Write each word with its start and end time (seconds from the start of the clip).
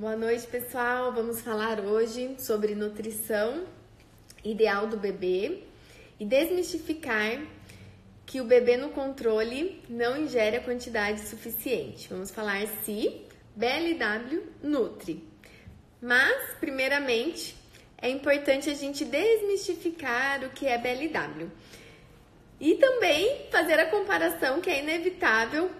Boa 0.00 0.16
noite, 0.16 0.46
pessoal. 0.46 1.12
Vamos 1.12 1.42
falar 1.42 1.78
hoje 1.78 2.34
sobre 2.38 2.74
nutrição 2.74 3.66
ideal 4.42 4.86
do 4.86 4.96
bebê 4.96 5.64
e 6.18 6.24
desmistificar 6.24 7.38
que 8.24 8.40
o 8.40 8.44
bebê 8.44 8.78
no 8.78 8.88
controle 8.92 9.84
não 9.90 10.16
ingere 10.16 10.56
a 10.56 10.62
quantidade 10.62 11.20
suficiente. 11.28 12.08
Vamos 12.08 12.30
falar 12.30 12.66
se 12.82 13.26
BLW 13.54 14.42
nutre. 14.62 15.22
Mas, 16.00 16.54
primeiramente, 16.58 17.54
é 18.00 18.08
importante 18.08 18.70
a 18.70 18.74
gente 18.74 19.04
desmistificar 19.04 20.42
o 20.44 20.48
que 20.48 20.66
é 20.66 20.78
BLW. 20.78 21.50
E 22.58 22.76
também 22.76 23.48
fazer 23.50 23.78
a 23.78 23.90
comparação 23.90 24.62
que 24.62 24.70
é 24.70 24.82
inevitável 24.82 25.70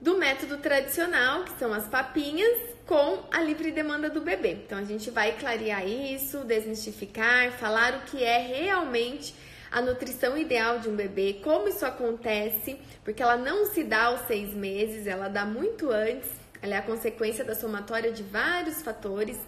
do 0.00 0.18
método 0.18 0.58
tradicional, 0.58 1.44
que 1.44 1.56
são 1.56 1.72
as 1.72 1.86
papinhas, 1.86 2.69
com 2.90 3.22
a 3.30 3.40
livre 3.40 3.70
demanda 3.70 4.10
do 4.10 4.20
bebê. 4.20 4.64
Então 4.66 4.76
a 4.76 4.82
gente 4.82 5.12
vai 5.12 5.38
clarear 5.38 5.86
isso, 5.86 6.38
desmistificar, 6.38 7.52
falar 7.52 7.94
o 7.94 8.00
que 8.00 8.24
é 8.24 8.38
realmente 8.38 9.32
a 9.70 9.80
nutrição 9.80 10.36
ideal 10.36 10.80
de 10.80 10.88
um 10.88 10.96
bebê, 10.96 11.38
como 11.40 11.68
isso 11.68 11.86
acontece, 11.86 12.80
porque 13.04 13.22
ela 13.22 13.36
não 13.36 13.66
se 13.66 13.84
dá 13.84 14.06
aos 14.06 14.22
seis 14.22 14.52
meses, 14.52 15.06
ela 15.06 15.28
dá 15.28 15.44
muito 15.44 15.88
antes, 15.88 16.28
ela 16.60 16.74
é 16.74 16.78
a 16.78 16.82
consequência 16.82 17.44
da 17.44 17.54
somatória 17.54 18.10
de 18.10 18.24
vários 18.24 18.82
fatores 18.82 19.38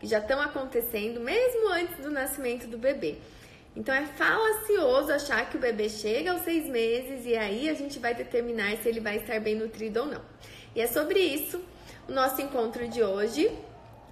que 0.00 0.06
já 0.08 0.18
estão 0.18 0.40
acontecendo 0.40 1.20
mesmo 1.20 1.68
antes 1.68 1.98
do 1.98 2.10
nascimento 2.10 2.66
do 2.66 2.78
bebê. 2.78 3.18
Então 3.76 3.94
é 3.94 4.06
falacioso 4.06 5.12
achar 5.12 5.48
que 5.48 5.56
o 5.56 5.60
bebê 5.60 5.88
chega 5.88 6.32
aos 6.32 6.42
seis 6.42 6.66
meses 6.68 7.24
e 7.26 7.36
aí 7.36 7.70
a 7.70 7.74
gente 7.74 8.00
vai 8.00 8.12
determinar 8.12 8.76
se 8.78 8.88
ele 8.88 8.98
vai 8.98 9.18
estar 9.18 9.38
bem 9.38 9.54
nutrido 9.54 10.00
ou 10.00 10.06
não. 10.06 10.22
E 10.74 10.80
é 10.80 10.88
sobre 10.88 11.20
isso 11.20 11.62
o 12.08 12.12
nosso 12.12 12.40
encontro 12.40 12.88
de 12.88 13.02
hoje. 13.02 13.50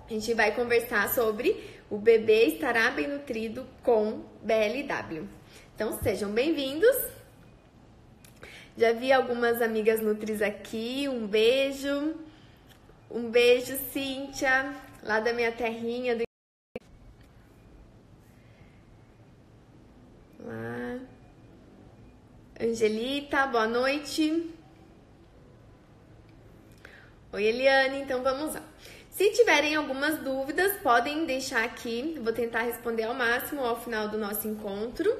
A 0.06 0.12
gente 0.12 0.32
vai 0.34 0.54
conversar 0.54 1.08
sobre 1.08 1.76
o 1.90 1.96
bebê 1.96 2.46
estará 2.46 2.90
bem 2.90 3.08
nutrido 3.08 3.66
com 3.82 4.22
BLW. 4.42 5.26
Então 5.74 5.98
sejam 6.02 6.30
bem-vindos. 6.30 6.96
Já 8.76 8.92
vi 8.92 9.12
algumas 9.12 9.62
amigas 9.62 10.00
nutris 10.00 10.42
aqui. 10.42 11.08
Um 11.08 11.26
beijo. 11.26 12.14
Um 13.10 13.30
beijo, 13.30 13.76
Cíntia 13.92 14.74
lá 15.02 15.20
da 15.20 15.32
minha 15.32 15.52
terrinha. 15.52 16.16
Do... 16.16 16.24
Lá. 20.40 21.00
Angelita, 22.60 23.46
boa 23.46 23.66
noite. 23.66 24.55
Oi, 27.36 27.44
Eliane, 27.44 28.00
então 28.00 28.22
vamos 28.22 28.54
lá. 28.54 28.62
Se 29.10 29.30
tiverem 29.32 29.76
algumas 29.76 30.18
dúvidas, 30.20 30.72
podem 30.80 31.26
deixar 31.26 31.64
aqui, 31.64 32.18
vou 32.22 32.32
tentar 32.32 32.62
responder 32.62 33.02
ao 33.02 33.12
máximo 33.12 33.62
ao 33.62 33.78
final 33.78 34.08
do 34.08 34.16
nosso 34.16 34.48
encontro. 34.48 35.14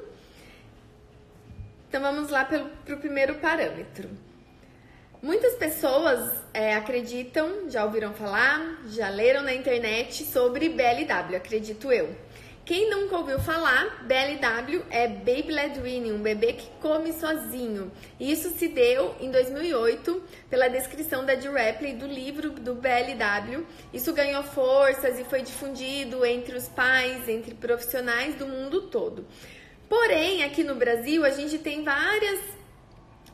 Então 1.86 2.00
vamos 2.00 2.30
lá 2.30 2.42
para 2.46 2.94
o 2.94 2.96
primeiro 2.96 3.34
parâmetro. 3.34 4.08
Muitas 5.20 5.56
pessoas 5.56 6.42
é, 6.54 6.74
acreditam, 6.74 7.68
já 7.68 7.84
ouviram 7.84 8.14
falar, 8.14 8.80
já 8.86 9.10
leram 9.10 9.42
na 9.42 9.52
internet 9.52 10.24
sobre 10.24 10.70
BLW, 10.70 11.36
acredito 11.36 11.92
eu. 11.92 12.16
Quem 12.66 12.90
nunca 12.90 13.16
ouviu 13.18 13.38
falar, 13.38 14.04
BLW 14.06 14.82
é 14.90 15.06
Baby 15.06 15.52
Led 15.52 15.78
Weaning, 15.78 16.10
um 16.10 16.20
bebê 16.20 16.52
que 16.52 16.68
come 16.80 17.12
sozinho. 17.12 17.92
Isso 18.18 18.50
se 18.58 18.66
deu 18.66 19.14
em 19.20 19.30
2008 19.30 20.20
pela 20.50 20.66
descrição 20.66 21.24
da 21.24 21.36
Jill 21.36 21.52
Rapley 21.52 21.94
do 21.94 22.08
livro 22.08 22.50
do 22.50 22.74
BLW. 22.74 23.64
Isso 23.94 24.12
ganhou 24.12 24.42
forças 24.42 25.16
e 25.16 25.22
foi 25.22 25.42
difundido 25.42 26.26
entre 26.26 26.56
os 26.56 26.66
pais, 26.66 27.28
entre 27.28 27.54
profissionais 27.54 28.34
do 28.34 28.48
mundo 28.48 28.88
todo. 28.88 29.24
Porém, 29.88 30.42
aqui 30.42 30.64
no 30.64 30.74
Brasil, 30.74 31.24
a 31.24 31.30
gente 31.30 31.58
tem 31.58 31.84
várias 31.84 32.55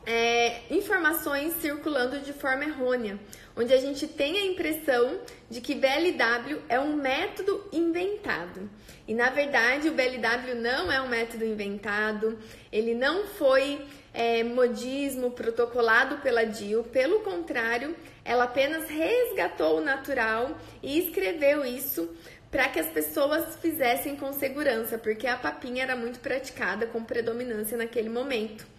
é, 0.05 0.61
informações 0.69 1.53
circulando 1.61 2.19
de 2.19 2.33
forma 2.33 2.65
errônea, 2.65 3.19
onde 3.55 3.73
a 3.73 3.77
gente 3.77 4.07
tem 4.07 4.37
a 4.37 4.45
impressão 4.45 5.19
de 5.49 5.61
que 5.61 5.75
BLW 5.75 6.61
é 6.67 6.79
um 6.79 6.95
método 6.95 7.67
inventado. 7.71 8.69
E 9.07 9.13
na 9.13 9.29
verdade, 9.29 9.89
o 9.89 9.93
BLW 9.93 10.55
não 10.55 10.91
é 10.91 11.01
um 11.01 11.07
método 11.07 11.45
inventado, 11.45 12.37
ele 12.71 12.93
não 12.93 13.27
foi 13.27 13.85
é, 14.13 14.43
modismo 14.43 15.31
protocolado 15.31 16.17
pela 16.17 16.45
DIL, 16.45 16.83
pelo 16.83 17.21
contrário, 17.21 17.95
ela 18.23 18.45
apenas 18.45 18.89
resgatou 18.89 19.77
o 19.77 19.83
natural 19.83 20.57
e 20.81 20.99
escreveu 20.99 21.65
isso 21.65 22.09
para 22.49 22.69
que 22.69 22.79
as 22.79 22.87
pessoas 22.87 23.55
fizessem 23.55 24.15
com 24.15 24.31
segurança, 24.31 24.97
porque 24.97 25.25
a 25.25 25.35
papinha 25.35 25.83
era 25.83 25.95
muito 25.95 26.19
praticada 26.19 26.85
com 26.85 27.03
predominância 27.03 27.75
naquele 27.75 28.09
momento. 28.09 28.72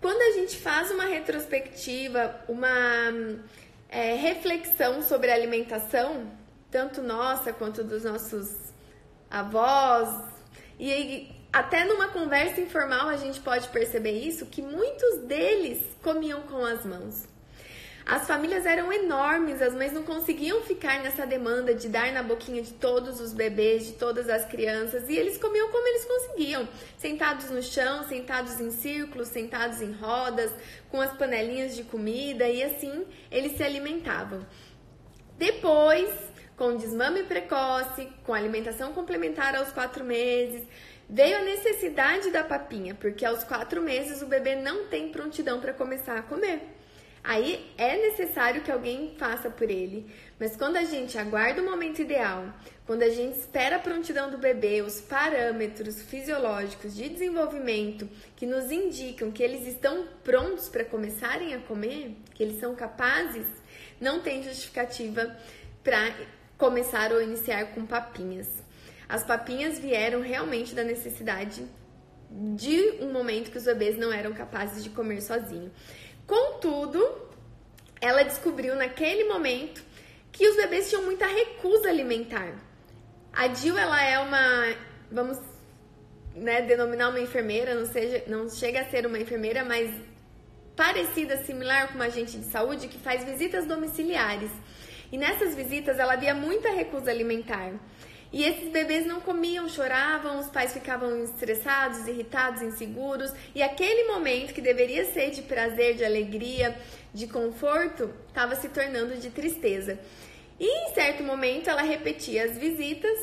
Quando 0.00 0.22
a 0.22 0.40
gente 0.40 0.56
faz 0.56 0.90
uma 0.90 1.04
retrospectiva, 1.04 2.34
uma 2.48 2.68
é, 3.88 4.14
reflexão 4.14 5.02
sobre 5.02 5.30
alimentação, 5.30 6.30
tanto 6.70 7.02
nossa 7.02 7.52
quanto 7.52 7.84
dos 7.84 8.04
nossos 8.04 8.48
avós, 9.30 10.08
e 10.78 11.30
até 11.52 11.84
numa 11.84 12.08
conversa 12.08 12.60
informal 12.62 13.08
a 13.08 13.16
gente 13.16 13.40
pode 13.40 13.68
perceber 13.68 14.12
isso, 14.12 14.46
que 14.46 14.62
muitos 14.62 15.18
deles 15.26 15.82
comiam 16.02 16.40
com 16.42 16.64
as 16.64 16.84
mãos. 16.86 17.28
As 18.10 18.26
famílias 18.26 18.66
eram 18.66 18.92
enormes, 18.92 19.62
as 19.62 19.72
mães 19.72 19.92
não 19.92 20.02
conseguiam 20.02 20.60
ficar 20.62 21.00
nessa 21.00 21.24
demanda 21.24 21.72
de 21.72 21.88
dar 21.88 22.10
na 22.10 22.24
boquinha 22.24 22.60
de 22.60 22.72
todos 22.72 23.20
os 23.20 23.32
bebês, 23.32 23.86
de 23.86 23.92
todas 23.92 24.28
as 24.28 24.44
crianças, 24.46 25.08
e 25.08 25.16
eles 25.16 25.38
comiam 25.38 25.70
como 25.70 25.86
eles 25.86 26.04
conseguiam, 26.04 26.68
sentados 26.98 27.48
no 27.50 27.62
chão, 27.62 28.02
sentados 28.08 28.58
em 28.58 28.72
círculos, 28.72 29.28
sentados 29.28 29.80
em 29.80 29.92
rodas, 29.92 30.50
com 30.90 31.00
as 31.00 31.16
panelinhas 31.16 31.76
de 31.76 31.84
comida, 31.84 32.48
e 32.48 32.64
assim 32.64 33.06
eles 33.30 33.56
se 33.56 33.62
alimentavam. 33.62 34.44
Depois, 35.38 36.12
com 36.56 36.76
desmame 36.76 37.22
precoce, 37.22 38.08
com 38.24 38.34
alimentação 38.34 38.92
complementar 38.92 39.54
aos 39.54 39.70
quatro 39.70 40.02
meses, 40.02 40.66
veio 41.08 41.38
a 41.38 41.44
necessidade 41.44 42.32
da 42.32 42.42
papinha, 42.42 42.92
porque 42.92 43.24
aos 43.24 43.44
quatro 43.44 43.80
meses 43.80 44.20
o 44.20 44.26
bebê 44.26 44.56
não 44.56 44.88
tem 44.88 45.10
prontidão 45.10 45.60
para 45.60 45.72
começar 45.72 46.18
a 46.18 46.22
comer. 46.22 46.79
Aí 47.22 47.70
é 47.76 47.96
necessário 47.96 48.62
que 48.62 48.70
alguém 48.70 49.14
faça 49.18 49.50
por 49.50 49.70
ele. 49.70 50.06
Mas 50.38 50.56
quando 50.56 50.76
a 50.76 50.84
gente 50.84 51.18
aguarda 51.18 51.60
o 51.60 51.64
momento 51.64 52.00
ideal, 52.00 52.46
quando 52.86 53.02
a 53.02 53.10
gente 53.10 53.38
espera 53.38 53.76
a 53.76 53.78
prontidão 53.78 54.30
do 54.30 54.38
bebê, 54.38 54.80
os 54.80 55.00
parâmetros 55.00 56.02
fisiológicos 56.02 56.96
de 56.96 57.08
desenvolvimento 57.08 58.08
que 58.34 58.46
nos 58.46 58.70
indicam 58.70 59.30
que 59.30 59.42
eles 59.42 59.66
estão 59.66 60.08
prontos 60.24 60.68
para 60.68 60.84
começarem 60.84 61.54
a 61.54 61.60
comer, 61.60 62.16
que 62.34 62.42
eles 62.42 62.58
são 62.58 62.74
capazes, 62.74 63.46
não 64.00 64.20
tem 64.20 64.42
justificativa 64.42 65.36
para 65.84 66.14
começar 66.56 67.12
ou 67.12 67.22
iniciar 67.22 67.66
com 67.74 67.84
papinhas. 67.84 68.48
As 69.08 69.24
papinhas 69.24 69.78
vieram 69.78 70.20
realmente 70.22 70.74
da 70.74 70.84
necessidade 70.84 71.64
de 72.30 72.98
um 73.00 73.12
momento 73.12 73.50
que 73.50 73.58
os 73.58 73.64
bebês 73.64 73.98
não 73.98 74.12
eram 74.12 74.32
capazes 74.32 74.84
de 74.84 74.90
comer 74.90 75.20
sozinho. 75.20 75.70
Contudo, 76.30 77.04
ela 78.00 78.22
descobriu 78.22 78.76
naquele 78.76 79.24
momento 79.24 79.82
que 80.30 80.46
os 80.46 80.54
bebês 80.54 80.88
tinham 80.88 81.02
muita 81.02 81.26
recusa 81.26 81.88
alimentar. 81.88 82.54
A 83.32 83.48
Jill, 83.52 83.76
ela 83.76 84.00
é 84.00 84.16
uma, 84.20 84.72
vamos 85.10 85.38
né, 86.32 86.62
denominar 86.62 87.08
uma 87.08 87.18
enfermeira, 87.18 87.74
não, 87.74 87.84
seja, 87.84 88.22
não 88.28 88.48
chega 88.48 88.82
a 88.82 88.84
ser 88.84 89.06
uma 89.06 89.18
enfermeira, 89.18 89.64
mas 89.64 89.90
parecida, 90.76 91.36
similar 91.38 91.88
com 91.88 91.94
uma 91.96 92.04
agente 92.04 92.38
de 92.38 92.44
saúde 92.44 92.86
que 92.86 93.00
faz 93.00 93.24
visitas 93.24 93.66
domiciliares. 93.66 94.52
E 95.10 95.18
nessas 95.18 95.56
visitas 95.56 95.98
ela 95.98 96.14
via 96.14 96.32
muita 96.32 96.70
recusa 96.70 97.10
alimentar. 97.10 97.72
E 98.32 98.44
esses 98.44 98.70
bebês 98.70 99.06
não 99.06 99.20
comiam, 99.20 99.68
choravam, 99.68 100.38
os 100.38 100.46
pais 100.46 100.72
ficavam 100.72 101.24
estressados, 101.24 102.06
irritados, 102.06 102.62
inseguros, 102.62 103.32
e 103.54 103.62
aquele 103.62 104.04
momento 104.04 104.54
que 104.54 104.60
deveria 104.60 105.04
ser 105.12 105.30
de 105.30 105.42
prazer, 105.42 105.96
de 105.96 106.04
alegria, 106.04 106.76
de 107.12 107.26
conforto, 107.26 108.14
estava 108.28 108.54
se 108.54 108.68
tornando 108.68 109.16
de 109.16 109.30
tristeza. 109.30 109.98
E 110.60 110.64
em 110.64 110.94
certo 110.94 111.24
momento 111.24 111.68
ela 111.68 111.82
repetia 111.82 112.44
as 112.44 112.56
visitas 112.56 113.18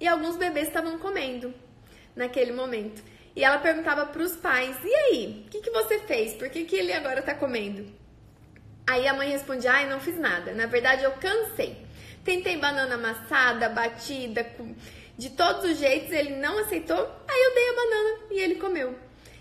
e 0.00 0.06
alguns 0.06 0.36
bebês 0.36 0.68
estavam 0.68 0.98
comendo 0.98 1.52
naquele 2.16 2.52
momento. 2.52 3.02
E 3.36 3.44
ela 3.44 3.58
perguntava 3.58 4.06
para 4.06 4.22
os 4.22 4.36
pais: 4.36 4.76
E 4.84 4.94
aí, 4.94 5.44
o 5.46 5.50
que, 5.50 5.60
que 5.60 5.70
você 5.70 5.98
fez? 6.00 6.34
Por 6.34 6.48
que, 6.48 6.64
que 6.64 6.76
ele 6.76 6.92
agora 6.92 7.20
está 7.20 7.34
comendo? 7.34 7.86
Aí 8.86 9.06
a 9.06 9.14
mãe 9.14 9.28
respondia: 9.30 9.72
Ai, 9.72 9.88
não 9.88 10.00
fiz 10.00 10.18
nada. 10.18 10.54
Na 10.54 10.66
verdade, 10.66 11.04
eu 11.04 11.12
cansei. 11.12 11.87
Tentei 12.28 12.58
banana 12.58 12.96
amassada, 12.96 13.70
batida, 13.70 14.46
de 15.16 15.30
todos 15.30 15.64
os 15.64 15.78
jeitos, 15.78 16.12
ele 16.12 16.36
não 16.36 16.58
aceitou. 16.58 17.10
Aí 17.26 17.42
eu 17.42 17.54
dei 17.54 17.68
a 17.70 17.72
banana 17.72 18.18
e 18.30 18.40
ele 18.40 18.56
comeu. 18.56 18.94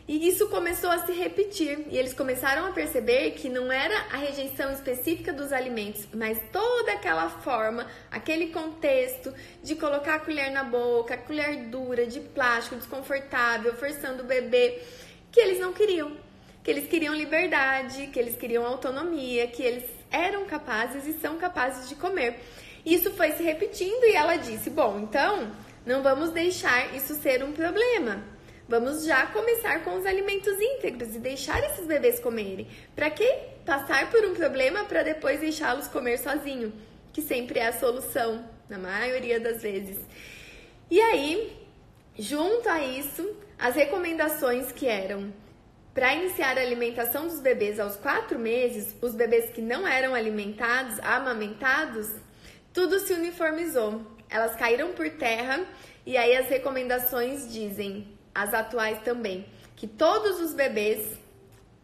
E 0.08 0.26
isso 0.26 0.48
começou 0.48 0.90
a 0.90 1.00
se 1.00 1.12
repetir, 1.12 1.86
e 1.90 1.98
eles 1.98 2.14
começaram 2.14 2.66
a 2.66 2.72
perceber 2.72 3.32
que 3.32 3.50
não 3.50 3.70
era 3.70 3.94
a 4.10 4.16
rejeição 4.16 4.72
específica 4.72 5.34
dos 5.34 5.52
alimentos, 5.52 6.08
mas 6.14 6.40
toda 6.50 6.94
aquela 6.94 7.30
forma, 7.30 7.86
aquele 8.10 8.54
contexto 8.54 9.34
de 9.62 9.76
colocar 9.76 10.16
a 10.16 10.20
colher 10.20 10.50
na 10.50 10.64
boca, 10.64 11.16
a 11.16 11.18
colher 11.18 11.66
dura, 11.66 12.08
de 12.08 12.22
plástico, 12.22 12.78
desconfortável, 12.78 13.74
forçando 13.74 14.24
o 14.24 14.26
bebê, 14.26 14.82
que 15.30 15.42
eles 15.42 15.60
não 15.60 15.74
queriam. 15.74 16.16
Que 16.64 16.72
eles 16.72 16.88
queriam 16.88 17.14
liberdade, 17.14 18.08
que 18.08 18.18
eles 18.18 18.38
queriam 18.38 18.66
autonomia, 18.66 19.46
que 19.48 19.62
eles 19.62 19.84
eram 20.10 20.46
capazes 20.46 21.06
e 21.06 21.20
são 21.20 21.38
capazes 21.38 21.90
de 21.90 21.96
comer. 21.96 22.40
Isso 22.88 23.12
foi 23.12 23.34
se 23.34 23.44
repetindo 23.44 24.04
e 24.06 24.16
ela 24.16 24.38
disse: 24.38 24.70
Bom, 24.70 25.00
então 25.00 25.52
não 25.86 26.02
vamos 26.02 26.32
deixar 26.32 26.96
isso 26.96 27.14
ser 27.16 27.44
um 27.44 27.52
problema 27.52 28.24
Vamos 28.70 29.06
já 29.06 29.26
começar 29.28 29.82
com 29.86 29.96
os 29.96 30.06
alimentos 30.06 30.60
íntegros 30.60 31.16
e 31.16 31.20
deixar 31.20 31.64
esses 31.64 31.88
bebês 31.88 32.20
comerem. 32.20 32.68
Para 32.94 33.10
que 33.10 33.26
passar 33.66 34.12
por 34.12 34.26
um 34.26 34.34
problema 34.34 34.84
para 34.84 35.04
depois 35.04 35.40
deixá-los 35.40 35.88
comer 35.88 36.18
sozinho? 36.18 36.74
Que 37.14 37.22
sempre 37.22 37.60
é 37.60 37.68
a 37.68 37.80
solução, 37.80 38.44
na 38.68 38.78
maioria 38.78 39.40
das 39.40 39.62
vezes. 39.62 39.98
E 40.92 41.00
aí, 41.00 41.58
junto 42.20 42.68
a 42.68 42.84
isso, 42.84 43.38
as 43.58 43.74
recomendações 43.74 44.70
que 44.74 44.86
eram 44.86 45.34
para 45.94 46.14
iniciar 46.16 46.58
a 46.58 46.62
alimentação 46.62 47.26
dos 47.26 47.40
bebês 47.40 47.80
aos 47.80 47.96
quatro 47.96 48.38
meses, 48.38 48.94
os 49.02 49.16
bebês 49.16 49.50
que 49.50 49.62
não 49.62 49.88
eram 49.88 50.14
alimentados, 50.14 51.00
amamentados, 51.00 52.12
tudo 52.78 53.00
se 53.00 53.12
uniformizou. 53.12 54.04
Elas 54.30 54.56
caíram 54.56 54.94
por 54.94 55.10
terra 55.10 55.66
e 56.06 56.16
aí 56.16 56.38
as 56.38 56.48
recomendações 56.48 57.52
dizem 57.52 58.08
as 58.36 58.54
atuais 58.54 59.02
também, 59.02 59.48
que 59.76 59.88
todos 59.88 60.40
os 60.40 60.54
bebês, 60.54 61.18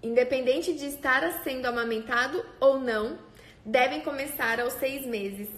independente 0.04 0.72
de 0.72 0.86
estar 0.86 1.44
sendo 1.44 1.66
amamentado 1.66 2.46
ou 2.60 2.80
não, 2.80 3.18
devem 3.66 4.02
começar 4.02 4.60
aos 4.60 4.74
seis 4.74 5.04
meses. 5.04 5.50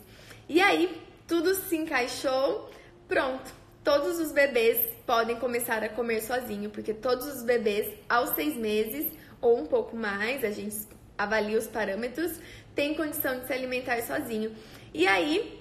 E 0.48 0.62
aí, 0.62 1.02
tudo 1.28 1.54
se 1.54 1.76
encaixou, 1.76 2.70
pronto. 3.06 3.54
Todos 3.84 4.18
os 4.22 4.32
bebês 4.32 4.80
podem 5.06 5.36
começar 5.36 5.84
a 5.84 5.90
comer 5.90 6.22
sozinho, 6.22 6.70
porque 6.70 6.94
todos 6.94 7.28
os 7.28 7.44
bebês 7.44 7.94
aos 8.08 8.30
seis 8.36 8.56
meses 8.56 9.12
ou 9.42 9.60
um 9.60 9.66
pouco 9.66 9.98
mais, 9.98 10.46
a 10.46 10.52
gente 10.52 10.78
avalia 11.18 11.58
os 11.58 11.68
parâmetros, 11.68 12.40
têm 12.74 12.94
condição 12.94 13.40
de 13.42 13.48
se 13.48 13.54
alimentar 13.54 14.02
sozinho. 14.04 14.56
E 14.98 15.06
aí, 15.06 15.60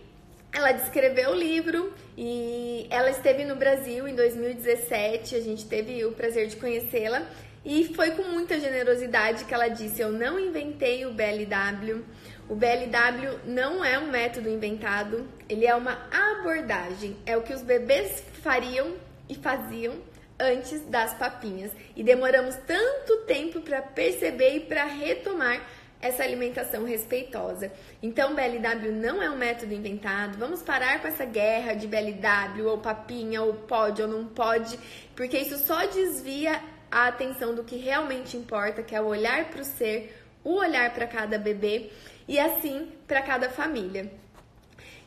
ela 0.52 0.70
descreveu 0.70 1.30
o 1.30 1.34
livro 1.34 1.92
e 2.16 2.86
ela 2.88 3.10
esteve 3.10 3.44
no 3.44 3.56
Brasil 3.56 4.06
em 4.06 4.14
2017. 4.14 5.34
A 5.34 5.40
gente 5.40 5.66
teve 5.66 6.04
o 6.04 6.12
prazer 6.12 6.46
de 6.46 6.54
conhecê-la 6.54 7.26
e 7.64 7.92
foi 7.96 8.12
com 8.12 8.22
muita 8.22 8.60
generosidade 8.60 9.44
que 9.44 9.52
ela 9.52 9.66
disse: 9.66 10.00
Eu 10.00 10.12
não 10.12 10.38
inventei 10.38 11.04
o 11.04 11.12
BLW. 11.12 12.04
O 12.48 12.54
BLW 12.54 13.40
não 13.44 13.84
é 13.84 13.98
um 13.98 14.06
método 14.06 14.48
inventado, 14.48 15.28
ele 15.48 15.66
é 15.66 15.74
uma 15.74 15.98
abordagem. 16.12 17.16
É 17.26 17.36
o 17.36 17.42
que 17.42 17.52
os 17.52 17.62
bebês 17.62 18.22
fariam 18.40 18.94
e 19.28 19.34
faziam 19.34 19.96
antes 20.38 20.80
das 20.82 21.12
papinhas. 21.14 21.72
E 21.96 22.04
demoramos 22.04 22.54
tanto 22.68 23.16
tempo 23.26 23.60
para 23.62 23.82
perceber 23.82 24.58
e 24.58 24.60
para 24.60 24.84
retomar 24.84 25.60
essa 26.04 26.22
alimentação 26.22 26.84
respeitosa. 26.84 27.72
Então, 28.02 28.34
BLW 28.34 28.92
não 28.92 29.22
é 29.22 29.30
um 29.30 29.38
método 29.38 29.72
inventado. 29.72 30.36
Vamos 30.36 30.60
parar 30.60 31.00
com 31.00 31.08
essa 31.08 31.24
guerra 31.24 31.72
de 31.72 31.86
BLW 31.86 32.68
ou 32.68 32.76
papinha 32.76 33.40
ou 33.40 33.54
pode 33.54 34.02
ou 34.02 34.06
não 34.06 34.26
pode, 34.26 34.78
porque 35.16 35.38
isso 35.38 35.56
só 35.56 35.86
desvia 35.86 36.60
a 36.90 37.08
atenção 37.08 37.54
do 37.54 37.64
que 37.64 37.76
realmente 37.76 38.36
importa, 38.36 38.82
que 38.82 38.94
é 38.94 39.00
o 39.00 39.06
olhar 39.06 39.46
para 39.46 39.62
o 39.62 39.64
ser, 39.64 40.14
o 40.44 40.56
olhar 40.56 40.92
para 40.92 41.06
cada 41.06 41.38
bebê 41.38 41.90
e 42.28 42.38
assim 42.38 42.92
para 43.08 43.22
cada 43.22 43.48
família. 43.48 44.12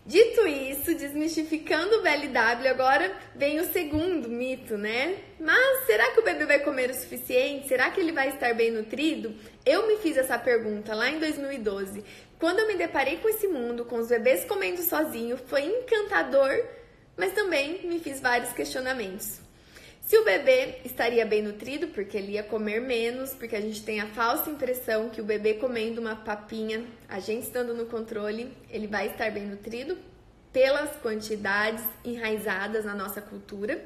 Dito 0.07 0.47
isso, 0.47 0.95
desmistificando 0.95 1.97
o 1.97 2.01
BLW, 2.01 2.69
agora 2.69 3.11
vem 3.35 3.59
o 3.59 3.69
segundo 3.73 4.29
mito, 4.29 4.77
né? 4.77 5.17
Mas 5.37 5.85
será 5.85 6.11
que 6.11 6.21
o 6.21 6.23
bebê 6.23 6.45
vai 6.45 6.59
comer 6.59 6.89
o 6.89 6.93
suficiente? 6.93 7.67
Será 7.67 7.91
que 7.91 7.99
ele 7.99 8.13
vai 8.13 8.29
estar 8.29 8.53
bem 8.53 8.71
nutrido? 8.71 9.35
Eu 9.65 9.85
me 9.85 9.97
fiz 9.97 10.15
essa 10.15 10.39
pergunta 10.39 10.95
lá 10.95 11.09
em 11.09 11.19
2012. 11.19 12.05
Quando 12.39 12.59
eu 12.59 12.67
me 12.67 12.75
deparei 12.75 13.17
com 13.17 13.27
esse 13.27 13.49
mundo, 13.49 13.83
com 13.83 13.97
os 13.97 14.07
bebês 14.07 14.45
comendo 14.45 14.81
sozinho, 14.81 15.35
foi 15.35 15.63
encantador, 15.63 16.57
mas 17.17 17.33
também 17.33 17.85
me 17.85 17.99
fiz 17.99 18.21
vários 18.21 18.53
questionamentos. 18.53 19.41
Se 20.07 20.17
o 20.17 20.23
bebê 20.23 20.79
estaria 20.85 21.25
bem 21.25 21.41
nutrido, 21.41 21.89
porque 21.89 22.15
ele 22.15 22.31
ia 22.31 22.43
comer 22.43 22.79
menos, 22.79 23.33
porque 23.33 23.57
a 23.57 23.59
gente 23.59 23.83
tem 23.83 23.99
a 23.99 24.07
falsa 24.07 24.49
impressão 24.49 25.09
que 25.09 25.19
o 25.19 25.23
bebê 25.25 25.55
comendo 25.55 25.99
uma 25.99 26.15
papinha, 26.15 26.85
a 27.09 27.19
gente 27.19 27.43
estando 27.43 27.73
no 27.73 27.87
controle, 27.87 28.55
ele 28.69 28.87
vai 28.87 29.07
estar 29.07 29.29
bem 29.29 29.45
nutrido 29.45 29.97
pelas 30.53 30.95
quantidades 31.01 31.83
enraizadas 32.05 32.85
na 32.85 32.95
nossa 32.95 33.19
cultura. 33.19 33.83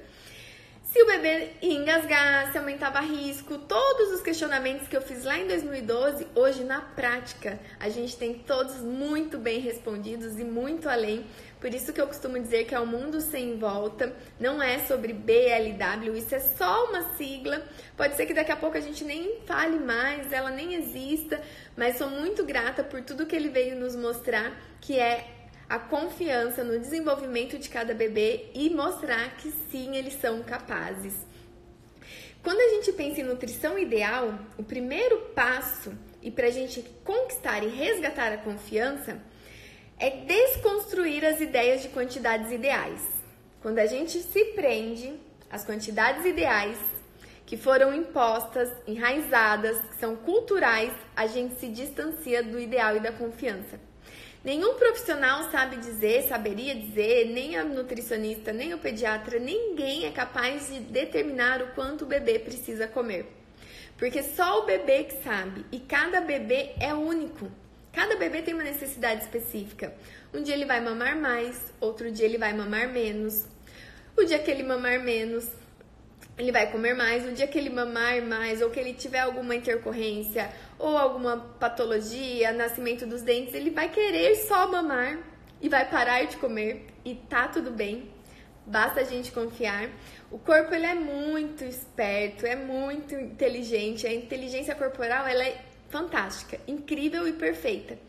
Se 0.83 1.01
o 1.01 1.07
bebê 1.07 1.53
engasgar, 1.59 2.51
se 2.51 2.57
aumentava 2.59 2.99
risco, 2.99 3.57
todos 3.57 4.11
os 4.11 4.21
questionamentos 4.21 4.87
que 4.87 4.95
eu 4.95 5.01
fiz 5.01 5.23
lá 5.23 5.39
em 5.39 5.47
2012, 5.47 6.27
hoje 6.35 6.63
na 6.63 6.81
prática, 6.81 7.59
a 7.79 7.89
gente 7.89 8.15
tem 8.15 8.35
todos 8.35 8.75
muito 8.75 9.39
bem 9.39 9.59
respondidos 9.59 10.37
e 10.37 10.43
muito 10.43 10.87
além, 10.87 11.25
por 11.61 11.71
isso 11.71 11.93
que 11.93 12.01
eu 12.01 12.07
costumo 12.07 12.39
dizer 12.39 12.65
que 12.65 12.73
é 12.73 12.79
o 12.79 12.87
mundo 12.87 13.21
sem 13.21 13.59
volta, 13.59 14.11
não 14.39 14.61
é 14.61 14.79
sobre 14.79 15.13
BLW, 15.13 16.17
isso 16.17 16.33
é 16.33 16.39
só 16.39 16.89
uma 16.89 17.15
sigla. 17.15 17.63
Pode 17.95 18.15
ser 18.15 18.25
que 18.25 18.33
daqui 18.33 18.51
a 18.51 18.57
pouco 18.57 18.77
a 18.77 18.81
gente 18.81 19.03
nem 19.03 19.41
fale 19.45 19.77
mais, 19.77 20.31
ela 20.33 20.49
nem 20.49 20.73
exista, 20.73 21.39
mas 21.77 21.99
sou 21.99 22.09
muito 22.09 22.43
grata 22.43 22.83
por 22.83 23.03
tudo 23.03 23.27
que 23.27 23.35
ele 23.35 23.49
veio 23.49 23.75
nos 23.75 23.95
mostrar, 23.95 24.59
que 24.81 24.97
é 24.97 25.27
a 25.69 25.77
confiança 25.77 26.63
no 26.63 26.79
desenvolvimento 26.79 27.59
de 27.59 27.69
cada 27.69 27.93
bebê 27.93 28.49
e 28.55 28.71
mostrar 28.71 29.37
que 29.37 29.51
sim, 29.71 29.95
eles 29.95 30.15
são 30.15 30.41
capazes. 30.41 31.13
Quando 32.41 32.59
a 32.59 32.69
gente 32.75 32.91
pensa 32.93 33.21
em 33.21 33.23
nutrição 33.23 33.77
ideal, 33.77 34.33
o 34.57 34.63
primeiro 34.63 35.29
passo 35.35 35.93
e 36.23 36.31
para 36.31 36.47
a 36.47 36.51
gente 36.51 36.81
conquistar 37.03 37.63
e 37.63 37.67
resgatar 37.67 38.33
a 38.33 38.37
confiança 38.37 39.21
é 40.01 40.09
desconstruir 40.09 41.23
as 41.23 41.39
ideias 41.39 41.83
de 41.83 41.89
quantidades 41.89 42.51
ideais. 42.51 42.99
Quando 43.61 43.77
a 43.77 43.85
gente 43.85 44.17
se 44.17 44.45
prende 44.45 45.13
às 45.47 45.63
quantidades 45.63 46.25
ideais 46.25 46.75
que 47.45 47.55
foram 47.55 47.93
impostas, 47.93 48.67
enraizadas, 48.87 49.79
que 49.81 49.95
são 49.97 50.15
culturais, 50.15 50.91
a 51.15 51.27
gente 51.27 51.59
se 51.59 51.67
distancia 51.67 52.41
do 52.41 52.59
ideal 52.59 52.97
e 52.97 52.99
da 52.99 53.11
confiança. 53.11 53.79
Nenhum 54.43 54.73
profissional 54.73 55.51
sabe 55.51 55.75
dizer, 55.75 56.23
saberia 56.23 56.73
dizer, 56.73 57.25
nem 57.25 57.55
a 57.55 57.63
nutricionista, 57.63 58.51
nem 58.51 58.73
o 58.73 58.79
pediatra, 58.79 59.37
ninguém 59.37 60.07
é 60.07 60.11
capaz 60.11 60.67
de 60.67 60.79
determinar 60.79 61.61
o 61.61 61.75
quanto 61.75 62.05
o 62.05 62.07
bebê 62.07 62.39
precisa 62.39 62.87
comer. 62.87 63.27
Porque 63.99 64.23
só 64.23 64.61
o 64.61 64.65
bebê 64.65 65.03
que 65.03 65.21
sabe 65.21 65.63
e 65.71 65.79
cada 65.79 66.21
bebê 66.21 66.71
é 66.79 66.91
único. 66.91 67.51
Cada 67.91 68.15
bebê 68.15 68.41
tem 68.41 68.53
uma 68.53 68.63
necessidade 68.63 69.21
específica. 69.21 69.93
Um 70.33 70.41
dia 70.41 70.55
ele 70.55 70.65
vai 70.65 70.79
mamar 70.79 71.17
mais, 71.17 71.73
outro 71.79 72.09
dia 72.11 72.25
ele 72.25 72.37
vai 72.37 72.53
mamar 72.53 72.87
menos. 72.87 73.45
O 74.17 74.23
dia 74.23 74.39
que 74.39 74.49
ele 74.49 74.63
mamar 74.63 74.99
menos, 74.99 75.49
ele 76.37 76.51
vai 76.51 76.71
comer 76.71 76.93
mais. 76.95 77.25
O 77.25 77.33
dia 77.33 77.47
que 77.47 77.57
ele 77.57 77.69
mamar 77.69 78.21
mais, 78.21 78.61
ou 78.61 78.69
que 78.69 78.79
ele 78.79 78.93
tiver 78.93 79.19
alguma 79.19 79.55
intercorrência, 79.55 80.49
ou 80.79 80.97
alguma 80.97 81.37
patologia, 81.59 82.51
nascimento 82.53 83.05
dos 83.05 83.21
dentes, 83.21 83.53
ele 83.53 83.69
vai 83.69 83.89
querer 83.89 84.35
só 84.35 84.71
mamar 84.71 85.19
e 85.61 85.67
vai 85.67 85.89
parar 85.89 86.23
de 86.23 86.37
comer. 86.37 86.87
E 87.03 87.15
tá 87.15 87.47
tudo 87.47 87.71
bem. 87.71 88.09
Basta 88.65 89.01
a 89.01 89.03
gente 89.03 89.31
confiar. 89.31 89.89
O 90.29 90.39
corpo 90.39 90.73
ele 90.73 90.85
é 90.85 90.95
muito 90.95 91.65
esperto, 91.65 92.45
é 92.45 92.55
muito 92.55 93.15
inteligente. 93.15 94.07
A 94.07 94.13
inteligência 94.13 94.73
corporal 94.75 95.27
ela 95.27 95.43
é 95.43 95.70
fantástica, 95.91 96.59
incrível 96.67 97.27
e 97.27 97.33
perfeita. 97.33 97.99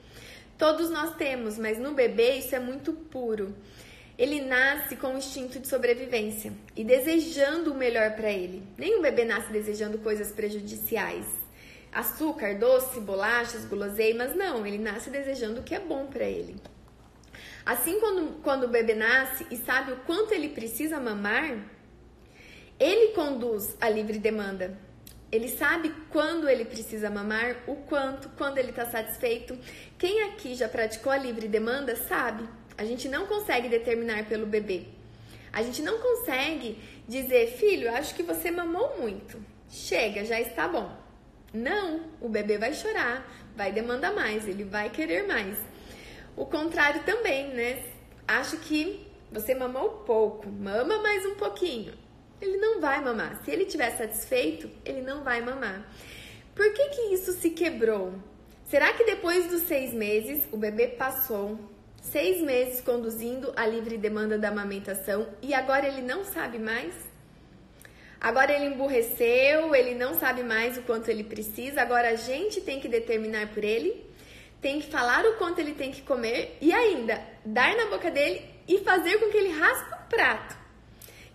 Todos 0.56 0.90
nós 0.90 1.16
temos, 1.16 1.58
mas 1.58 1.78
no 1.78 1.92
bebê 1.92 2.36
isso 2.36 2.54
é 2.54 2.60
muito 2.60 2.92
puro. 2.92 3.54
Ele 4.16 4.40
nasce 4.40 4.94
com 4.96 5.14
o 5.14 5.18
instinto 5.18 5.58
de 5.58 5.66
sobrevivência 5.66 6.52
e 6.76 6.84
desejando 6.84 7.72
o 7.72 7.76
melhor 7.76 8.12
para 8.12 8.30
ele. 8.30 8.62
Nenhum 8.78 9.02
bebê 9.02 9.24
nasce 9.24 9.50
desejando 9.50 9.98
coisas 9.98 10.30
prejudiciais. 10.30 11.26
Açúcar, 11.90 12.54
doce, 12.58 13.00
bolachas, 13.00 13.64
guloseimas, 13.64 14.34
não, 14.36 14.66
ele 14.66 14.78
nasce 14.78 15.10
desejando 15.10 15.60
o 15.60 15.62
que 15.64 15.74
é 15.74 15.80
bom 15.80 16.06
para 16.06 16.24
ele. 16.24 16.56
Assim, 17.66 18.00
quando, 18.00 18.40
quando 18.42 18.64
o 18.64 18.68
bebê 18.68 18.94
nasce 18.94 19.46
e 19.50 19.56
sabe 19.56 19.92
o 19.92 19.96
quanto 19.98 20.32
ele 20.32 20.48
precisa 20.48 21.00
mamar, 21.00 21.58
ele 22.78 23.12
conduz 23.14 23.76
a 23.80 23.88
livre 23.88 24.18
demanda. 24.18 24.78
Ele 25.32 25.48
sabe 25.48 25.94
quando 26.10 26.46
ele 26.46 26.66
precisa 26.66 27.08
mamar, 27.08 27.56
o 27.66 27.74
quanto, 27.74 28.28
quando 28.36 28.58
ele 28.58 28.68
está 28.68 28.84
satisfeito. 28.84 29.58
Quem 29.98 30.24
aqui 30.24 30.54
já 30.54 30.68
praticou 30.68 31.10
a 31.10 31.16
livre 31.16 31.48
demanda 31.48 31.96
sabe. 31.96 32.46
A 32.76 32.84
gente 32.84 33.08
não 33.08 33.26
consegue 33.26 33.66
determinar 33.66 34.26
pelo 34.26 34.44
bebê. 34.44 34.84
A 35.50 35.62
gente 35.62 35.80
não 35.80 35.98
consegue 35.98 36.78
dizer, 37.08 37.56
filho, 37.56 37.90
acho 37.94 38.14
que 38.14 38.22
você 38.22 38.50
mamou 38.50 38.98
muito. 38.98 39.42
chega, 39.70 40.22
já 40.22 40.38
está 40.38 40.68
bom. 40.68 40.94
Não, 41.52 42.10
o 42.20 42.28
bebê 42.28 42.58
vai 42.58 42.74
chorar, 42.74 43.26
vai 43.56 43.72
demandar 43.72 44.12
mais, 44.12 44.46
ele 44.46 44.64
vai 44.64 44.90
querer 44.90 45.26
mais. 45.26 45.58
O 46.36 46.44
contrário 46.44 47.02
também, 47.04 47.48
né? 47.48 47.82
Acho 48.28 48.58
que 48.58 49.06
você 49.30 49.54
mamou 49.54 50.02
pouco, 50.06 50.50
mama 50.50 50.98
mais 50.98 51.24
um 51.24 51.34
pouquinho. 51.36 52.01
Ele 52.42 52.56
não 52.56 52.80
vai 52.80 53.00
mamar. 53.00 53.40
Se 53.44 53.52
ele 53.52 53.62
estiver 53.62 53.96
satisfeito, 53.96 54.68
ele 54.84 55.00
não 55.00 55.22
vai 55.22 55.40
mamar. 55.40 55.86
Por 56.56 56.72
que, 56.72 56.88
que 56.88 57.14
isso 57.14 57.32
se 57.32 57.50
quebrou? 57.50 58.14
Será 58.68 58.92
que 58.92 59.04
depois 59.04 59.46
dos 59.46 59.62
seis 59.62 59.94
meses 59.94 60.42
o 60.50 60.56
bebê 60.56 60.88
passou 60.88 61.56
seis 62.02 62.42
meses 62.42 62.80
conduzindo 62.80 63.52
a 63.54 63.64
livre 63.64 63.96
demanda 63.96 64.36
da 64.36 64.48
amamentação 64.48 65.28
e 65.40 65.54
agora 65.54 65.86
ele 65.86 66.02
não 66.02 66.24
sabe 66.24 66.58
mais? 66.58 66.92
Agora 68.20 68.52
ele 68.52 68.74
emburreceu, 68.74 69.72
ele 69.72 69.94
não 69.94 70.18
sabe 70.18 70.42
mais 70.42 70.76
o 70.76 70.82
quanto 70.82 71.08
ele 71.08 71.22
precisa, 71.22 71.80
agora 71.80 72.10
a 72.10 72.16
gente 72.16 72.60
tem 72.60 72.80
que 72.80 72.88
determinar 72.88 73.54
por 73.54 73.62
ele, 73.62 74.04
tem 74.60 74.80
que 74.80 74.90
falar 74.90 75.24
o 75.26 75.36
quanto 75.36 75.60
ele 75.60 75.74
tem 75.74 75.92
que 75.92 76.02
comer 76.02 76.56
e 76.60 76.72
ainda 76.72 77.24
dar 77.44 77.76
na 77.76 77.86
boca 77.86 78.10
dele 78.10 78.44
e 78.66 78.78
fazer 78.78 79.18
com 79.18 79.30
que 79.30 79.36
ele 79.36 79.50
raspe 79.50 79.94
o 79.94 80.08
prato. 80.08 80.61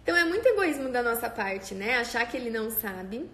Então 0.07 0.15
é 0.15 0.23
muito 0.23 0.47
egoísmo 0.47 0.87
da 0.87 1.03
nossa 1.03 1.29
parte, 1.29 1.75
né? 1.75 1.97
Achar 1.97 2.25
que 2.25 2.37
ele 2.37 2.49
não 2.49 2.71
sabe. 2.71 3.29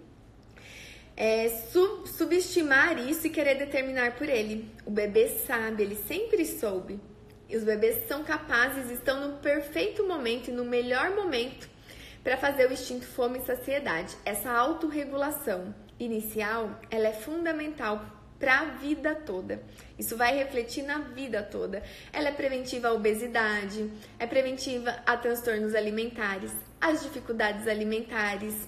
É, 1.16 1.48
sub 1.72 2.10
subestimar 2.10 2.98
isso 2.98 3.28
e 3.28 3.30
querer 3.30 3.54
determinar 3.60 4.16
por 4.16 4.28
ele. 4.28 4.68
O 4.84 4.90
bebê 4.90 5.30
sabe, 5.46 5.84
ele 5.84 5.96
sempre 5.96 6.44
soube. 6.48 7.00
E 7.48 7.56
os 7.56 7.64
bebês 7.64 8.08
são 8.08 8.24
capazes, 8.24 8.90
estão 8.90 9.22
no 9.22 9.38
perfeito 9.38 10.04
momento 10.08 10.48
e 10.48 10.52
no 10.52 10.66
melhor 10.66 11.12
momento 11.12 11.70
para 12.24 12.38
fazer 12.38 12.68
o 12.68 12.74
instinto 12.74 13.06
fome 13.06 13.38
e 13.38 13.46
saciedade. 13.46 14.18
Essa 14.26 14.50
autorregulação 14.50 15.76
inicial, 16.00 16.82
ela 16.90 17.08
é 17.08 17.14
fundamental 17.14 18.04
para 18.44 18.60
a 18.60 18.66
vida 18.66 19.16
toda. 19.16 19.64
Isso 19.98 20.18
vai 20.18 20.36
refletir 20.36 20.84
na 20.84 21.00
vida 21.00 21.42
toda. 21.42 21.82
Ela 22.12 22.28
é 22.28 22.32
preventiva 22.34 22.90
à 22.90 22.92
obesidade, 22.94 23.90
é 24.20 24.28
preventiva 24.28 25.00
a 25.06 25.16
transtornos 25.16 25.74
alimentares, 25.74 26.52
às 26.82 27.02
dificuldades 27.02 27.70
alimentares. 27.70 28.68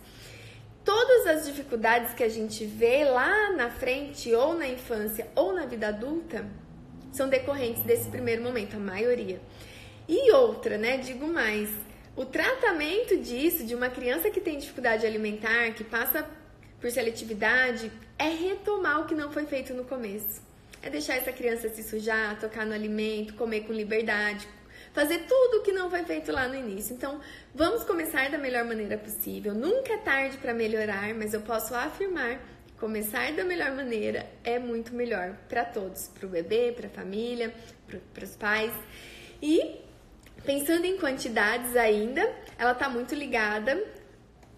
Todas 0.85 1.27
as 1.27 1.45
dificuldades 1.45 2.13
que 2.13 2.23
a 2.23 2.29
gente 2.29 2.63
vê 2.63 3.03
lá 3.03 3.51
na 3.51 3.69
frente, 3.69 4.33
ou 4.33 4.53
na 4.53 4.65
infância, 4.65 5.27
ou 5.35 5.51
na 5.51 5.65
vida 5.65 5.89
adulta, 5.89 6.45
são 7.11 7.27
decorrentes 7.27 7.83
desse 7.83 8.09
primeiro 8.09 8.41
momento, 8.41 8.77
a 8.77 8.79
maioria. 8.79 9.41
E 10.07 10.31
outra, 10.31 10.77
né? 10.77 10.99
Digo 10.99 11.27
mais, 11.27 11.69
o 12.15 12.23
tratamento 12.23 13.17
disso, 13.17 13.65
de 13.65 13.75
uma 13.75 13.89
criança 13.89 14.29
que 14.29 14.39
tem 14.39 14.57
dificuldade 14.57 15.05
alimentar, 15.05 15.73
que 15.73 15.83
passa 15.83 16.25
por 16.79 16.89
seletividade, 16.91 17.91
é 18.17 18.29
retomar 18.29 19.01
o 19.01 19.05
que 19.05 19.15
não 19.15 19.31
foi 19.31 19.45
feito 19.45 19.73
no 19.73 19.85
começo. 19.85 20.41
É 20.81 20.89
deixar 20.89 21.15
essa 21.15 21.31
criança 21.31 21.69
se 21.69 21.83
sujar, 21.83 22.39
tocar 22.39 22.65
no 22.65 22.73
alimento, 22.73 23.33
comer 23.33 23.61
com 23.61 23.73
liberdade, 23.73 24.47
fazer 24.93 25.19
tudo 25.27 25.57
o 25.57 25.63
que 25.63 25.71
não 25.71 25.89
foi 25.89 26.03
feito 26.03 26.31
lá 26.31 26.47
no 26.47 26.55
início. 26.55 26.95
Então, 26.95 27.19
vamos 27.53 27.83
começar 27.83 28.29
da 28.29 28.37
melhor 28.37 28.65
maneira 28.65 28.97
possível. 28.97 29.53
Nunca 29.53 29.93
é 29.93 29.97
tarde 29.97 30.37
para 30.37 30.53
melhorar, 30.53 31.13
mas 31.15 31.33
eu 31.33 31.41
posso 31.41 31.73
afirmar 31.73 32.39
começar 32.77 33.31
da 33.31 33.43
melhor 33.45 33.71
maneira 33.71 34.27
é 34.43 34.59
muito 34.59 34.93
melhor 34.93 35.33
para 35.47 35.63
todos, 35.63 36.09
para 36.09 36.25
o 36.25 36.29
bebê, 36.29 36.73
para 36.75 36.87
a 36.87 36.89
família, 36.89 37.53
para 38.13 38.23
os 38.23 38.35
pais. 38.35 38.73
E 39.41 39.85
Pensando 40.45 40.85
em 40.85 40.95
quantidades 40.97 41.75
ainda, 41.75 42.21
ela 42.55 42.73
está 42.73 42.87
muito 42.87 43.15
ligada 43.15 43.83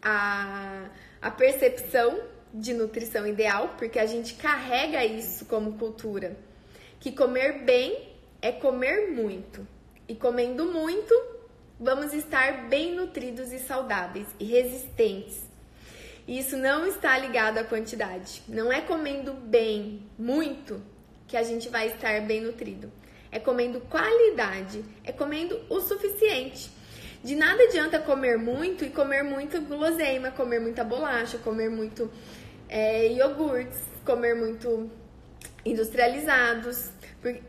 à, 0.01 0.89
à 1.21 1.31
percepção 1.31 2.19
de 2.53 2.73
nutrição 2.73 3.25
ideal, 3.27 3.75
porque 3.77 3.99
a 3.99 4.05
gente 4.05 4.33
carrega 4.35 5.03
isso 5.05 5.45
como 5.45 5.77
cultura. 5.77 6.37
Que 6.99 7.11
comer 7.11 7.63
bem 7.63 8.15
é 8.41 8.51
comer 8.51 9.11
muito. 9.11 9.67
E 10.07 10.15
comendo 10.15 10.65
muito, 10.65 11.13
vamos 11.79 12.13
estar 12.13 12.67
bem 12.69 12.95
nutridos 12.95 13.51
e 13.51 13.59
saudáveis 13.59 14.27
e 14.39 14.45
resistentes. 14.45 15.41
E 16.27 16.39
isso 16.39 16.57
não 16.57 16.85
está 16.85 17.17
ligado 17.17 17.57
à 17.57 17.63
quantidade. 17.63 18.41
Não 18.47 18.71
é 18.71 18.81
comendo 18.81 19.33
bem, 19.33 20.01
muito, 20.17 20.81
que 21.27 21.37
a 21.37 21.43
gente 21.43 21.69
vai 21.69 21.87
estar 21.87 22.21
bem 22.21 22.41
nutrido 22.41 22.91
é 23.31 23.39
comendo 23.39 23.79
qualidade, 23.81 24.83
é 25.03 25.11
comendo 25.11 25.59
o 25.69 25.79
suficiente. 25.79 26.69
De 27.23 27.35
nada 27.35 27.63
adianta 27.63 27.99
comer 27.99 28.37
muito 28.37 28.85
e 28.85 28.89
comer 28.89 29.23
muito 29.23 29.59
guloseima, 29.61 30.31
comer 30.31 30.59
muita 30.59 30.83
bolacha, 30.83 31.37
comer 31.37 31.69
muito 31.69 32.11
é, 32.69 33.07
iogurtes, 33.07 33.79
comer 34.05 34.35
muito 34.35 34.89
industrializados. 35.65 36.91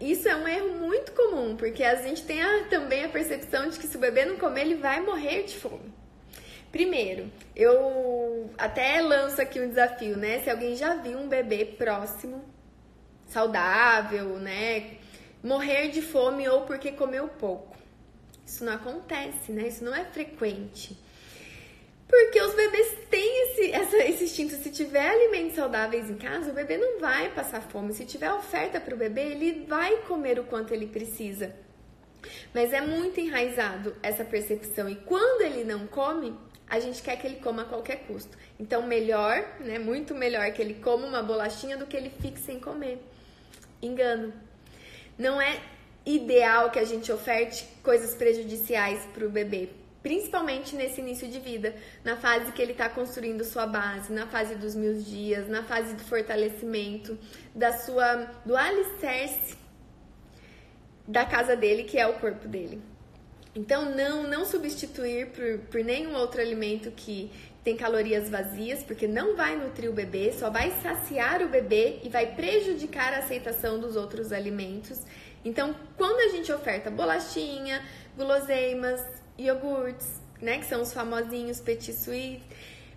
Isso 0.01 0.29
é 0.29 0.35
um 0.35 0.49
erro 0.49 0.71
muito 0.79 1.13
comum, 1.13 1.57
porque 1.57 1.85
a 1.85 1.97
gente 1.97 2.25
tem 2.25 2.43
a, 2.43 2.65
também 2.65 3.05
a 3.05 3.09
percepção 3.09 3.69
de 3.69 3.79
que 3.79 3.87
se 3.87 3.97
o 3.97 4.01
bebê 4.01 4.25
não 4.25 4.37
comer, 4.37 4.63
ele 4.63 4.75
vai 4.75 5.01
morrer 5.01 5.45
de 5.45 5.57
fome. 5.57 5.93
Primeiro, 6.73 7.31
eu 7.55 8.51
até 8.59 9.01
lanço 9.01 9.41
aqui 9.41 9.61
um 9.61 9.69
desafio, 9.69 10.17
né? 10.17 10.41
Se 10.41 10.51
alguém 10.51 10.75
já 10.75 10.95
viu 10.95 11.19
um 11.19 11.29
bebê 11.29 11.65
próximo, 11.65 12.45
saudável, 13.27 14.39
né? 14.39 14.99
morrer 15.43 15.89
de 15.89 16.03
fome 16.03 16.49
ou 16.49 16.63
porque 16.63 16.93
comeu 16.93 17.29
pouco. 17.29 17.77
Isso 18.49 18.65
não 18.65 18.73
acontece, 18.73 19.53
né? 19.53 19.69
Isso 19.69 19.85
não 19.85 19.95
é 19.95 20.07
frequente. 20.07 20.97
Porque 22.09 22.41
os 22.41 22.55
bebês 22.55 22.97
têm 23.11 23.43
esse, 23.45 23.73
essa, 23.73 23.97
esse 23.99 24.25
instinto. 24.25 24.55
Se 24.55 24.71
tiver 24.71 25.07
alimentos 25.07 25.55
saudáveis 25.55 26.09
em 26.09 26.17
casa, 26.17 26.51
o 26.51 26.55
bebê 26.55 26.79
não 26.79 26.99
vai 26.99 27.29
passar 27.29 27.61
fome. 27.61 27.93
Se 27.93 28.07
tiver 28.07 28.33
oferta 28.33 28.81
para 28.81 28.95
o 28.95 28.99
bebê, 28.99 29.33
ele 29.33 29.67
vai 29.67 29.99
comer 29.99 30.39
o 30.39 30.45
quanto 30.45 30.73
ele 30.73 30.87
precisa. 30.87 31.55
Mas 32.55 32.73
é 32.73 32.81
muito 32.81 33.21
enraizado 33.21 33.95
essa 34.03 34.25
percepção. 34.25 34.89
E 34.89 34.97
quando 34.97 35.43
ele 35.43 35.63
não 35.63 35.87
come, 35.87 36.35
a 36.67 36.81
gente 36.81 37.03
quer 37.03 37.17
que 37.17 37.27
ele 37.27 37.37
coma 37.37 37.63
a 37.63 37.67
qualquer 37.67 38.07
custo. 38.07 38.35
Então, 38.59 38.87
melhor, 38.87 39.47
né? 39.61 39.79
Muito 39.79 40.15
melhor 40.15 40.51
que 40.53 40.63
ele 40.63 40.75
coma 40.83 41.07
uma 41.07 41.23
bolachinha 41.23 41.77
do 41.77 41.87
que 41.87 41.99
ele 41.99 42.11
fique 42.19 42.41
sem 42.41 42.59
comer. 42.59 42.99
Engano. 43.83 44.33
Não 45.19 45.39
é 45.39 45.61
ideal 46.09 46.71
que 46.71 46.79
a 46.79 46.85
gente 46.85 47.13
oferte 47.13 47.69
coisas 47.83 48.15
prejudiciais 48.15 49.05
para 49.13 49.27
o 49.27 49.31
bebê, 49.31 49.69
principalmente 50.03 50.75
nesse 50.75 51.01
início 51.01 51.29
de 51.29 51.39
vida, 51.39 51.75
na 52.03 52.17
fase 52.17 52.51
que 52.53 52.63
ele 52.63 52.73
está 52.73 52.89
construindo 52.89 53.45
sua 53.45 53.67
base, 53.67 54.11
na 54.13 54.27
fase 54.27 54.55
dos 54.55 54.75
mil 54.75 54.95
dias, 54.95 55.47
na 55.49 55.63
fase 55.63 55.95
do 55.95 56.03
fortalecimento, 56.03 57.19
da 57.55 57.73
sua, 57.73 58.31
do 58.47 58.57
alicerce 58.57 59.57
da 61.07 61.25
casa 61.27 61.55
dele, 61.55 61.85
que 61.85 61.99
é 61.99 62.07
o 62.07 62.15
corpo 62.15 62.49
dele. 62.49 62.81
Então, 63.55 63.95
não, 63.95 64.23
não 64.23 64.45
substituir 64.45 65.29
por, 65.29 65.59
por 65.71 65.83
nenhum 65.83 66.15
outro 66.15 66.41
alimento 66.41 66.91
que 66.91 67.31
tem 67.65 67.77
calorias 67.77 68.31
vazias, 68.31 68.83
porque 68.83 69.07
não 69.07 69.37
vai 69.37 69.57
nutrir 69.57 69.91
o 69.91 69.93
bebê, 69.93 70.33
só 70.33 70.49
vai 70.49 70.71
saciar 70.83 71.43
o 71.43 71.49
bebê 71.49 71.99
e 72.03 72.09
vai 72.09 72.35
prejudicar 72.35 73.13
a 73.13 73.19
aceitação 73.19 73.79
dos 73.79 73.97
outros 73.97 74.33
alimentos. 74.33 75.03
Então, 75.45 75.75
quando 75.97 76.21
a 76.21 76.29
gente 76.29 76.53
oferta 76.53 76.91
bolachinha, 76.91 77.83
guloseimas, 78.17 79.03
iogurtes, 79.37 80.21
né, 80.41 80.59
que 80.59 80.67
são 80.67 80.83
os 80.83 80.93
famosinhos 80.93 81.61
petit 81.61 81.93
suisse, 81.93 82.43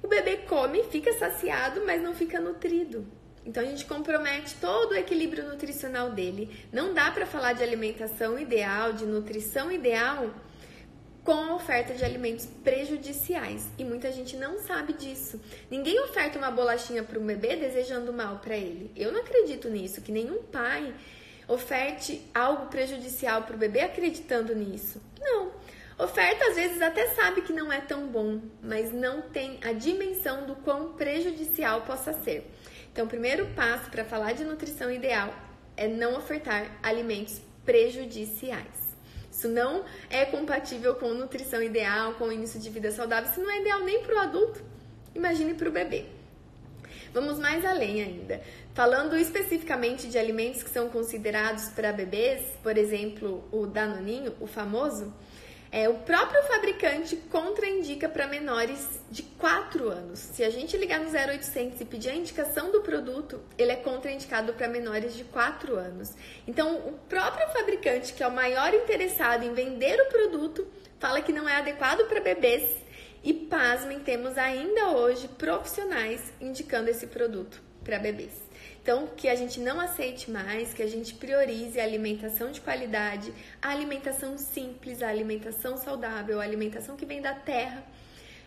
o 0.03 0.07
bebê 0.07 0.38
come, 0.38 0.83
fica 0.86 1.13
saciado, 1.13 1.81
mas 1.86 2.01
não 2.01 2.15
fica 2.15 2.39
nutrido. 2.39 3.05
Então 3.45 3.63
a 3.63 3.65
gente 3.65 3.86
compromete 3.86 4.55
todo 4.62 4.91
o 4.91 4.95
equilíbrio 4.95 5.48
nutricional 5.48 6.12
dele. 6.12 6.65
Não 6.71 6.93
dá 6.93 7.10
para 7.12 7.25
falar 7.25 7.53
de 7.53 7.63
alimentação 7.63 8.38
ideal, 8.38 8.93
de 8.93 9.05
nutrição 9.05 9.71
ideal 9.71 10.31
com 11.24 11.33
a 11.33 11.55
oferta 11.55 11.93
de 11.93 12.03
alimentos 12.03 12.48
prejudiciais 12.63 13.67
e 13.77 13.83
muita 13.83 14.12
gente 14.12 14.36
não 14.36 14.60
sabe 14.60 14.93
disso. 14.93 15.39
Ninguém 15.69 16.00
oferta 16.00 16.38
uma 16.38 16.50
bolachinha 16.50 17.03
para 17.03 17.19
um 17.19 17.25
bebê 17.25 17.55
desejando 17.55 18.12
mal 18.12 18.39
para 18.39 18.57
ele. 18.57 18.91
Eu 18.95 19.12
não 19.12 19.21
acredito 19.21 19.69
nisso, 19.69 20.01
que 20.01 20.12
nenhum 20.12 20.43
pai 20.43 20.93
oferte 21.51 22.22
algo 22.34 22.67
prejudicial 22.67 23.43
para 23.43 23.55
o 23.55 23.60
bebê 23.60 23.81
acreditando 23.81 24.55
nisso. 24.55 25.01
Não. 25.20 25.51
Oferta 26.00 26.46
às 26.46 26.55
vezes 26.55 26.81
até 26.81 27.08
sabe 27.10 27.41
que 27.41 27.53
não 27.53 27.72
é 27.72 27.81
tão 27.81 28.08
bom, 28.08 28.39
mas 28.63 28.91
não 28.91 29.22
tem 29.22 29.60
a 29.62 29.74
dimensão 29.74 30.46
do 30.46 30.55
quão 30.55 30.93
prejudicial 30.93 31.81
possa 31.81 32.13
ser. 32.13 32.50
Então, 32.91 33.05
o 33.05 33.10
primeiro 33.10 33.48
passo 33.48 33.89
para 33.89 34.05
falar 34.05 34.31
de 34.31 34.43
nutrição 34.43 34.89
ideal 34.89 35.34
é 35.77 35.88
não 35.88 36.17
ofertar 36.17 36.79
alimentos 36.81 37.41
prejudiciais. 37.65 38.96
Isso 39.31 39.48
não 39.48 39.84
é 40.10 40.25
compatível 40.25 40.96
com 40.96 41.13
nutrição 41.13 41.62
ideal, 41.62 42.13
com 42.13 42.31
início 42.31 42.60
de 42.60 42.70
vida 42.70 42.91
saudável. 42.91 43.29
Isso 43.29 43.41
não 43.41 43.51
é 43.51 43.60
ideal 43.60 43.81
nem 43.81 44.01
para 44.01 44.15
o 44.15 44.20
adulto, 44.20 44.63
imagine 45.13 45.53
para 45.53 45.70
o 45.70 45.72
bebê. 45.72 46.05
Vamos 47.13 47.39
mais 47.39 47.65
além 47.65 48.01
ainda. 48.01 48.41
Falando 48.74 49.17
especificamente 49.17 50.08
de 50.08 50.17
alimentos 50.17 50.63
que 50.63 50.70
são 50.70 50.89
considerados 50.89 51.70
para 51.70 51.91
bebês, 51.91 52.41
por 52.63 52.77
exemplo, 52.77 53.43
o 53.51 53.65
danoninho, 53.65 54.34
o 54.39 54.48
famoso, 54.48 55.13
É, 55.74 55.88
o 55.88 55.93
próprio 55.93 56.43
fabricante 56.43 57.15
contraindica 57.15 58.10
para 58.10 58.27
menores 58.27 59.00
de 59.10 59.24
4 59.24 59.89
anos. 59.89 60.20
Se 60.20 60.43
a 60.43 60.50
gente 60.50 60.75
ligar 60.75 61.00
no 61.00 61.10
0800 61.10 61.79
e 61.79 61.86
pedir 61.86 62.10
a 62.10 62.13
indicação 62.13 62.74
do 62.74 62.81
produto, 62.81 63.39
ele 63.58 63.72
é 63.72 63.77
contraindicado 63.77 64.51
para 64.51 64.67
menores 64.67 65.15
de 65.15 65.24
4 65.24 65.77
anos. 65.77 66.13
Então, 66.46 66.75
o 66.75 66.91
próprio 67.08 67.48
fabricante, 67.53 68.12
que 68.12 68.22
é 68.22 68.27
o 68.27 68.31
maior 68.31 68.74
interessado 68.74 69.43
em 69.46 69.53
vender 69.53 69.98
o 70.01 70.10
produto, 70.10 70.67
fala 71.00 71.22
que 71.22 71.31
não 71.31 71.48
é 71.48 71.55
adequado 71.55 72.05
para 72.05 72.20
bebês. 72.20 72.75
E 73.24 73.34
pasmem, 73.34 74.00
temos 74.00 74.38
ainda 74.38 74.90
hoje 74.90 75.28
profissionais 75.28 76.34
indicando 76.42 76.90
esse 76.90 77.06
produto 77.06 77.62
para 77.84 78.00
bebês. 78.00 78.32
Então, 78.82 79.08
que 79.16 79.30
a 79.30 79.36
gente 79.36 79.60
não 79.60 79.80
aceite 79.80 80.32
mais, 80.32 80.74
que 80.74 80.82
a 80.82 80.88
gente 80.88 81.13
priorize 81.13 81.80
a 81.80 81.84
alimentação 81.84 82.51
de 82.51 82.60
qualidade, 82.60 83.32
a 83.62 83.70
alimentação 83.70 84.40
simples, 84.40 85.04
a 85.04 85.10
alimentação 85.10 85.78
saudável, 85.78 86.42
a 86.42 86.44
alimentação 86.44 86.96
que 86.96 87.06
vem 87.06 87.22
da 87.22 87.36
terra. 87.36 87.84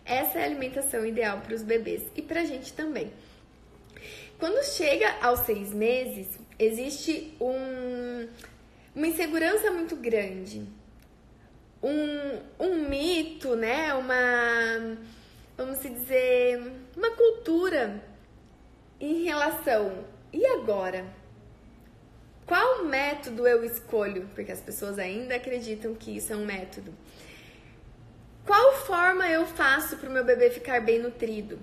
Essa 0.03 0.39
é 0.39 0.41
a 0.41 0.45
alimentação 0.45 1.05
ideal 1.05 1.39
para 1.39 1.55
os 1.55 1.63
bebês 1.63 2.03
e 2.15 2.21
para 2.21 2.41
a 2.41 2.45
gente 2.45 2.73
também. 2.73 3.13
Quando 4.37 4.61
chega 4.65 5.09
aos 5.21 5.39
seis 5.41 5.73
meses, 5.73 6.27
existe 6.59 7.33
um, 7.39 8.27
uma 8.93 9.07
insegurança 9.07 9.71
muito 9.71 9.95
grande, 9.95 10.67
um, 11.85 12.41
um 12.59 12.89
mito, 12.89 13.55
né? 13.55 13.93
Uma, 13.93 14.97
vamos 15.55 15.79
dizer, 15.79 16.59
uma 16.97 17.11
cultura 17.11 18.03
em 18.99 19.23
relação 19.23 20.03
e 20.33 20.43
agora? 20.47 21.05
Qual 22.47 22.85
método 22.85 23.47
eu 23.47 23.63
escolho? 23.63 24.27
Porque 24.33 24.51
as 24.51 24.61
pessoas 24.61 24.97
ainda 24.97 25.35
acreditam 25.35 25.93
que 25.93 26.17
isso 26.17 26.33
é 26.33 26.35
um 26.35 26.45
método. 26.45 26.91
Qual 28.45 28.73
forma 28.73 29.27
eu 29.27 29.45
faço 29.45 29.97
para 29.97 30.09
o 30.09 30.11
meu 30.11 30.23
bebê 30.23 30.49
ficar 30.49 30.81
bem 30.81 30.99
nutrido? 30.99 31.59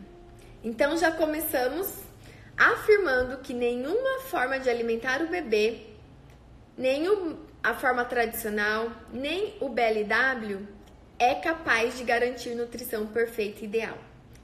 Então 0.62 0.96
já 0.96 1.10
começamos 1.10 1.98
afirmando 2.56 3.38
que 3.38 3.54
nenhuma 3.54 4.20
forma 4.22 4.58
de 4.58 4.70
alimentar 4.70 5.22
o 5.22 5.28
bebê, 5.28 5.80
nem 6.76 7.08
o, 7.08 7.38
a 7.62 7.75
forma 7.75 8.04
tradicional, 8.04 8.90
nem 9.12 9.54
o 9.61 9.69
BLW 9.69 10.66
é 11.19 11.35
capaz 11.37 11.97
de 11.97 12.02
garantir 12.02 12.54
nutrição 12.54 13.07
perfeita 13.07 13.61
e 13.61 13.64
ideal. 13.64 13.97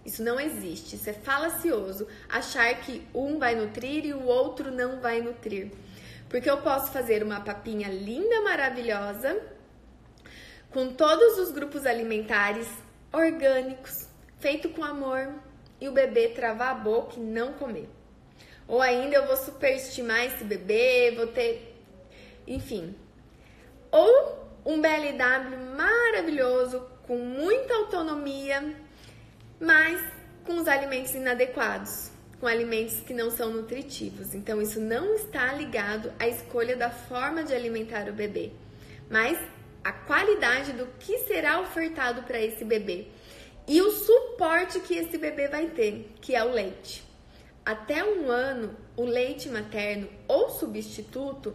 Isso 0.05 0.23
não 0.23 0.39
existe, 0.39 0.95
isso 0.95 1.11
é 1.11 1.13
falacioso 1.13 2.07
achar 2.29 2.73
que 2.81 3.07
um 3.13 3.39
vai 3.39 3.55
nutrir 3.57 4.07
e 4.07 4.15
o 4.15 4.25
outro 4.25 4.71
não 4.71 5.01
vai 5.01 5.21
nutrir. 5.21 5.73
Porque 6.29 6.49
eu 6.49 6.59
posso 6.59 6.93
fazer 6.93 7.23
uma 7.23 7.41
papinha 7.41 7.89
linda, 7.89 8.41
maravilhosa, 8.43 9.41
com 10.71 10.93
todos 10.93 11.39
os 11.39 11.51
grupos 11.51 11.85
alimentares 11.87 12.69
orgânicos, 13.13 14.07
feito 14.39 14.69
com 14.69 14.85
amor, 14.85 15.35
e 15.81 15.89
o 15.89 15.93
bebê 15.93 16.29
travar 16.29 16.71
a 16.71 16.75
boca 16.75 17.19
e 17.19 17.21
não 17.21 17.53
comer. 17.55 17.89
Ou 18.67 18.83
ainda 18.83 19.17
eu 19.17 19.27
vou 19.27 19.37
superestimar 19.37 20.25
esse 20.25 20.45
bebê, 20.45 21.13
vou 21.17 21.27
ter. 21.27 21.75
Enfim. 22.47 22.95
Ou 23.91 24.49
um 24.65 24.81
BLW 24.81 25.75
maravilhoso, 25.77 26.87
com 27.07 27.17
muita 27.17 27.75
autonomia, 27.75 28.75
mas 29.59 30.01
com 30.45 30.57
os 30.57 30.69
alimentos 30.69 31.15
inadequados, 31.15 32.11
com 32.39 32.47
alimentos 32.47 33.01
que 33.01 33.15
não 33.15 33.31
são 33.31 33.51
nutritivos. 33.51 34.35
Então, 34.35 34.61
isso 34.61 34.81
não 34.81 35.15
está 35.15 35.53
ligado 35.53 36.13
à 36.19 36.29
escolha 36.29 36.77
da 36.77 36.91
forma 36.91 37.43
de 37.43 37.55
alimentar 37.55 38.09
o 38.09 38.13
bebê, 38.13 38.53
mas 39.11 39.39
a 39.83 39.93
qualidade 39.93 40.73
do 40.73 40.87
que 40.99 41.19
será 41.21 41.61
ofertado 41.61 42.23
para 42.23 42.39
esse 42.39 42.65
bebê 42.65 43.09
e 43.67 43.81
o 43.81 43.91
suporte 43.91 44.81
que 44.81 44.95
esse 44.95 45.17
bebê 45.19 45.49
vai 45.49 45.67
ter, 45.69 46.13
que 46.21 46.35
é 46.35 46.45
o 46.45 46.53
leite. 46.53 47.05
Até 47.65 48.03
um 48.03 48.31
ano, 48.31 48.75
o 48.97 49.05
leite 49.05 49.49
materno 49.49 50.09
ou 50.27 50.51
substituto 50.51 51.55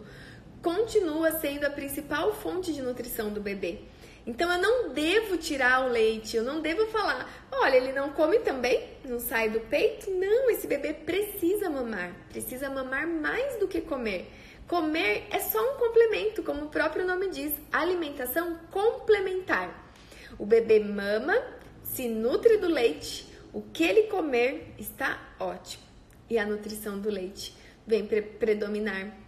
continua 0.64 1.32
sendo 1.40 1.66
a 1.66 1.70
principal 1.70 2.34
fonte 2.34 2.74
de 2.74 2.82
nutrição 2.82 3.32
do 3.32 3.42
bebê. 3.42 3.80
Então 4.26 4.50
eu 4.50 4.58
não 4.58 4.94
devo 4.94 5.36
tirar 5.36 5.86
o 5.86 5.90
leite, 5.90 6.38
eu 6.38 6.44
não 6.44 6.62
devo 6.62 6.88
falar, 6.88 7.30
olha, 7.52 7.76
ele 7.76 7.92
não 7.92 8.12
come 8.12 8.40
também, 8.40 8.82
não 9.04 9.20
sai 9.20 9.50
do 9.50 9.60
peito. 9.60 10.10
Não, 10.10 10.50
esse 10.50 10.66
bebê 10.66 10.94
precisa 10.94 11.70
mamar, 11.70 12.16
precisa 12.30 12.70
mamar 12.70 13.06
mais 13.06 13.60
do 13.60 13.68
que 13.68 13.82
comer. 13.82 14.32
Comer 14.66 15.28
é 15.30 15.42
só 15.42 15.60
um 15.74 15.78
complemento, 15.78 16.42
como 16.42 16.66
o 16.66 16.70
próprio 16.70 17.06
nome 17.06 17.28
diz, 17.30 17.54
alimentação 17.70 18.58
complementar. 18.72 19.94
O 20.40 20.46
bebê 20.46 20.80
mama, 20.80 21.36
se 21.84 22.08
nutre 22.08 22.56
do 22.56 22.70
leite, 22.70 23.28
o 23.52 23.62
que 23.62 23.84
ele 23.84 24.04
comer 24.04 24.74
está 24.80 25.22
ótimo. 25.38 25.84
E 26.30 26.38
a 26.38 26.46
nutrição 26.46 26.98
do 26.98 27.10
leite 27.10 27.54
vem 27.86 28.08
pre 28.08 28.22
predominar 28.22 29.23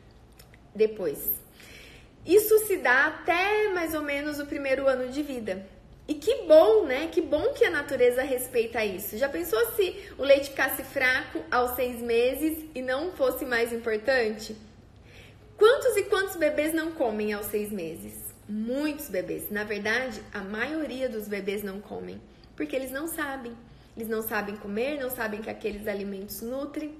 depois. 0.76 1.32
Isso 2.26 2.58
se 2.66 2.78
dá 2.78 3.08
até 3.08 3.70
mais 3.70 3.94
ou 3.94 4.02
menos 4.02 4.40
o 4.40 4.46
primeiro 4.46 4.88
ano 4.88 5.12
de 5.12 5.22
vida. 5.22 5.66
E 6.08 6.14
que 6.14 6.44
bom, 6.44 6.86
né? 6.86 7.08
Que 7.12 7.22
bom 7.22 7.54
que 7.54 7.66
a 7.66 7.72
natureza 7.72 8.22
respeita 8.22 8.86
isso. 8.86 9.18
Já 9.18 9.28
pensou 9.28 9.60
se 9.74 9.96
o 10.18 10.24
leite 10.24 10.50
ficasse 10.50 10.84
fraco 10.84 11.44
aos 11.50 11.72
seis 11.76 12.00
meses 12.00 12.66
e 12.76 12.82
não 12.82 13.12
fosse 13.12 13.44
mais 13.44 13.74
importante? 13.74 14.56
Quantos 15.58 15.98
e 15.98 16.04
quantos 16.04 16.36
bebês 16.36 16.74
não 16.74 16.92
comem 16.92 17.34
aos 17.34 17.48
seis 17.48 17.72
meses? 17.72 18.14
Muitos 18.48 19.10
bebês. 19.10 19.50
Na 19.50 19.64
verdade, 19.64 20.22
a 20.32 20.42
maioria 20.42 21.10
dos 21.10 21.28
bebês 21.28 21.64
não 21.64 21.80
comem, 21.80 22.22
porque 22.56 22.76
eles 22.76 22.92
não 22.92 23.08
sabem. 23.08 23.54
Eles 23.96 24.10
não 24.10 24.22
sabem 24.22 24.56
comer, 24.58 25.00
não 25.00 25.10
sabem 25.10 25.42
que 25.42 25.50
aqueles 25.50 25.88
alimentos 25.88 26.42
nutrem. 26.42 26.96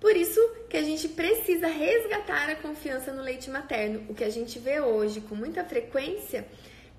Por 0.00 0.14
isso 0.14 0.40
que 0.68 0.76
a 0.76 0.82
gente 0.82 1.08
precisa 1.08 1.68
resgatar 1.68 2.50
a 2.50 2.56
confiança 2.56 3.12
no 3.12 3.22
leite 3.22 3.48
materno. 3.48 4.04
O 4.08 4.14
que 4.14 4.24
a 4.24 4.30
gente 4.30 4.58
vê 4.58 4.80
hoje 4.80 5.20
com 5.22 5.34
muita 5.34 5.64
frequência, 5.64 6.46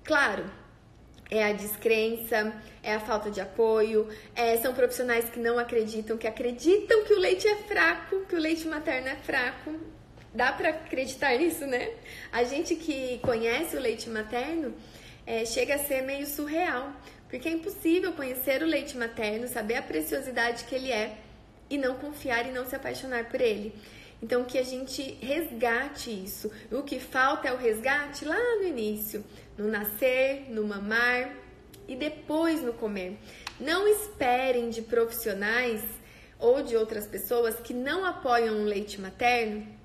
claro, 0.02 0.44
é 1.30 1.44
a 1.44 1.52
descrença, 1.52 2.54
é 2.82 2.94
a 2.94 3.00
falta 3.00 3.30
de 3.30 3.40
apoio, 3.40 4.08
é, 4.34 4.56
são 4.56 4.74
profissionais 4.74 5.28
que 5.28 5.38
não 5.38 5.58
acreditam, 5.58 6.16
que 6.16 6.26
acreditam 6.26 7.04
que 7.04 7.12
o 7.12 7.18
leite 7.18 7.46
é 7.46 7.56
fraco, 7.56 8.24
que 8.26 8.34
o 8.34 8.38
leite 8.38 8.66
materno 8.66 9.08
é 9.08 9.16
fraco. 9.16 9.74
Dá 10.34 10.52
para 10.52 10.70
acreditar 10.70 11.36
nisso, 11.38 11.66
né? 11.66 11.90
A 12.32 12.44
gente 12.44 12.74
que 12.74 13.18
conhece 13.18 13.76
o 13.76 13.80
leite 13.80 14.08
materno 14.08 14.74
é, 15.26 15.44
chega 15.44 15.74
a 15.76 15.78
ser 15.78 16.02
meio 16.02 16.26
surreal, 16.26 16.92
porque 17.28 17.48
é 17.48 17.52
impossível 17.52 18.12
conhecer 18.12 18.62
o 18.62 18.66
leite 18.66 18.96
materno, 18.96 19.46
saber 19.48 19.76
a 19.76 19.82
preciosidade 19.82 20.64
que 20.64 20.74
ele 20.74 20.90
é 20.90 21.16
e 21.70 21.78
não 21.78 21.96
confiar 21.96 22.46
e 22.46 22.52
não 22.52 22.66
se 22.66 22.74
apaixonar 22.74 23.28
por 23.28 23.40
ele. 23.40 23.74
Então, 24.22 24.44
que 24.44 24.58
a 24.58 24.64
gente 24.64 25.16
resgate 25.20 26.10
isso. 26.10 26.50
O 26.72 26.82
que 26.82 26.98
falta 26.98 27.48
é 27.48 27.52
o 27.52 27.56
resgate 27.56 28.24
lá 28.24 28.38
no 28.56 28.64
início, 28.64 29.24
no 29.56 29.68
nascer, 29.68 30.50
no 30.50 30.64
mamar 30.64 31.34
e 31.86 31.94
depois 31.94 32.62
no 32.62 32.72
comer. 32.72 33.16
Não 33.60 33.86
esperem 33.86 34.70
de 34.70 34.82
profissionais 34.82 35.82
ou 36.38 36.62
de 36.62 36.76
outras 36.76 37.06
pessoas 37.06 37.56
que 37.60 37.72
não 37.72 38.04
apoiam 38.04 38.60
o 38.60 38.64
leite 38.64 39.00
materno 39.00 39.78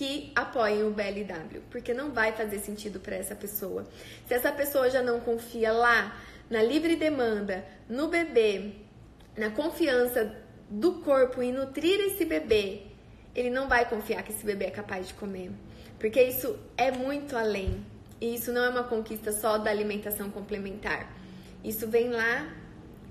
que 0.00 0.32
apoiem 0.34 0.84
o 0.84 0.90
BLW, 0.90 1.62
porque 1.68 1.92
não 1.92 2.10
vai 2.10 2.32
fazer 2.32 2.58
sentido 2.60 3.00
para 3.00 3.16
essa 3.16 3.34
pessoa. 3.34 3.86
Se 4.26 4.32
essa 4.32 4.50
pessoa 4.50 4.88
já 4.88 5.02
não 5.02 5.20
confia 5.20 5.72
lá 5.72 6.16
na 6.48 6.62
livre 6.62 6.96
demanda, 6.96 7.64
no 7.88 8.08
bebê, 8.08 8.72
na 9.36 9.50
confiança 9.50 10.39
do 10.70 10.92
corpo 11.00 11.42
e 11.42 11.50
nutrir 11.50 11.98
esse 12.00 12.24
bebê, 12.24 12.82
ele 13.34 13.50
não 13.50 13.68
vai 13.68 13.88
confiar 13.88 14.22
que 14.22 14.30
esse 14.30 14.46
bebê 14.46 14.66
é 14.66 14.70
capaz 14.70 15.08
de 15.08 15.14
comer. 15.14 15.50
Porque 15.98 16.22
isso 16.22 16.56
é 16.76 16.92
muito 16.92 17.36
além. 17.36 17.84
E 18.20 18.34
isso 18.34 18.52
não 18.52 18.64
é 18.64 18.68
uma 18.68 18.84
conquista 18.84 19.32
só 19.32 19.58
da 19.58 19.70
alimentação 19.70 20.30
complementar. 20.30 21.12
Isso 21.64 21.88
vem 21.88 22.10
lá 22.10 22.48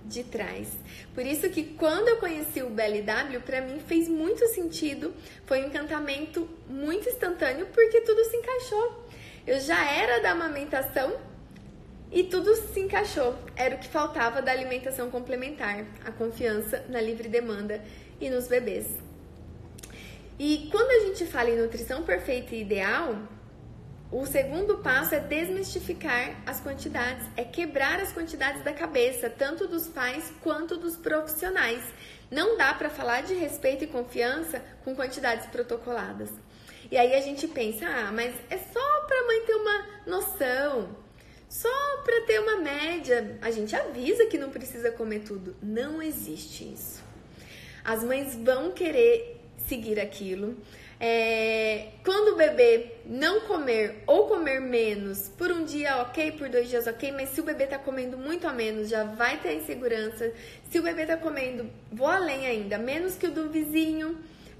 de 0.05 0.23
trás. 0.23 0.69
Por 1.13 1.25
isso 1.25 1.49
que 1.49 1.63
quando 1.63 2.07
eu 2.07 2.17
conheci 2.17 2.63
o 2.63 2.69
BLW, 2.69 3.41
para 3.45 3.61
mim 3.61 3.79
fez 3.79 4.07
muito 4.07 4.47
sentido, 4.47 5.13
foi 5.45 5.63
um 5.63 5.67
encantamento 5.67 6.49
muito 6.67 7.07
instantâneo 7.09 7.67
porque 7.67 8.01
tudo 8.01 8.23
se 8.25 8.37
encaixou. 8.37 9.05
Eu 9.45 9.59
já 9.59 9.91
era 9.91 10.21
da 10.21 10.31
amamentação 10.31 11.15
e 12.11 12.23
tudo 12.23 12.55
se 12.55 12.79
encaixou. 12.79 13.35
Era 13.55 13.75
o 13.75 13.79
que 13.79 13.87
faltava 13.87 14.41
da 14.41 14.51
alimentação 14.51 15.09
complementar, 15.09 15.85
a 16.05 16.11
confiança 16.11 16.85
na 16.89 16.99
livre 16.99 17.27
demanda 17.27 17.83
e 18.19 18.29
nos 18.29 18.47
bebês. 18.47 18.87
E 20.37 20.69
quando 20.71 20.89
a 20.91 21.07
gente 21.07 21.25
fala 21.25 21.49
em 21.49 21.57
nutrição 21.57 22.03
perfeita 22.03 22.55
e 22.55 22.61
ideal, 22.61 23.17
o 24.11 24.25
segundo 24.25 24.79
passo 24.79 25.13
é 25.13 25.19
desmistificar 25.19 26.41
as 26.45 26.59
quantidades, 26.59 27.27
é 27.37 27.43
quebrar 27.43 27.99
as 27.99 28.11
quantidades 28.11 28.63
da 28.63 28.73
cabeça, 28.73 29.29
tanto 29.29 29.67
dos 29.67 29.87
pais 29.87 30.33
quanto 30.41 30.77
dos 30.77 30.95
profissionais. 30.95 31.83
Não 32.31 32.57
dá 32.57 32.73
para 32.73 32.89
falar 32.89 33.21
de 33.21 33.35
respeito 33.35 33.83
e 33.83 33.87
confiança 33.87 34.63
com 34.83 34.95
quantidades 34.95 35.45
protocoladas. 35.47 36.31
E 36.89 36.97
aí 36.97 37.13
a 37.13 37.21
gente 37.21 37.47
pensa, 37.47 37.85
ah, 37.85 38.11
mas 38.11 38.33
é 38.49 38.57
só 38.57 39.01
para 39.05 39.27
mãe 39.27 39.45
ter 39.45 39.53
uma 39.53 39.85
noção, 40.07 40.95
só 41.49 41.69
para 42.05 42.21
ter 42.21 42.39
uma 42.39 42.57
média. 42.57 43.37
A 43.41 43.49
gente 43.51 43.75
avisa 43.75 44.27
que 44.27 44.37
não 44.37 44.51
precisa 44.51 44.91
comer 44.91 45.21
tudo. 45.21 45.55
Não 45.61 46.01
existe 46.01 46.71
isso. 46.71 47.03
As 47.83 48.03
mães 48.03 48.35
vão 48.35 48.71
querer 48.71 49.41
seguir 49.67 49.99
aquilo. 49.99 50.55
É, 51.01 51.93
quando 52.03 52.33
o 52.33 52.35
bebê 52.35 52.97
não 53.05 53.41
comer 53.41 54.03
ou 54.05 54.27
comer 54.27 54.59
menos, 54.59 55.29
por 55.29 55.49
um 55.49 55.63
dia 55.63 56.01
ok, 56.01 56.33
por 56.33 56.49
dois 56.49 56.69
dias 56.69 56.87
ok, 56.87 57.11
mas 57.13 57.29
se 57.29 57.39
o 57.39 57.43
bebê 57.43 57.65
tá 57.65 57.79
comendo 57.79 58.17
muito 58.17 58.45
a 58.45 58.51
menos, 58.51 58.89
já 58.89 59.05
vai 59.05 59.37
ter 59.39 59.55
insegurança. 59.55 60.31
Se 60.69 60.77
o 60.77 60.83
bebê 60.83 61.05
tá 61.05 61.15
comendo, 61.15 61.69
vou 61.91 62.07
além 62.07 62.45
ainda, 62.45 62.77
menos 62.77 63.15
que 63.15 63.27
o 63.27 63.31
do 63.31 63.49
vizinho, 63.49 64.17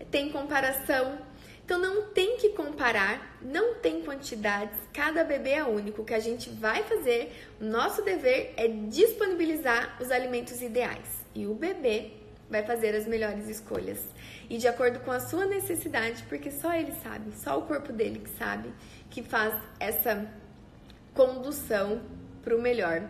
tem 0.10 0.30
comparação. 0.30 1.29
Então 1.70 1.78
não 1.78 2.02
tem 2.08 2.36
que 2.38 2.50
comparar, 2.50 3.38
não 3.40 3.76
tem 3.76 4.02
quantidades, 4.02 4.76
cada 4.92 5.24
bebê 5.24 5.52
é 5.52 5.64
único. 5.64 6.02
O 6.02 6.04
que 6.04 6.16
a 6.16 6.20
gente 6.20 6.50
vai 6.50 6.82
fazer, 6.82 7.32
o 7.62 7.64
nosso 7.64 8.02
dever 8.02 8.56
é 8.58 8.68
disponibilizar 8.68 9.96
os 10.02 10.10
alimentos 10.10 10.64
ideais. 10.64 11.08
E 11.36 11.46
o 11.46 11.54
bebê 11.54 12.14
vai 12.50 12.64
fazer 12.64 12.96
as 12.96 13.06
melhores 13.06 13.48
escolhas. 13.48 14.04
E 14.50 14.58
de 14.58 14.68
acordo 14.68 15.00
com 15.02 15.12
a 15.12 15.20
sua 15.20 15.46
necessidade, 15.46 16.24
porque 16.24 16.50
só 16.50 16.74
ele 16.74 16.92
sabe, 17.04 17.32
só 17.36 17.60
o 17.60 17.68
corpo 17.68 17.94
dele 17.94 18.18
que 18.18 18.32
sabe, 18.32 18.74
que 19.12 19.22
faz 19.22 19.54
essa 19.80 20.28
condução 21.14 22.02
para 22.42 22.56
o 22.56 22.60
melhor. 22.60 23.08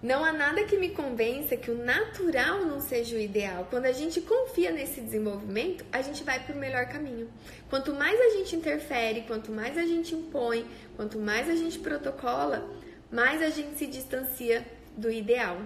Não 0.00 0.24
há 0.24 0.32
nada 0.32 0.62
que 0.62 0.76
me 0.76 0.90
convença 0.90 1.56
que 1.56 1.72
o 1.72 1.84
natural 1.84 2.64
não 2.64 2.80
seja 2.80 3.16
o 3.16 3.18
ideal. 3.18 3.66
Quando 3.68 3.86
a 3.86 3.92
gente 3.92 4.20
confia 4.20 4.70
nesse 4.70 5.00
desenvolvimento, 5.00 5.84
a 5.90 6.00
gente 6.02 6.22
vai 6.22 6.38
para 6.38 6.54
o 6.54 6.58
melhor 6.58 6.86
caminho. 6.86 7.28
Quanto 7.68 7.92
mais 7.92 8.20
a 8.20 8.28
gente 8.36 8.54
interfere, 8.54 9.22
quanto 9.22 9.50
mais 9.50 9.76
a 9.76 9.82
gente 9.82 10.14
impõe, 10.14 10.64
quanto 10.94 11.18
mais 11.18 11.48
a 11.48 11.56
gente 11.56 11.80
protocola, 11.80 12.70
mais 13.10 13.42
a 13.42 13.50
gente 13.50 13.76
se 13.76 13.88
distancia 13.88 14.64
do 14.96 15.10
ideal. 15.10 15.60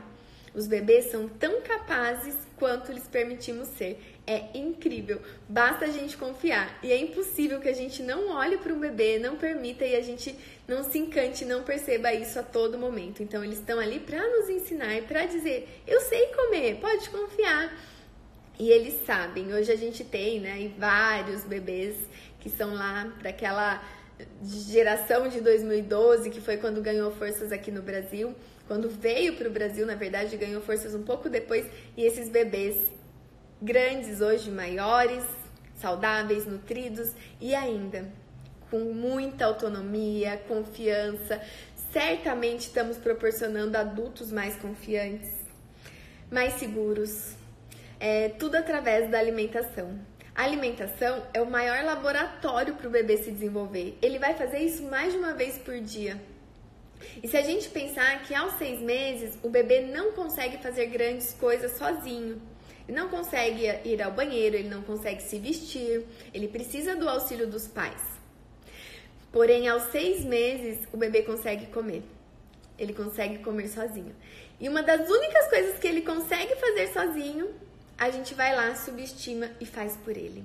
Os 0.54 0.66
bebês 0.66 1.10
são 1.10 1.28
tão 1.28 1.60
capazes 1.60 2.34
quanto 2.56 2.92
lhes 2.92 3.08
permitimos 3.08 3.68
ser. 3.68 4.00
É 4.26 4.56
incrível, 4.56 5.20
basta 5.48 5.86
a 5.86 5.88
gente 5.88 6.16
confiar. 6.16 6.78
E 6.82 6.92
é 6.92 6.96
impossível 6.96 7.60
que 7.60 7.68
a 7.68 7.74
gente 7.74 8.02
não 8.02 8.30
olhe 8.30 8.56
para 8.56 8.72
um 8.72 8.78
bebê, 8.78 9.18
não 9.18 9.36
permita 9.36 9.84
e 9.84 9.96
a 9.96 10.00
gente 10.00 10.34
não 10.66 10.84
se 10.84 10.98
encante, 10.98 11.44
não 11.44 11.62
perceba 11.62 12.12
isso 12.12 12.38
a 12.38 12.42
todo 12.42 12.78
momento. 12.78 13.22
Então, 13.22 13.44
eles 13.44 13.58
estão 13.58 13.78
ali 13.78 14.00
para 14.00 14.26
nos 14.28 14.48
ensinar 14.48 15.02
para 15.02 15.26
dizer: 15.26 15.82
eu 15.86 16.00
sei 16.00 16.26
comer, 16.28 16.78
pode 16.80 17.08
confiar. 17.10 17.76
E 18.58 18.70
eles 18.70 19.04
sabem. 19.04 19.52
Hoje 19.52 19.72
a 19.72 19.76
gente 19.76 20.04
tem, 20.04 20.38
né, 20.40 20.70
vários 20.78 21.42
bebês 21.42 21.96
que 22.38 22.50
são 22.50 22.74
lá 22.74 23.12
daquela 23.22 23.82
geração 24.44 25.28
de 25.28 25.40
2012, 25.40 26.30
que 26.30 26.40
foi 26.40 26.56
quando 26.58 26.80
ganhou 26.80 27.10
forças 27.12 27.50
aqui 27.50 27.70
no 27.70 27.82
Brasil 27.82 28.34
quando 28.66 28.88
veio 28.88 29.36
para 29.36 29.48
o 29.48 29.52
Brasil, 29.52 29.86
na 29.86 29.94
verdade, 29.94 30.36
ganhou 30.36 30.62
forças 30.62 30.94
um 30.94 31.02
pouco 31.02 31.28
depois, 31.28 31.66
e 31.96 32.04
esses 32.04 32.28
bebês 32.28 32.76
grandes 33.60 34.20
hoje, 34.20 34.50
maiores, 34.50 35.24
saudáveis, 35.76 36.46
nutridos 36.46 37.12
e 37.40 37.54
ainda 37.54 38.10
com 38.72 38.78
muita 38.78 39.44
autonomia, 39.44 40.40
confiança. 40.48 41.38
Certamente 41.92 42.60
estamos 42.60 42.96
proporcionando 42.96 43.76
adultos 43.76 44.32
mais 44.32 44.56
confiantes, 44.56 45.30
mais 46.30 46.54
seguros. 46.54 47.34
É, 48.00 48.30
tudo 48.30 48.54
através 48.54 49.10
da 49.10 49.18
alimentação. 49.18 50.00
A 50.34 50.44
alimentação 50.44 51.22
é 51.34 51.42
o 51.42 51.50
maior 51.50 51.84
laboratório 51.84 52.74
para 52.74 52.88
o 52.88 52.90
bebê 52.90 53.18
se 53.18 53.30
desenvolver. 53.30 53.98
Ele 54.00 54.18
vai 54.18 54.32
fazer 54.32 54.60
isso 54.60 54.84
mais 54.84 55.12
de 55.12 55.18
uma 55.18 55.34
vez 55.34 55.58
por 55.58 55.78
dia. 55.78 56.18
E 57.22 57.28
se 57.28 57.36
a 57.36 57.42
gente 57.42 57.68
pensar 57.68 58.22
que 58.22 58.34
aos 58.34 58.54
seis 58.54 58.80
meses 58.80 59.38
o 59.42 59.50
bebê 59.50 59.82
não 59.82 60.12
consegue 60.12 60.56
fazer 60.62 60.86
grandes 60.86 61.34
coisas 61.34 61.72
sozinho, 61.72 62.40
ele 62.88 62.96
não 62.96 63.10
consegue 63.10 63.66
ir 63.84 64.00
ao 64.00 64.12
banheiro, 64.12 64.56
ele 64.56 64.70
não 64.70 64.80
consegue 64.80 65.22
se 65.22 65.38
vestir, 65.38 66.06
ele 66.32 66.48
precisa 66.48 66.96
do 66.96 67.06
auxílio 67.06 67.46
dos 67.46 67.68
pais. 67.68 68.21
Porém, 69.32 69.66
aos 69.66 69.84
seis 69.84 70.24
meses 70.24 70.86
o 70.92 70.96
bebê 70.96 71.22
consegue 71.22 71.66
comer, 71.66 72.02
ele 72.78 72.92
consegue 72.92 73.38
comer 73.38 73.68
sozinho. 73.68 74.14
E 74.60 74.68
uma 74.68 74.82
das 74.82 75.08
únicas 75.08 75.48
coisas 75.48 75.78
que 75.78 75.88
ele 75.88 76.02
consegue 76.02 76.54
fazer 76.56 76.92
sozinho, 76.92 77.50
a 77.96 78.10
gente 78.10 78.34
vai 78.34 78.54
lá, 78.54 78.74
subestima 78.74 79.50
e 79.60 79.66
faz 79.66 79.96
por 79.96 80.16
ele. 80.16 80.44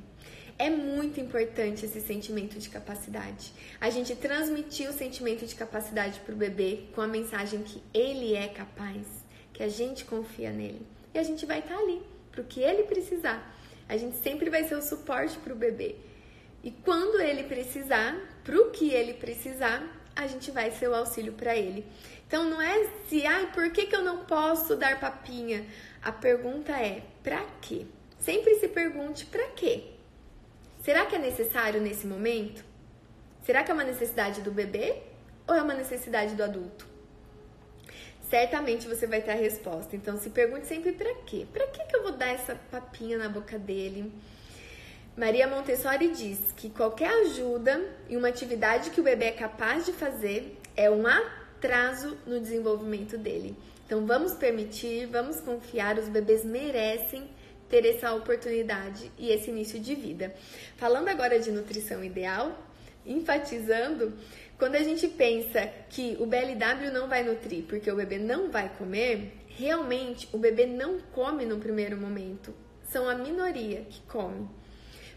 É 0.60 0.69
muito 0.71 1.19
importante 1.19 1.86
esse 1.86 2.02
sentimento 2.02 2.58
de 2.58 2.67
capacidade. 2.69 3.54
A 3.80 3.91
gente 3.91 4.15
transmitir 4.15 4.89
o 4.89 4.93
sentimento 4.93 5.45
de 5.45 5.54
capacidade 5.54 6.19
para 6.21 6.34
o 6.34 6.38
bebê 6.38 6.86
com 6.95 7.02
a 7.02 7.08
mensagem 7.08 7.62
que 7.62 7.84
ele 7.93 8.34
é 8.34 8.47
capaz, 8.47 9.06
que 9.54 9.62
a 9.62 9.69
gente 9.69 10.04
confia 10.04 10.50
nele. 10.50 10.82
E 11.13 11.19
a 11.19 11.23
gente 11.23 11.45
vai 11.45 11.60
estar 11.60 11.76
tá 11.76 11.80
ali 11.80 12.02
para 12.32 12.41
o 12.41 12.45
que 12.45 12.62
ele 12.62 12.84
precisar. 12.84 13.56
A 13.88 13.97
gente 13.97 14.17
sempre 14.17 14.50
vai 14.50 14.63
ser 14.63 14.76
o 14.76 14.82
suporte 14.82 15.38
para 15.38 15.54
o 15.54 15.56
bebê. 15.56 15.95
E 16.63 16.71
quando 16.71 17.21
ele 17.21 17.43
precisar, 17.43 18.19
para 18.47 18.57
o 18.62 18.71
que 18.71 18.91
ele 18.91 19.13
precisar, 19.13 19.83
a 20.15 20.25
gente 20.25 20.51
vai 20.51 20.71
ser 20.71 20.88
o 20.88 20.95
auxílio 20.95 21.33
para 21.33 21.53
ele. 21.53 21.86
Então 22.25 22.49
não 22.49 22.62
é 22.62 22.89
se, 23.10 23.25
ai, 23.25 23.51
por 23.51 23.69
que, 23.71 23.88
que 23.88 23.95
eu 23.95 24.01
não 24.01 24.23
posso 24.23 24.77
dar 24.77 25.01
papinha? 25.01 25.65
A 26.01 26.13
pergunta 26.13 26.71
é, 26.71 27.03
para 27.21 27.45
quê? 27.62 27.86
Sempre 28.17 28.55
se 28.55 28.69
pergunte 28.69 29.25
para 29.25 29.47
quê? 29.47 29.83
Será 30.81 31.05
que 31.05 31.17
é 31.17 31.19
necessário 31.19 31.81
nesse 31.81 32.07
momento? 32.07 32.63
Será 33.43 33.65
que 33.65 33.71
é 33.71 33.73
uma 33.73 33.83
necessidade 33.83 34.39
do 34.39 34.51
bebê 34.51 34.95
ou 35.45 35.53
é 35.53 35.62
uma 35.62 35.73
necessidade 35.73 36.33
do 36.33 36.43
adulto? 36.43 36.88
Certamente 38.29 38.88
você 38.88 39.05
vai 39.05 39.21
ter 39.21 39.31
a 39.31 39.36
resposta. 39.36 39.93
Então 39.93 40.17
se 40.17 40.29
pergunte 40.29 40.67
sempre 40.67 40.93
para 40.93 41.13
quê? 41.25 41.45
Para 41.51 41.67
que, 41.67 41.83
que 41.83 41.97
eu 41.97 42.03
vou 42.03 42.13
dar 42.13 42.29
essa 42.29 42.55
papinha 42.71 43.17
na 43.17 43.27
boca 43.27 43.60
dele? 43.60 44.10
Maria 45.17 45.47
Montessori 45.47 46.10
diz 46.10 46.38
que 46.56 46.69
qualquer 46.69 47.10
ajuda 47.10 47.84
em 48.08 48.15
uma 48.15 48.27
atividade 48.27 48.91
que 48.91 49.01
o 49.01 49.03
bebê 49.03 49.25
é 49.25 49.32
capaz 49.32 49.84
de 49.84 49.91
fazer 49.91 50.60
é 50.75 50.91
um 50.91 51.08
atraso 51.08 52.15
no 52.27 52.39
desenvolvimento 52.39 53.17
dele. 53.17 53.58
Então 53.84 54.06
vamos 54.06 54.36
permitir, 54.36 55.08
vamos 55.08 55.39
confiar, 55.39 55.97
os 55.97 56.08
bebês 56.08 56.45
merecem 56.45 57.27
ter 57.67 57.84
essa 57.84 58.13
oportunidade 58.13 59.12
e 59.17 59.32
esse 59.32 59.49
início 59.49 59.80
de 59.80 59.95
vida. 59.95 60.36
Falando 60.75 61.08
agora 61.08 61.39
de 61.39 61.49
nutrição 61.49 62.03
ideal, 62.03 62.56
enfatizando, 63.03 64.13
quando 64.60 64.75
a 64.75 64.84
gente 64.84 65.08
pensa 65.08 65.67
que 65.89 66.15
o 66.19 66.27
BLW 66.27 66.91
não 66.93 67.08
vai 67.08 67.23
nutrir 67.23 67.63
porque 67.63 67.89
o 67.89 67.95
bebê 67.95 68.19
não 68.19 68.51
vai 68.51 68.69
comer, 68.77 69.34
realmente 69.47 70.30
o 70.32 70.38
bebê 70.38 70.67
não 70.67 70.99
come 71.12 71.43
no 71.43 71.58
primeiro 71.58 71.97
momento. 71.97 72.53
São 72.84 73.10
a 73.10 73.15
minoria 73.15 73.82
que 73.89 73.99
come. 74.01 74.47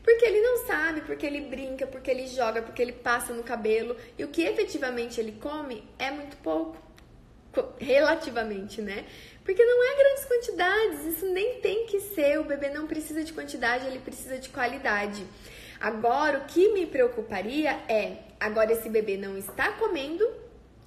Porque 0.03 0.25
ele 0.25 0.41
não 0.41 0.67
sabe, 0.67 1.03
porque 1.03 1.27
ele 1.27 1.43
brinca, 1.43 1.87
porque 1.87 2.11
ele 2.11 2.27
joga, 2.27 2.63
porque 2.63 2.81
ele 2.81 2.93
passa 2.93 3.33
no 3.33 3.43
cabelo. 3.43 3.97
E 4.19 4.25
o 4.25 4.29
que 4.29 4.43
efetivamente 4.43 5.21
ele 5.21 5.33
come 5.33 5.85
é 5.99 6.11
muito 6.11 6.37
pouco. 6.39 6.77
Relativamente, 7.79 8.81
né? 8.81 9.05
Porque 9.45 9.65
não 9.65 9.83
é 9.83 9.97
grandes 9.97 10.25
quantidades, 10.25 11.05
isso 11.07 11.27
nem 11.27 11.61
tem 11.61 11.87
que 11.87 12.01
ser. 12.01 12.39
O 12.39 12.45
bebê 12.45 12.71
não 12.71 12.87
precisa 12.87 13.25
de 13.25 13.33
quantidade, 13.33 13.87
ele 13.87 13.99
precisa 13.99 14.39
de 14.39 14.49
qualidade. 14.49 15.27
Agora, 15.81 16.39
o 16.39 16.45
que 16.45 16.73
me 16.73 16.87
preocuparia 16.87 17.73
é: 17.89 18.19
agora 18.39 18.73
esse 18.73 18.89
bebê 18.89 19.17
não 19.17 19.37
está 19.37 19.73
comendo 19.73 20.29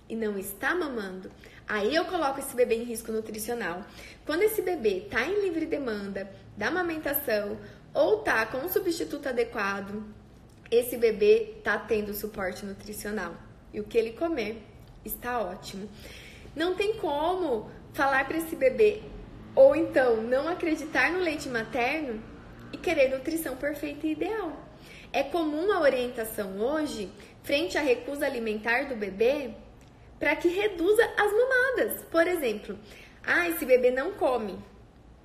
e 0.07 0.15
não 0.15 0.37
está 0.37 0.73
mamando. 0.73 1.31
Aí 1.67 1.95
eu 1.95 2.05
coloco 2.05 2.39
esse 2.39 2.55
bebê 2.55 2.75
em 2.75 2.83
risco 2.83 3.11
nutricional. 3.11 3.83
Quando 4.25 4.43
esse 4.43 4.61
bebê 4.61 4.99
está 4.99 5.25
em 5.25 5.41
livre 5.41 5.65
demanda 5.65 6.29
da 6.55 6.67
amamentação 6.67 7.57
ou 7.93 8.19
tá 8.19 8.45
com 8.45 8.57
um 8.57 8.69
substituto 8.69 9.29
adequado, 9.29 10.03
esse 10.71 10.97
bebê 10.97 11.55
está 11.57 11.77
tendo 11.77 12.13
suporte 12.13 12.65
nutricional. 12.65 13.35
E 13.73 13.79
o 13.79 13.83
que 13.83 13.97
ele 13.97 14.13
comer 14.13 14.61
está 15.05 15.39
ótimo. 15.39 15.87
Não 16.55 16.75
tem 16.75 16.95
como 16.97 17.69
falar 17.93 18.27
para 18.27 18.37
esse 18.37 18.55
bebê 18.55 19.01
ou 19.55 19.75
então 19.75 20.23
não 20.23 20.47
acreditar 20.47 21.11
no 21.11 21.19
leite 21.19 21.47
materno 21.47 22.21
e 22.71 22.77
querer 22.77 23.09
nutrição 23.09 23.55
perfeita 23.55 24.07
e 24.07 24.11
ideal. 24.11 24.51
É 25.11 25.21
comum 25.21 25.71
a 25.71 25.79
orientação 25.79 26.59
hoje, 26.59 27.11
frente 27.43 27.77
à 27.77 27.81
recusa 27.81 28.25
alimentar 28.25 28.87
do 28.87 28.95
bebê, 28.95 29.51
para 30.19 30.35
que 30.35 30.47
reduza 30.47 31.03
as 31.17 31.31
mamadas. 31.31 32.03
Por 32.09 32.25
exemplo, 32.25 32.79
ah, 33.23 33.47
esse 33.47 33.63
bebê 33.65 33.91
não 33.91 34.13
come. 34.13 34.57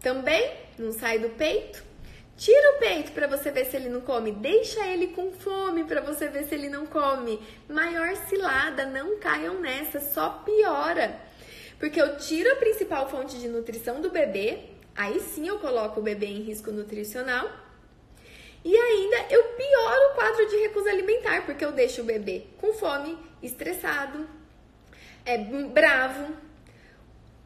Também 0.00 0.52
não 0.78 0.92
sai 0.92 1.18
do 1.18 1.31
peito? 1.31 1.88
Tira 2.38 2.77
o 2.77 2.79
peito 2.79 3.11
para 3.11 3.27
você 3.27 3.51
ver 3.51 3.66
se 3.66 3.77
ele 3.77 3.88
não 3.88 4.01
come. 4.01 4.31
Deixa 4.31 4.87
ele 4.87 5.09
com 5.09 5.33
fome 5.33 5.83
para 5.83 6.01
você 6.01 6.29
ver 6.29 6.44
se 6.44 6.55
ele 6.55 6.68
não 6.68 6.87
come. 6.87 7.42
Maior 7.68 8.14
cilada, 8.29 8.87
não 8.87 9.18
caiam 9.18 9.59
nessa, 9.61 9.98
só 9.98 10.31
piora. 10.44 11.20
Porque 11.81 12.01
eu 12.01 12.16
tiro 12.16 12.53
a 12.53 12.57
principal 12.57 13.11
fonte 13.11 13.40
de 13.40 13.48
nutrição 13.48 14.01
do 14.01 14.11
bebê, 14.11 14.61
aí 14.94 15.18
sim 15.18 15.48
eu 15.48 15.59
coloco 15.59 15.98
o 15.98 16.03
bebê 16.03 16.27
em 16.27 16.42
risco 16.42 16.70
nutricional. 16.70 17.51
E 18.64 18.77
ainda 18.77 19.35
eu 19.35 19.42
pioro 19.42 20.12
o 20.12 20.14
quadro 20.14 20.48
de 20.48 20.57
recusa 20.59 20.90
alimentar, 20.90 21.44
porque 21.44 21.64
eu 21.64 21.72
deixo 21.72 22.03
o 22.03 22.05
bebê 22.05 22.44
com 22.59 22.72
fome, 22.72 23.18
estressado, 23.42 24.29
é 25.24 25.38
bravo, 25.38 26.37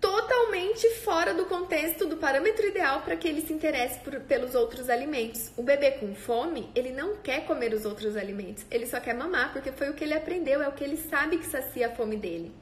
totalmente 0.02 0.90
fora 1.04 1.32
do 1.32 1.44
contexto 1.46 2.06
do 2.06 2.16
parâmetro 2.16 2.66
ideal 2.66 3.02
para 3.02 3.16
que 3.16 3.28
ele 3.28 3.40
se 3.40 3.52
interesse 3.52 4.00
por, 4.00 4.18
pelos 4.22 4.56
outros 4.56 4.90
alimentos. 4.90 5.52
O 5.56 5.62
bebê 5.62 5.92
com 5.92 6.12
fome, 6.12 6.68
ele 6.74 6.90
não 6.90 7.16
quer 7.18 7.46
comer 7.46 7.72
os 7.72 7.84
outros 7.84 8.16
alimentos, 8.16 8.66
ele 8.68 8.84
só 8.84 8.98
quer 8.98 9.14
mamar 9.14 9.52
porque 9.52 9.70
foi 9.70 9.88
o 9.88 9.94
que 9.94 10.02
ele 10.02 10.14
aprendeu, 10.14 10.60
é 10.60 10.68
o 10.68 10.72
que 10.72 10.82
ele 10.82 10.96
sabe 10.96 11.38
que 11.38 11.46
sacia 11.46 11.86
a 11.86 11.94
fome 11.94 12.16
dele. 12.16 12.52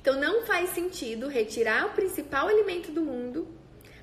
Então 0.00 0.18
não 0.18 0.46
faz 0.46 0.70
sentido 0.70 1.28
retirar 1.28 1.88
o 1.88 1.90
principal 1.90 2.48
alimento 2.48 2.90
do 2.90 3.02
mundo 3.02 3.46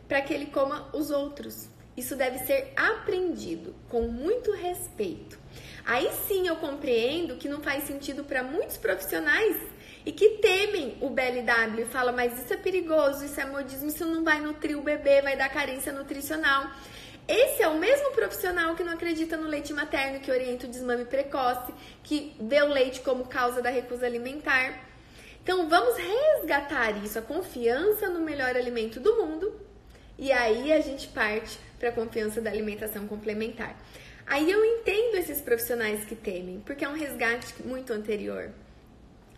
para 0.08 0.22
que 0.22 0.32
ele 0.32 0.46
coma 0.46 0.88
os 0.94 1.10
outros. 1.10 1.68
Isso 1.98 2.16
deve 2.16 2.38
ser 2.46 2.74
aprendido 2.76 3.74
com 3.90 4.04
muito 4.04 4.52
respeito. 4.52 5.40
Aí 5.84 6.08
sim 6.28 6.48
eu 6.48 6.58
compreendo 6.58 7.38
que 7.38 7.50
não 7.50 7.64
faz 7.64 7.86
sentido 7.86 8.24
para 8.24 8.44
muitos 8.44 8.78
profissionais 8.78 9.58
e 10.08 10.12
que 10.14 10.38
temem 10.38 10.98
o 11.02 11.10
BLW 11.10 11.82
e 11.82 11.86
falam, 11.86 12.16
mas 12.16 12.42
isso 12.42 12.54
é 12.54 12.56
perigoso, 12.56 13.26
isso 13.26 13.42
é 13.42 13.46
modismo, 13.46 13.90
isso 13.90 14.06
não 14.06 14.24
vai 14.24 14.40
nutrir 14.40 14.80
o 14.80 14.82
bebê, 14.82 15.22
vai 15.22 15.36
dar 15.36 15.50
carência 15.50 15.92
nutricional. 15.92 16.72
Esse 17.28 17.62
é 17.62 17.68
o 17.68 17.78
mesmo 17.78 18.12
profissional 18.12 18.74
que 18.74 18.86
não 18.86 18.94
acredita 18.94 19.36
no 19.36 19.50
leite 19.50 19.74
materno, 19.74 20.22
que 20.22 20.32
orienta 20.32 20.66
o 20.66 20.70
desmame 20.70 21.04
precoce, 21.04 21.74
que 22.04 22.34
vê 22.40 22.62
o 22.62 22.70
leite 22.70 23.02
como 23.02 23.28
causa 23.28 23.62
da 23.62 23.70
recusa 23.70 24.06
alimentar. 24.06 24.80
Então 25.44 25.68
vamos 25.68 25.98
resgatar 25.98 27.04
isso, 27.04 27.20
a 27.20 27.22
confiança 27.22 28.10
no 28.10 28.22
melhor 28.22 28.56
alimento 28.56 29.02
do 29.02 29.14
mundo, 29.18 29.60
e 30.18 30.32
aí 30.32 30.72
a 30.72 30.80
gente 30.80 31.10
parte 31.10 31.60
para 31.78 31.90
a 31.90 31.92
confiança 31.92 32.40
da 32.40 32.50
alimentação 32.50 33.06
complementar. 33.08 33.76
Aí 34.26 34.50
eu 34.50 34.64
entendo 34.64 35.16
esses 35.18 35.42
profissionais 35.42 36.06
que 36.06 36.16
temem, 36.16 36.62
porque 36.66 36.86
é 36.86 36.88
um 36.88 36.96
resgate 36.96 37.62
muito 37.62 37.92
anterior. 37.92 38.54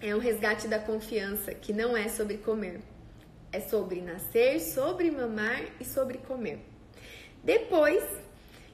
É 0.01 0.15
um 0.15 0.19
resgate 0.19 0.65
da 0.65 0.79
confiança 0.79 1.53
que 1.53 1.73
não 1.73 1.95
é 1.95 2.07
sobre 2.07 2.37
comer. 2.37 2.79
É 3.51 3.59
sobre 3.59 3.99
nascer, 3.99 4.61
sobre 4.61 5.11
mamar 5.11 5.61
e 5.77 5.83
sobre 5.83 6.19
comer. 6.19 6.59
Depois, 7.43 8.01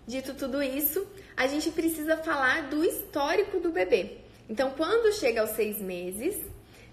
dito 0.05 0.35
tudo 0.35 0.61
isso, 0.61 1.07
a 1.35 1.47
gente 1.47 1.71
precisa 1.71 2.15
falar 2.17 2.69
do 2.69 2.85
histórico 2.85 3.59
do 3.59 3.71
bebê. 3.71 4.17
Então, 4.47 4.69
quando 4.77 5.11
chega 5.13 5.41
aos 5.41 5.51
seis 5.51 5.79
meses, 5.81 6.35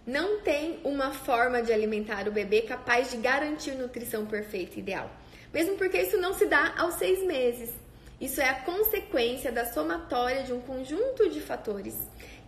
não 0.06 0.40
tem 0.40 0.80
uma 0.82 1.12
forma 1.12 1.62
de 1.62 1.70
alimentar 1.70 2.26
o 2.26 2.32
bebê 2.32 2.62
capaz 2.62 3.10
de 3.10 3.18
garantir 3.18 3.72
nutrição 3.72 4.24
perfeita 4.24 4.76
e 4.76 4.78
ideal. 4.78 5.10
Mesmo 5.52 5.76
porque 5.76 6.00
isso 6.00 6.16
não 6.16 6.32
se 6.32 6.46
dá 6.46 6.72
aos 6.78 6.94
seis 6.94 7.22
meses. 7.22 7.70
Isso 8.18 8.40
é 8.40 8.48
a 8.48 8.60
consequência 8.60 9.52
da 9.52 9.66
somatória 9.66 10.44
de 10.44 10.54
um 10.54 10.60
conjunto 10.60 11.28
de 11.28 11.40
fatores 11.40 11.98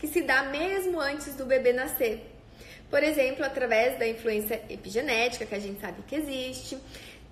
que 0.04 0.08
se 0.08 0.20
dá 0.20 0.42
mesmo 0.42 1.00
antes 1.00 1.34
do 1.34 1.46
bebê 1.46 1.72
nascer. 1.72 2.30
Por 2.90 3.02
exemplo, 3.02 3.42
através 3.42 3.98
da 3.98 4.06
influência 4.06 4.62
epigenética, 4.68 5.46
que 5.46 5.54
a 5.54 5.58
gente 5.58 5.80
sabe 5.80 6.02
que 6.06 6.14
existe, 6.14 6.78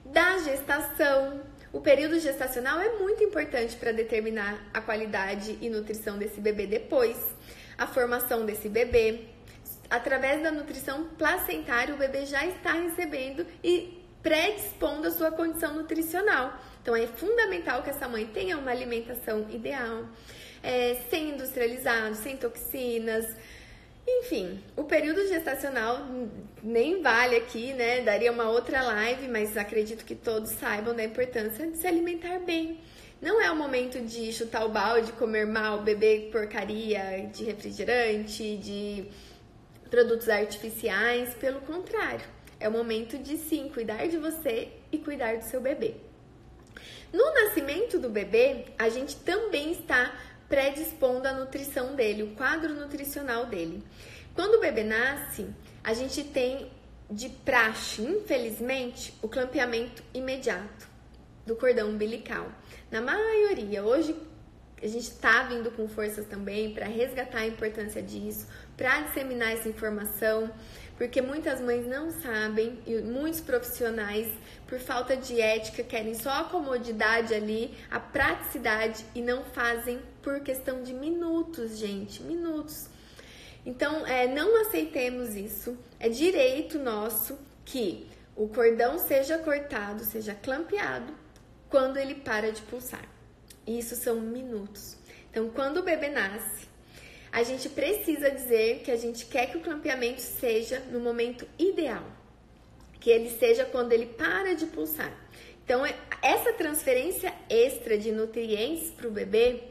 da 0.06 0.38
gestação. 0.38 1.42
O 1.70 1.82
período 1.82 2.18
gestacional 2.18 2.80
é 2.80 2.98
muito 2.98 3.22
importante 3.22 3.76
para 3.76 3.92
determinar 3.92 4.70
a 4.72 4.80
qualidade 4.80 5.58
e 5.60 5.68
nutrição 5.68 6.16
desse 6.16 6.40
bebê 6.40 6.66
depois, 6.66 7.18
a 7.76 7.86
formação 7.86 8.46
desse 8.46 8.70
bebê. 8.70 9.26
Através 9.90 10.42
da 10.42 10.50
nutrição 10.50 11.04
placentária, 11.18 11.94
o 11.94 11.98
bebê 11.98 12.24
já 12.24 12.46
está 12.46 12.72
recebendo 12.72 13.46
e 13.62 14.02
predispondo 14.22 15.08
a 15.08 15.10
sua 15.10 15.30
condição 15.30 15.74
nutricional. 15.74 16.58
Então, 16.80 16.96
é 16.96 17.06
fundamental 17.06 17.82
que 17.82 17.90
essa 17.90 18.08
mãe 18.08 18.24
tenha 18.24 18.56
uma 18.56 18.70
alimentação 18.70 19.46
ideal 19.50 20.06
é, 20.62 20.96
sem 21.10 21.30
industrializados, 21.30 22.18
sem 22.18 22.36
toxinas. 22.36 23.26
Enfim, 24.06 24.60
o 24.76 24.84
período 24.84 25.26
gestacional 25.28 26.00
nem 26.62 27.02
vale 27.02 27.36
aqui, 27.36 27.72
né? 27.72 28.00
Daria 28.00 28.32
uma 28.32 28.48
outra 28.48 28.82
live, 28.82 29.28
mas 29.28 29.56
acredito 29.56 30.04
que 30.04 30.14
todos 30.14 30.50
saibam 30.50 30.94
da 30.94 31.04
importância 31.04 31.66
de 31.66 31.76
se 31.78 31.86
alimentar 31.86 32.38
bem. 32.40 32.78
Não 33.20 33.40
é 33.40 33.48
o 33.50 33.56
momento 33.56 34.00
de 34.00 34.32
chutar 34.32 34.64
o 34.64 34.68
balde, 34.68 35.12
comer 35.12 35.46
mal, 35.46 35.82
beber 35.82 36.30
porcaria 36.32 37.30
de 37.32 37.44
refrigerante, 37.44 38.56
de 38.56 39.04
produtos 39.88 40.28
artificiais, 40.28 41.32
pelo 41.34 41.60
contrário. 41.60 42.26
É 42.58 42.68
o 42.68 42.72
momento 42.72 43.16
de 43.18 43.36
sim 43.36 43.68
cuidar 43.68 44.08
de 44.08 44.16
você 44.16 44.68
e 44.90 44.98
cuidar 44.98 45.36
do 45.36 45.44
seu 45.44 45.60
bebê. 45.60 45.94
No 47.12 47.24
nascimento 47.34 47.98
do 47.98 48.08
bebê, 48.08 48.64
a 48.78 48.88
gente 48.88 49.14
também 49.16 49.70
está 49.70 50.12
predispondo 50.52 51.26
a 51.26 51.32
nutrição 51.32 51.96
dele, 51.96 52.24
o 52.24 52.34
quadro 52.34 52.74
nutricional 52.74 53.46
dele. 53.46 53.82
Quando 54.34 54.56
o 54.56 54.60
bebê 54.60 54.84
nasce, 54.84 55.46
a 55.82 55.94
gente 55.94 56.22
tem 56.24 56.70
de 57.10 57.30
praxe, 57.30 58.02
infelizmente, 58.02 59.14
o 59.22 59.28
clampeamento 59.30 60.02
imediato 60.12 60.86
do 61.46 61.56
cordão 61.56 61.88
umbilical. 61.88 62.52
Na 62.90 63.00
maioria, 63.00 63.82
hoje 63.82 64.14
a 64.82 64.86
gente 64.86 65.04
está 65.04 65.44
vindo 65.44 65.70
com 65.70 65.88
forças 65.88 66.26
também 66.26 66.74
para 66.74 66.84
resgatar 66.84 67.38
a 67.38 67.46
importância 67.46 68.02
disso, 68.02 68.46
para 68.76 69.00
disseminar 69.00 69.52
essa 69.52 69.70
informação 69.70 70.52
porque 71.02 71.20
muitas 71.20 71.60
mães 71.60 71.84
não 71.84 72.12
sabem 72.12 72.78
e 72.86 72.94
muitos 72.98 73.40
profissionais, 73.40 74.28
por 74.68 74.78
falta 74.78 75.16
de 75.16 75.40
ética, 75.40 75.82
querem 75.82 76.14
só 76.14 76.30
a 76.30 76.44
comodidade 76.44 77.34
ali, 77.34 77.76
a 77.90 77.98
praticidade 77.98 79.04
e 79.12 79.20
não 79.20 79.42
fazem 79.46 80.00
por 80.22 80.38
questão 80.38 80.80
de 80.80 80.94
minutos, 80.94 81.76
gente, 81.76 82.22
minutos. 82.22 82.86
Então, 83.66 84.06
é, 84.06 84.28
não 84.28 84.60
aceitemos 84.60 85.34
isso. 85.34 85.76
É 85.98 86.08
direito 86.08 86.78
nosso 86.78 87.36
que 87.64 88.08
o 88.36 88.46
cordão 88.46 88.96
seja 88.96 89.36
cortado, 89.38 90.04
seja 90.04 90.36
clampeado 90.36 91.12
quando 91.68 91.96
ele 91.96 92.14
para 92.14 92.52
de 92.52 92.62
pulsar. 92.62 93.08
Isso 93.66 93.96
são 93.96 94.20
minutos. 94.20 94.96
Então, 95.32 95.50
quando 95.50 95.78
o 95.78 95.82
bebê 95.82 96.10
nasce, 96.10 96.68
a 97.32 97.42
gente 97.42 97.70
precisa 97.70 98.30
dizer 98.30 98.80
que 98.80 98.90
a 98.90 98.96
gente 98.96 99.24
quer 99.24 99.50
que 99.50 99.56
o 99.56 99.62
clampeamento 99.62 100.20
seja 100.20 100.80
no 100.90 101.00
momento 101.00 101.48
ideal, 101.58 102.04
que 103.00 103.10
ele 103.10 103.30
seja 103.30 103.64
quando 103.64 103.92
ele 103.92 104.06
para 104.06 104.54
de 104.54 104.66
pulsar. 104.66 105.10
Então, 105.64 105.86
é, 105.86 105.96
essa 106.20 106.52
transferência 106.52 107.32
extra 107.48 107.96
de 107.96 108.12
nutrientes 108.12 108.90
para 108.90 109.08
o 109.08 109.10
bebê 109.10 109.62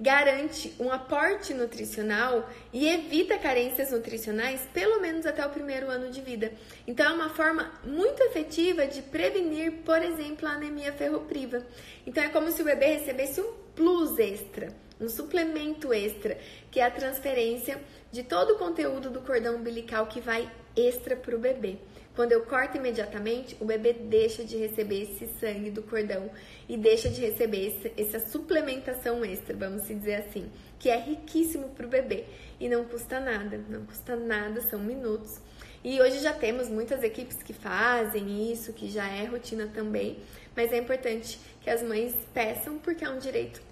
garante 0.00 0.74
um 0.80 0.90
aporte 0.90 1.52
nutricional 1.52 2.48
e 2.72 2.88
evita 2.88 3.38
carências 3.38 3.92
nutricionais 3.92 4.60
pelo 4.72 5.00
menos 5.00 5.26
até 5.26 5.46
o 5.46 5.50
primeiro 5.50 5.88
ano 5.88 6.10
de 6.10 6.20
vida. 6.20 6.52
Então 6.88 7.06
é 7.06 7.12
uma 7.12 7.28
forma 7.28 7.70
muito 7.84 8.20
efetiva 8.24 8.84
de 8.84 9.00
prevenir, 9.00 9.82
por 9.84 10.02
exemplo, 10.02 10.48
a 10.48 10.52
anemia 10.52 10.92
ferropriva. 10.92 11.64
Então 12.04 12.24
é 12.24 12.28
como 12.30 12.50
se 12.50 12.62
o 12.62 12.64
bebê 12.64 12.86
recebesse 12.86 13.40
um 13.40 13.52
plus 13.76 14.18
extra 14.18 14.74
um 15.00 15.08
suplemento 15.08 15.92
extra, 15.92 16.38
que 16.70 16.80
é 16.80 16.84
a 16.84 16.90
transferência 16.90 17.80
de 18.10 18.22
todo 18.22 18.54
o 18.54 18.58
conteúdo 18.58 19.10
do 19.10 19.20
cordão 19.20 19.56
umbilical 19.56 20.06
que 20.06 20.20
vai 20.20 20.50
extra 20.76 21.16
para 21.16 21.34
o 21.34 21.38
bebê. 21.38 21.78
Quando 22.14 22.32
eu 22.32 22.42
corto 22.42 22.76
imediatamente, 22.76 23.56
o 23.58 23.64
bebê 23.64 23.94
deixa 23.94 24.44
de 24.44 24.56
receber 24.58 25.02
esse 25.02 25.26
sangue 25.40 25.70
do 25.70 25.82
cordão 25.82 26.30
e 26.68 26.76
deixa 26.76 27.08
de 27.08 27.22
receber 27.22 27.68
esse, 27.68 27.92
essa 27.96 28.20
suplementação 28.20 29.24
extra, 29.24 29.56
vamos 29.56 29.88
dizer 29.88 30.16
assim, 30.16 30.50
que 30.78 30.90
é 30.90 30.96
riquíssimo 30.98 31.70
para 31.70 31.86
o 31.86 31.88
bebê 31.88 32.24
e 32.60 32.68
não 32.68 32.84
custa 32.84 33.18
nada, 33.18 33.58
não 33.66 33.86
custa 33.86 34.14
nada, 34.14 34.60
são 34.60 34.78
minutos. 34.78 35.40
E 35.82 36.02
hoje 36.02 36.20
já 36.20 36.34
temos 36.34 36.68
muitas 36.68 37.02
equipes 37.02 37.42
que 37.42 37.54
fazem 37.54 38.52
isso, 38.52 38.74
que 38.74 38.90
já 38.90 39.08
é 39.08 39.24
rotina 39.24 39.66
também, 39.68 40.18
mas 40.54 40.70
é 40.70 40.76
importante 40.76 41.40
que 41.62 41.70
as 41.70 41.82
mães 41.82 42.14
peçam 42.34 42.78
porque 42.78 43.04
é 43.04 43.08
um 43.08 43.18
direito 43.18 43.71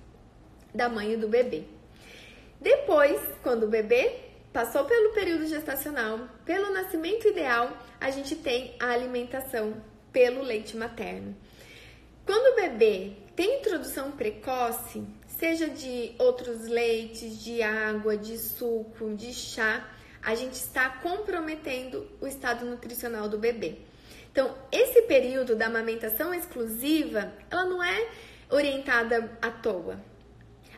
da 0.74 0.88
mãe 0.88 1.12
e 1.12 1.16
do 1.16 1.28
bebê. 1.28 1.64
Depois, 2.60 3.20
quando 3.42 3.64
o 3.64 3.68
bebê 3.68 4.12
passou 4.52 4.84
pelo 4.84 5.12
período 5.12 5.46
gestacional, 5.46 6.28
pelo 6.44 6.72
nascimento 6.72 7.28
ideal, 7.28 7.76
a 8.00 8.10
gente 8.10 8.36
tem 8.36 8.74
a 8.80 8.90
alimentação 8.90 9.74
pelo 10.12 10.42
leite 10.42 10.76
materno. 10.76 11.36
Quando 12.26 12.52
o 12.52 12.56
bebê 12.56 13.12
tem 13.34 13.60
introdução 13.60 14.12
precoce, 14.12 15.02
seja 15.26 15.68
de 15.68 16.12
outros 16.18 16.66
leites, 16.66 17.42
de 17.42 17.62
água, 17.62 18.16
de 18.16 18.38
suco, 18.38 19.14
de 19.14 19.32
chá, 19.32 19.88
a 20.22 20.34
gente 20.34 20.54
está 20.54 20.90
comprometendo 20.90 22.06
o 22.20 22.26
estado 22.26 22.66
nutricional 22.66 23.28
do 23.28 23.38
bebê. 23.38 23.78
Então, 24.30 24.54
esse 24.70 25.02
período 25.02 25.56
da 25.56 25.66
amamentação 25.66 26.32
exclusiva, 26.34 27.32
ela 27.50 27.64
não 27.64 27.82
é 27.82 28.08
orientada 28.50 29.38
à 29.40 29.50
toa. 29.50 29.98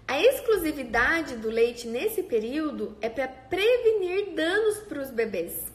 A 0.06 0.20
exclusividade 0.20 1.36
do 1.36 1.48
leite 1.48 1.86
nesse 1.86 2.22
período 2.22 2.96
é 3.00 3.08
para 3.08 3.28
prevenir 3.28 4.34
danos 4.34 4.78
para 4.80 5.00
os 5.00 5.10
bebês. 5.10 5.72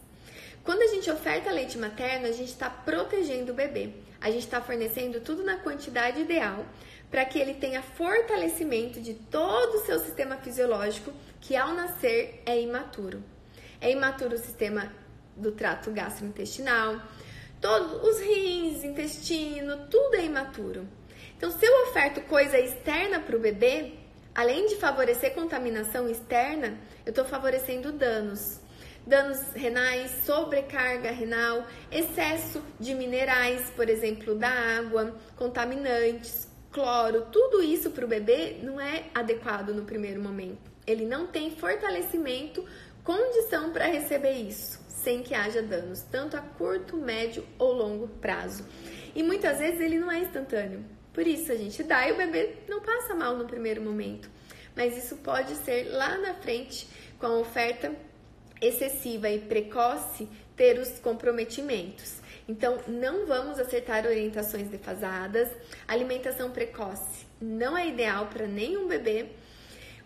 Quando 0.63 0.81
a 0.81 0.87
gente 0.87 1.09
oferta 1.09 1.49
leite 1.49 1.77
materno, 1.77 2.27
a 2.27 2.31
gente 2.31 2.49
está 2.49 2.69
protegendo 2.69 3.51
o 3.53 3.55
bebê. 3.55 3.91
A 4.19 4.29
gente 4.29 4.43
está 4.43 4.61
fornecendo 4.61 5.21
tudo 5.21 5.43
na 5.43 5.57
quantidade 5.57 6.19
ideal 6.21 6.65
para 7.09 7.23
que 7.23 7.39
ele 7.39 7.53
tenha 7.53 7.81
fortalecimento 7.81 8.99
de 8.99 9.13
todo 9.13 9.75
o 9.75 9.85
seu 9.85 9.97
sistema 9.99 10.35
fisiológico, 10.37 11.13
que 11.39 11.55
ao 11.55 11.73
nascer 11.73 12.41
é 12.45 12.59
imaturo. 12.59 13.23
é 13.79 13.91
imaturo 13.91 14.35
o 14.35 14.39
sistema 14.39 14.91
do 15.35 15.51
trato 15.51 15.91
gastrointestinal, 15.91 16.99
todos 17.61 18.03
os 18.03 18.19
rins, 18.19 18.83
intestino, 18.83 19.87
tudo 19.89 20.15
é 20.15 20.25
imaturo. 20.25 20.87
Então, 21.37 21.51
se 21.51 21.65
eu 21.65 21.83
oferto 21.83 22.21
coisa 22.21 22.59
externa 22.59 23.19
para 23.19 23.37
o 23.37 23.39
bebê, 23.39 23.93
além 24.38 24.67
de 24.67 24.76
favorecer 24.76 25.34
contaminação 25.34 26.08
externa, 26.08 26.78
eu 27.04 27.10
estou 27.10 27.26
favorecendo 27.26 27.91
danos. 27.91 28.60
Danos 29.06 29.39
renais, 29.56 30.12
sobrecarga 30.26 31.10
renal, 31.10 31.65
excesso 31.91 32.62
de 32.80 32.93
minerais, 32.93 33.71
por 33.71 33.89
exemplo, 33.89 34.36
da 34.36 34.50
água, 34.50 35.15
contaminantes, 35.36 36.47
cloro, 36.71 37.23
tudo 37.32 37.63
isso 37.63 37.89
para 37.89 38.06
o 38.06 38.08
bebê 38.08 38.60
não 38.62 38.80
é 38.80 39.06
adequado 39.15 39.69
no 39.69 39.86
primeiro 39.86 40.21
momento. 40.21 40.69
Ele 40.86 41.06
não 41.06 41.26
tem 41.26 41.56
fortalecimento, 41.56 42.63
condição 43.04 43.71
para 43.71 43.86
receber 43.86 44.34
isso, 44.34 44.80
sem 44.88 45.23
que 45.23 45.34
haja 45.34 45.63
danos, 45.63 46.02
tanto 46.12 46.38
a 46.38 46.41
curto, 46.41 46.95
médio 46.95 47.43
ou 47.58 47.73
longo 47.73 48.08
prazo. 48.08 48.63
E 49.15 49.23
muitas 49.23 49.58
vezes 49.58 49.80
ele 49.80 49.97
não 49.97 50.12
é 50.12 50.19
instantâneo. 50.19 50.96
Por 51.17 51.25
isso 51.25 51.51
a 51.51 51.56
gente 51.56 51.82
dá 51.82 52.08
e 52.08 52.12
o 52.12 52.15
bebê 52.15 52.58
não 52.69 52.80
passa 52.80 53.15
mal 53.15 53.36
no 53.36 53.47
primeiro 53.47 53.82
momento. 53.82 54.30
Mas 54.75 54.95
isso 54.95 55.15
pode 55.15 55.56
ser 55.56 55.86
lá 55.89 56.15
na 56.19 56.36
frente, 56.36 56.88
com 57.17 57.25
a 57.25 57.39
oferta 57.39 57.91
excessiva 58.62 59.27
e 59.27 59.39
precoce, 59.39 60.30
ter 60.56 60.77
os 60.77 60.99
comprometimentos. 60.99 62.21
Então, 62.47 62.77
não 62.88 63.25
vamos 63.25 63.58
acertar 63.58 64.06
orientações 64.06 64.67
defasadas. 64.67 65.49
Alimentação 65.88 66.51
precoce 66.51 67.25
não 67.41 67.75
é 67.75 67.88
ideal 67.88 68.27
para 68.27 68.45
nenhum 68.45 68.88
bebê. 68.88 69.25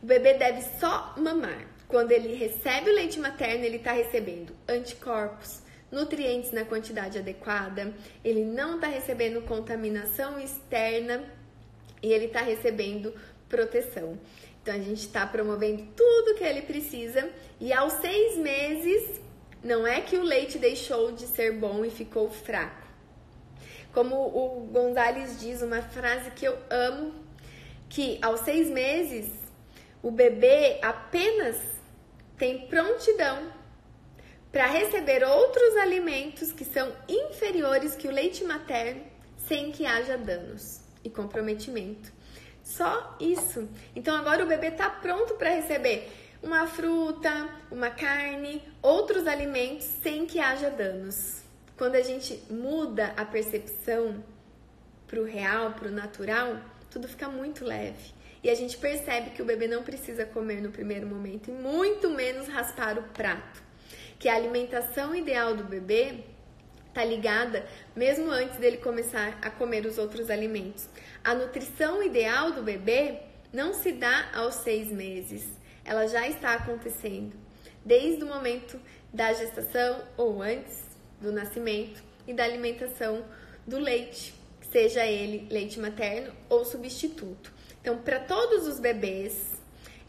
O 0.01 0.05
bebê 0.05 0.35
deve 0.35 0.61
só 0.79 1.13
mamar. 1.17 1.67
Quando 1.89 2.13
ele 2.13 2.35
recebe 2.35 2.89
o 2.89 2.95
leite 2.95 3.19
materno, 3.19 3.65
ele 3.65 3.75
está 3.75 3.91
recebendo 3.91 4.55
anticorpos, 4.65 5.60
nutrientes 5.91 6.51
na 6.51 6.63
quantidade 6.63 7.17
adequada, 7.17 7.93
ele 8.23 8.45
não 8.45 8.75
está 8.75 8.87
recebendo 8.87 9.41
contaminação 9.41 10.39
externa 10.39 11.23
e 12.01 12.11
ele 12.13 12.25
está 12.25 12.41
recebendo 12.41 13.13
proteção. 13.49 14.17
Então 14.61 14.73
a 14.73 14.79
gente 14.79 15.01
está 15.01 15.25
promovendo 15.25 15.83
tudo 15.95 16.37
que 16.37 16.43
ele 16.43 16.61
precisa 16.61 17.29
e 17.59 17.73
aos 17.73 17.93
seis 17.93 18.37
meses 18.37 19.19
não 19.63 19.85
é 19.85 20.01
que 20.01 20.17
o 20.17 20.23
leite 20.23 20.57
deixou 20.57 21.11
de 21.11 21.27
ser 21.27 21.53
bom 21.53 21.83
e 21.83 21.89
ficou 21.89 22.29
fraco. 22.29 22.87
Como 23.93 24.15
o 24.15 24.67
Gonzales 24.71 25.39
diz, 25.39 25.61
uma 25.61 25.81
frase 25.81 26.31
que 26.31 26.45
eu 26.45 26.57
amo, 26.69 27.13
que 27.89 28.17
aos 28.21 28.39
seis 28.41 28.69
meses 28.69 29.29
o 30.01 30.09
bebê 30.09 30.79
apenas 30.81 31.57
tem 32.37 32.67
prontidão 32.67 33.51
para 34.51 34.67
receber 34.67 35.23
outros 35.23 35.77
alimentos 35.77 36.51
que 36.51 36.65
são 36.65 36.91
inferiores 37.07 37.95
que 37.95 38.07
o 38.07 38.11
leite 38.11 38.43
materno 38.43 39.01
sem 39.47 39.71
que 39.71 39.85
haja 39.85 40.17
danos 40.17 40.81
e 41.03 41.09
comprometimento. 41.09 42.11
Só 42.63 43.15
isso. 43.19 43.67
Então 43.95 44.15
agora 44.15 44.43
o 44.43 44.47
bebê 44.47 44.67
está 44.67 44.89
pronto 44.89 45.35
para 45.35 45.49
receber 45.49 46.11
uma 46.43 46.67
fruta, 46.67 47.49
uma 47.71 47.89
carne, 47.89 48.61
outros 48.81 49.25
alimentos 49.25 49.85
sem 49.85 50.25
que 50.25 50.39
haja 50.39 50.69
danos. 50.69 51.41
Quando 51.77 51.95
a 51.95 52.01
gente 52.01 52.43
muda 52.49 53.13
a 53.17 53.25
percepção 53.25 54.23
para 55.07 55.19
o 55.19 55.25
real, 55.25 55.71
para 55.73 55.87
o 55.87 55.91
natural, 55.91 56.59
tudo 56.89 57.07
fica 57.07 57.27
muito 57.29 57.63
leve. 57.63 58.13
E 58.43 58.49
a 58.49 58.55
gente 58.55 58.77
percebe 58.77 59.31
que 59.31 59.41
o 59.41 59.45
bebê 59.45 59.67
não 59.67 59.83
precisa 59.83 60.25
comer 60.25 60.61
no 60.61 60.71
primeiro 60.71 61.07
momento 61.07 61.49
e 61.49 61.53
muito 61.53 62.09
menos 62.09 62.47
raspar 62.47 62.97
o 62.97 63.03
prato 63.03 63.70
que 64.21 64.29
a 64.29 64.35
alimentação 64.35 65.15
ideal 65.15 65.55
do 65.55 65.63
bebê 65.63 66.19
está 66.87 67.03
ligada 67.03 67.65
mesmo 67.95 68.29
antes 68.29 68.59
dele 68.59 68.77
começar 68.77 69.39
a 69.41 69.49
comer 69.49 69.83
os 69.87 69.97
outros 69.97 70.29
alimentos. 70.29 70.87
A 71.23 71.33
nutrição 71.33 72.03
ideal 72.03 72.51
do 72.51 72.61
bebê 72.61 73.17
não 73.51 73.73
se 73.73 73.91
dá 73.91 74.29
aos 74.35 74.55
seis 74.55 74.91
meses, 74.91 75.47
ela 75.83 76.05
já 76.05 76.27
está 76.27 76.53
acontecendo 76.53 77.33
desde 77.83 78.23
o 78.23 78.27
momento 78.27 78.79
da 79.11 79.33
gestação 79.33 80.03
ou 80.15 80.39
antes 80.43 80.83
do 81.19 81.31
nascimento 81.31 82.03
e 82.27 82.33
da 82.33 82.43
alimentação 82.43 83.25
do 83.65 83.79
leite, 83.79 84.35
seja 84.71 85.03
ele 85.03 85.47
leite 85.49 85.79
materno 85.79 86.31
ou 86.47 86.63
substituto. 86.63 87.51
Então, 87.81 87.97
para 87.97 88.19
todos 88.19 88.67
os 88.67 88.79
bebês, 88.79 89.59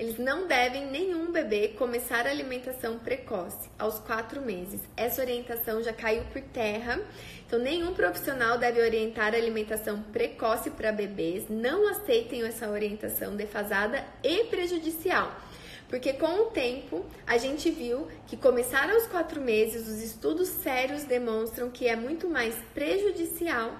eles 0.02 0.18
não 0.18 0.48
devem 0.48 0.90
nenhum 0.90 1.30
bebê 1.30 1.68
começar 1.78 2.26
a 2.26 2.30
alimentação 2.30 2.98
precoce 2.98 3.70
aos 3.78 4.00
quatro 4.00 4.42
meses. 4.42 4.80
Essa 4.96 5.22
orientação 5.22 5.80
já 5.80 5.92
caiu 5.92 6.24
por 6.24 6.42
terra. 6.42 7.00
Então, 7.46 7.60
nenhum 7.60 7.94
profissional 7.94 8.58
deve 8.58 8.82
orientar 8.82 9.32
a 9.32 9.36
alimentação 9.36 10.02
precoce 10.02 10.70
para 10.70 10.90
bebês. 10.90 11.44
Não 11.48 11.88
aceitem 11.88 12.42
essa 12.42 12.68
orientação 12.68 13.36
defasada 13.36 14.04
e 14.24 14.42
prejudicial. 14.46 15.32
Porque 15.88 16.14
com 16.14 16.40
o 16.40 16.44
tempo 16.46 17.06
a 17.24 17.38
gente 17.38 17.70
viu 17.70 18.08
que 18.26 18.36
começar 18.36 18.90
aos 18.90 19.06
quatro 19.06 19.40
meses, 19.40 19.86
os 19.86 20.02
estudos 20.02 20.48
sérios 20.48 21.04
demonstram 21.04 21.70
que 21.70 21.86
é 21.86 21.94
muito 21.94 22.28
mais 22.28 22.56
prejudicial 22.74 23.76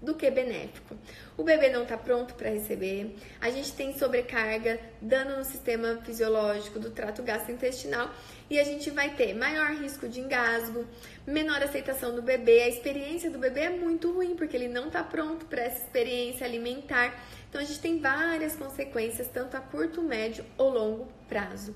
do 0.00 0.14
que 0.14 0.30
benéfico. 0.30 0.96
O 1.38 1.44
bebê 1.44 1.68
não 1.68 1.84
está 1.84 1.96
pronto 1.96 2.34
para 2.34 2.50
receber, 2.50 3.14
a 3.40 3.48
gente 3.48 3.72
tem 3.72 3.96
sobrecarga, 3.96 4.80
dano 5.00 5.38
no 5.38 5.44
sistema 5.44 5.96
fisiológico 6.04 6.80
do 6.80 6.90
trato 6.90 7.22
gastrointestinal 7.22 8.10
e 8.50 8.58
a 8.58 8.64
gente 8.64 8.90
vai 8.90 9.14
ter 9.14 9.34
maior 9.34 9.70
risco 9.70 10.08
de 10.08 10.20
engasgo, 10.20 10.84
menor 11.24 11.62
aceitação 11.62 12.12
do 12.12 12.20
bebê. 12.20 12.62
A 12.62 12.68
experiência 12.68 13.30
do 13.30 13.38
bebê 13.38 13.60
é 13.60 13.70
muito 13.70 14.10
ruim 14.10 14.34
porque 14.34 14.56
ele 14.56 14.66
não 14.66 14.88
está 14.88 15.04
pronto 15.04 15.46
para 15.46 15.62
essa 15.62 15.84
experiência 15.84 16.44
alimentar. 16.44 17.14
Então 17.48 17.60
a 17.60 17.64
gente 17.64 17.78
tem 17.78 18.00
várias 18.00 18.56
consequências, 18.56 19.28
tanto 19.28 19.56
a 19.56 19.60
curto, 19.60 20.02
médio 20.02 20.44
ou 20.58 20.70
longo 20.70 21.06
prazo. 21.28 21.72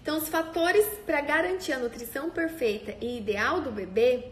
Então, 0.00 0.16
os 0.18 0.28
fatores 0.28 0.86
para 1.04 1.20
garantir 1.20 1.72
a 1.72 1.78
nutrição 1.78 2.30
perfeita 2.30 2.94
e 3.02 3.18
ideal 3.18 3.60
do 3.60 3.70
bebê 3.70 4.28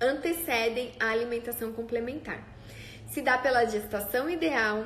antecedem 0.00 0.90
a 0.98 1.10
alimentação 1.10 1.70
complementar. 1.72 2.42
Se 3.10 3.20
dá 3.20 3.36
pela 3.36 3.64
gestação 3.64 4.30
ideal, 4.30 4.84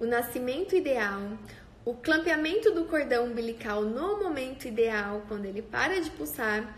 o 0.00 0.04
nascimento 0.04 0.74
ideal, 0.74 1.38
o 1.84 1.94
clampeamento 1.94 2.72
do 2.72 2.86
cordão 2.86 3.26
umbilical 3.26 3.82
no 3.82 4.18
momento 4.18 4.66
ideal, 4.66 5.22
quando 5.28 5.44
ele 5.44 5.62
para 5.62 6.00
de 6.00 6.10
pulsar, 6.10 6.76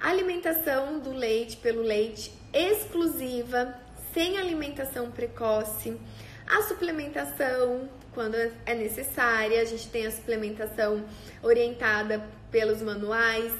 alimentação 0.00 0.98
do 0.98 1.12
leite 1.12 1.56
pelo 1.58 1.80
leite 1.80 2.32
exclusiva, 2.52 3.72
sem 4.12 4.36
alimentação 4.36 5.12
precoce, 5.12 5.96
a 6.44 6.60
suplementação 6.62 7.88
quando 8.12 8.34
é 8.34 8.74
necessária, 8.74 9.62
a 9.62 9.64
gente 9.64 9.88
tem 9.90 10.08
a 10.08 10.10
suplementação 10.10 11.04
orientada 11.40 12.26
pelos 12.50 12.82
manuais, 12.82 13.52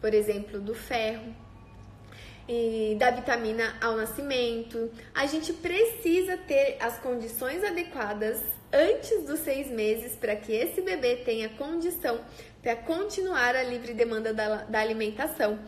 por 0.00 0.14
exemplo, 0.14 0.60
do 0.60 0.74
ferro 0.74 1.45
e 2.48 2.96
da 2.98 3.10
vitamina 3.10 3.76
ao 3.80 3.96
nascimento. 3.96 4.90
A 5.14 5.26
gente 5.26 5.52
precisa 5.52 6.36
ter 6.36 6.76
as 6.80 6.98
condições 6.98 7.62
adequadas 7.64 8.40
antes 8.72 9.24
dos 9.24 9.40
seis 9.40 9.68
meses 9.68 10.16
para 10.16 10.36
que 10.36 10.52
esse 10.52 10.80
bebê 10.80 11.16
tenha 11.16 11.48
condição 11.50 12.20
para 12.62 12.76
continuar 12.76 13.54
a 13.54 13.62
livre 13.62 13.94
demanda 13.94 14.34
da, 14.34 14.64
da 14.64 14.80
alimentação. 14.80 15.58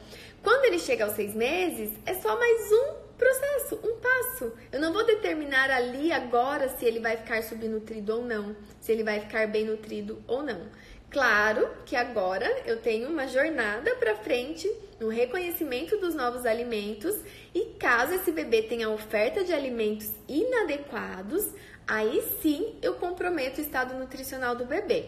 Quando 0.42 0.64
ele 0.64 0.78
chega 0.78 1.04
aos 1.04 1.14
seis 1.14 1.34
meses, 1.34 1.92
é 2.06 2.14
só 2.14 2.38
mais 2.38 2.72
um 2.72 3.08
processo, 3.18 3.80
um 3.84 3.96
passo. 3.96 4.52
Eu 4.72 4.80
não 4.80 4.92
vou 4.92 5.04
determinar 5.04 5.70
ali 5.70 6.12
agora 6.12 6.68
se 6.68 6.84
ele 6.84 7.00
vai 7.00 7.16
ficar 7.16 7.42
subnutrido 7.42 8.16
ou 8.16 8.24
não, 8.24 8.56
se 8.80 8.92
ele 8.92 9.02
vai 9.02 9.20
ficar 9.20 9.48
bem 9.48 9.64
nutrido 9.64 10.22
ou 10.26 10.42
não. 10.42 10.66
Claro 11.10 11.70
que 11.86 11.96
agora 11.96 12.46
eu 12.66 12.82
tenho 12.82 13.08
uma 13.08 13.26
jornada 13.26 13.94
para 13.94 14.16
frente 14.16 14.70
no 15.00 15.08
reconhecimento 15.08 15.96
dos 15.96 16.14
novos 16.14 16.44
alimentos 16.44 17.18
e 17.54 17.64
caso 17.78 18.12
esse 18.12 18.30
bebê 18.30 18.62
tenha 18.62 18.90
oferta 18.90 19.42
de 19.42 19.54
alimentos 19.54 20.12
inadequados, 20.28 21.46
aí 21.86 22.22
sim 22.42 22.76
eu 22.82 22.94
comprometo 22.94 23.58
o 23.58 23.64
estado 23.64 23.94
nutricional 23.94 24.54
do 24.54 24.66
bebê. 24.66 25.06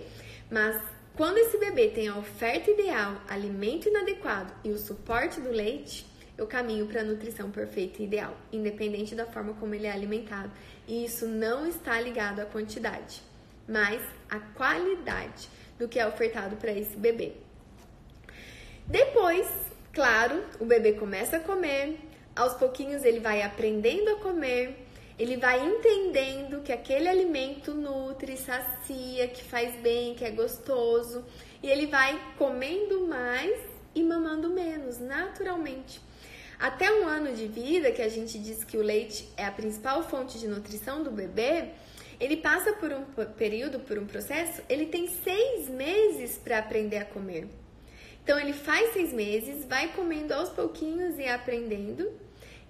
Mas 0.50 0.80
quando 1.14 1.36
esse 1.36 1.58
bebê 1.58 1.88
tem 1.88 2.08
a 2.08 2.16
oferta 2.16 2.70
ideal, 2.70 3.20
alimento 3.28 3.86
inadequado 3.86 4.54
e 4.64 4.70
o 4.70 4.78
suporte 4.78 5.38
do 5.38 5.50
leite, 5.50 6.06
eu 6.38 6.46
caminho 6.46 6.86
para 6.86 7.02
a 7.02 7.04
nutrição 7.04 7.50
perfeita 7.50 8.00
e 8.00 8.06
ideal, 8.06 8.34
independente 8.50 9.14
da 9.14 9.26
forma 9.26 9.52
como 9.52 9.74
ele 9.74 9.86
é 9.86 9.92
alimentado. 9.92 10.50
E 10.88 11.04
isso 11.04 11.26
não 11.26 11.66
está 11.66 12.00
ligado 12.00 12.40
à 12.40 12.46
quantidade, 12.46 13.20
mas 13.68 14.00
à 14.30 14.40
qualidade 14.40 15.50
do 15.80 15.88
que 15.88 15.98
é 15.98 16.06
ofertado 16.06 16.56
para 16.56 16.70
esse 16.70 16.94
bebê. 16.94 17.32
Depois, 18.86 19.48
claro, 19.92 20.44
o 20.60 20.64
bebê 20.66 20.92
começa 20.92 21.38
a 21.38 21.40
comer, 21.40 21.98
aos 22.36 22.52
pouquinhos 22.54 23.02
ele 23.02 23.18
vai 23.18 23.42
aprendendo 23.42 24.10
a 24.10 24.16
comer, 24.16 24.86
ele 25.18 25.38
vai 25.38 25.64
entendendo 25.64 26.62
que 26.62 26.72
aquele 26.72 27.08
alimento 27.08 27.72
nutre, 27.74 28.36
sacia, 28.36 29.26
que 29.28 29.42
faz 29.42 29.74
bem, 29.80 30.14
que 30.14 30.24
é 30.24 30.30
gostoso, 30.30 31.24
e 31.62 31.68
ele 31.68 31.86
vai 31.86 32.20
comendo 32.36 33.06
mais 33.06 33.58
e 33.94 34.02
mamando 34.02 34.50
menos, 34.50 34.98
naturalmente. 34.98 36.00
Até 36.58 36.92
um 36.92 37.06
ano 37.06 37.32
de 37.34 37.46
vida, 37.46 37.90
que 37.90 38.02
a 38.02 38.08
gente 38.08 38.38
diz 38.38 38.64
que 38.64 38.76
o 38.76 38.82
leite 38.82 39.26
é 39.34 39.46
a 39.46 39.50
principal 39.50 40.02
fonte 40.02 40.38
de 40.38 40.46
nutrição 40.46 41.02
do 41.02 41.10
bebê, 41.10 41.70
ele 42.20 42.36
passa 42.36 42.74
por 42.74 42.92
um 42.92 43.04
período, 43.36 43.80
por 43.80 43.98
um 43.98 44.06
processo, 44.06 44.62
ele 44.68 44.86
tem 44.86 45.08
seis 45.08 45.68
meses 45.68 46.36
para 46.36 46.58
aprender 46.58 46.98
a 46.98 47.04
comer. 47.04 47.48
Então 48.22 48.38
ele 48.38 48.52
faz 48.52 48.92
seis 48.92 49.12
meses, 49.12 49.64
vai 49.64 49.88
comendo 49.88 50.34
aos 50.34 50.50
pouquinhos 50.50 51.18
e 51.18 51.26
aprendendo, 51.26 52.12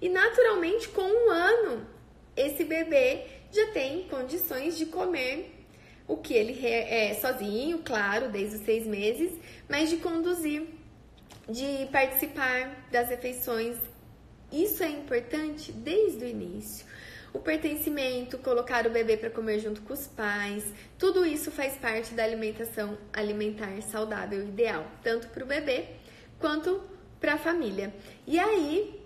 e 0.01 0.09
naturalmente 0.09 0.89
com 0.89 1.03
um 1.03 1.31
ano 1.31 1.87
esse 2.37 2.65
bebê 2.65 3.25
já 3.51 3.67
tem 3.73 4.05
condições 4.05 4.79
de 4.79 4.87
comer 4.87 5.57
o 6.07 6.17
que 6.17 6.33
ele 6.35 6.67
é 6.67 7.15
sozinho, 7.15 7.79
claro, 7.85 8.31
desde 8.31 8.57
os 8.57 8.63
seis 8.63 8.87
meses, 8.87 9.33
mas 9.69 9.91
de 9.91 9.97
conduzir, 9.99 10.67
de 11.49 11.87
participar 11.93 12.87
das 12.91 13.09
refeições. 13.09 13.77
Isso 14.53 14.83
é 14.83 14.89
importante 14.89 15.71
desde 15.71 16.25
o 16.25 16.29
início. 16.29 16.85
O 17.33 17.39
pertencimento, 17.39 18.39
colocar 18.39 18.87
o 18.87 18.91
bebê 18.91 19.17
para 19.17 19.31
comer 19.31 19.61
junto 19.61 19.83
com 19.83 19.93
os 19.93 20.07
pais, 20.09 20.65
tudo 20.99 21.25
isso 21.25 21.51
faz 21.53 21.75
parte 21.75 22.13
da 22.13 22.25
alimentação 22.25 22.99
alimentar 23.13 23.81
saudável 23.83 24.43
ideal, 24.43 24.85
tanto 25.03 25.29
para 25.29 25.45
o 25.45 25.47
bebê 25.47 25.87
quanto 26.41 26.83
para 27.21 27.35
a 27.35 27.39
família. 27.39 27.95
E 28.27 28.37
aí, 28.39 29.01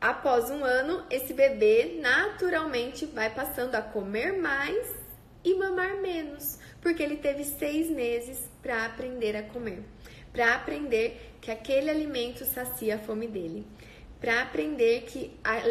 após 0.00 0.50
um 0.50 0.64
ano, 0.64 1.04
esse 1.10 1.34
bebê 1.34 1.98
naturalmente 2.00 3.04
vai 3.04 3.28
passando 3.28 3.74
a 3.74 3.82
comer 3.82 4.32
mais 4.32 4.94
e 5.44 5.54
mamar 5.54 6.00
menos, 6.00 6.58
porque 6.80 7.02
ele 7.02 7.16
teve 7.18 7.44
seis 7.44 7.90
meses 7.90 8.50
para 8.62 8.86
aprender 8.86 9.36
a 9.36 9.42
comer, 9.42 9.82
para 10.32 10.54
aprender 10.54 11.34
que 11.42 11.50
aquele 11.50 11.90
alimento 11.90 12.44
sacia 12.44 12.96
a 12.96 12.98
fome 12.98 13.28
dele, 13.28 13.66
para 14.20 14.42
aprender 14.42 15.02
que 15.02 15.30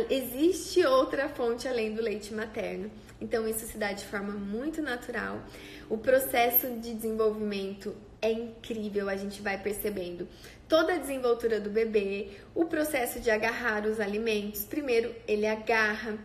existe 0.09 0.85
outra 0.85 1.29
fonte 1.29 1.67
além 1.67 1.93
do 1.93 2.01
leite 2.01 2.33
materno. 2.33 2.91
Então, 3.19 3.47
isso 3.47 3.65
se 3.65 3.77
dá 3.77 3.91
de 3.91 4.05
forma 4.05 4.33
muito 4.33 4.81
natural. 4.81 5.41
O 5.89 5.97
processo 5.97 6.67
de 6.79 6.93
desenvolvimento 6.93 7.95
é 8.21 8.31
incrível, 8.31 9.09
a 9.09 9.15
gente 9.15 9.41
vai 9.41 9.61
percebendo 9.61 10.27
toda 10.67 10.93
a 10.93 10.97
desenvoltura 10.97 11.59
do 11.59 11.69
bebê, 11.69 12.29
o 12.53 12.65
processo 12.65 13.19
de 13.19 13.29
agarrar 13.29 13.85
os 13.85 13.99
alimentos. 13.99 14.63
Primeiro, 14.63 15.13
ele 15.27 15.45
agarra 15.45 16.17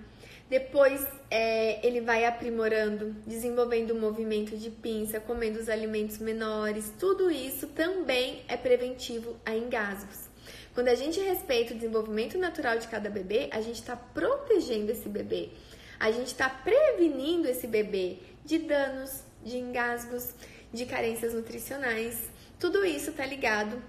depois 0.50 1.06
é, 1.30 1.86
ele 1.86 2.00
vai 2.00 2.24
aprimorando, 2.24 3.14
desenvolvendo 3.24 3.92
o 3.92 3.94
movimento 3.94 4.56
de 4.56 4.68
pinça, 4.68 5.20
comendo 5.20 5.60
os 5.60 5.68
alimentos 5.68 6.18
menores. 6.18 6.92
Tudo 6.98 7.30
isso 7.30 7.68
também 7.68 8.42
é 8.48 8.56
preventivo 8.56 9.36
a 9.46 9.54
engasgos. 9.54 10.29
Quando 10.74 10.88
a 10.88 10.94
gente 10.94 11.18
respeita 11.20 11.74
o 11.74 11.76
desenvolvimento 11.76 12.38
natural 12.38 12.78
de 12.78 12.86
cada 12.86 13.10
bebê, 13.10 13.48
a 13.50 13.60
gente 13.60 13.80
está 13.80 13.96
protegendo 13.96 14.92
esse 14.92 15.08
bebê. 15.08 15.50
A 15.98 16.10
gente 16.10 16.28
está 16.28 16.48
prevenindo 16.48 17.48
esse 17.48 17.66
bebê 17.66 18.18
de 18.44 18.58
danos, 18.58 19.22
de 19.44 19.58
engasgos, 19.58 20.32
de 20.72 20.86
carências 20.86 21.34
nutricionais. 21.34 22.30
Tudo 22.58 22.84
isso 22.84 23.10
está 23.10 23.26
ligado 23.26 23.82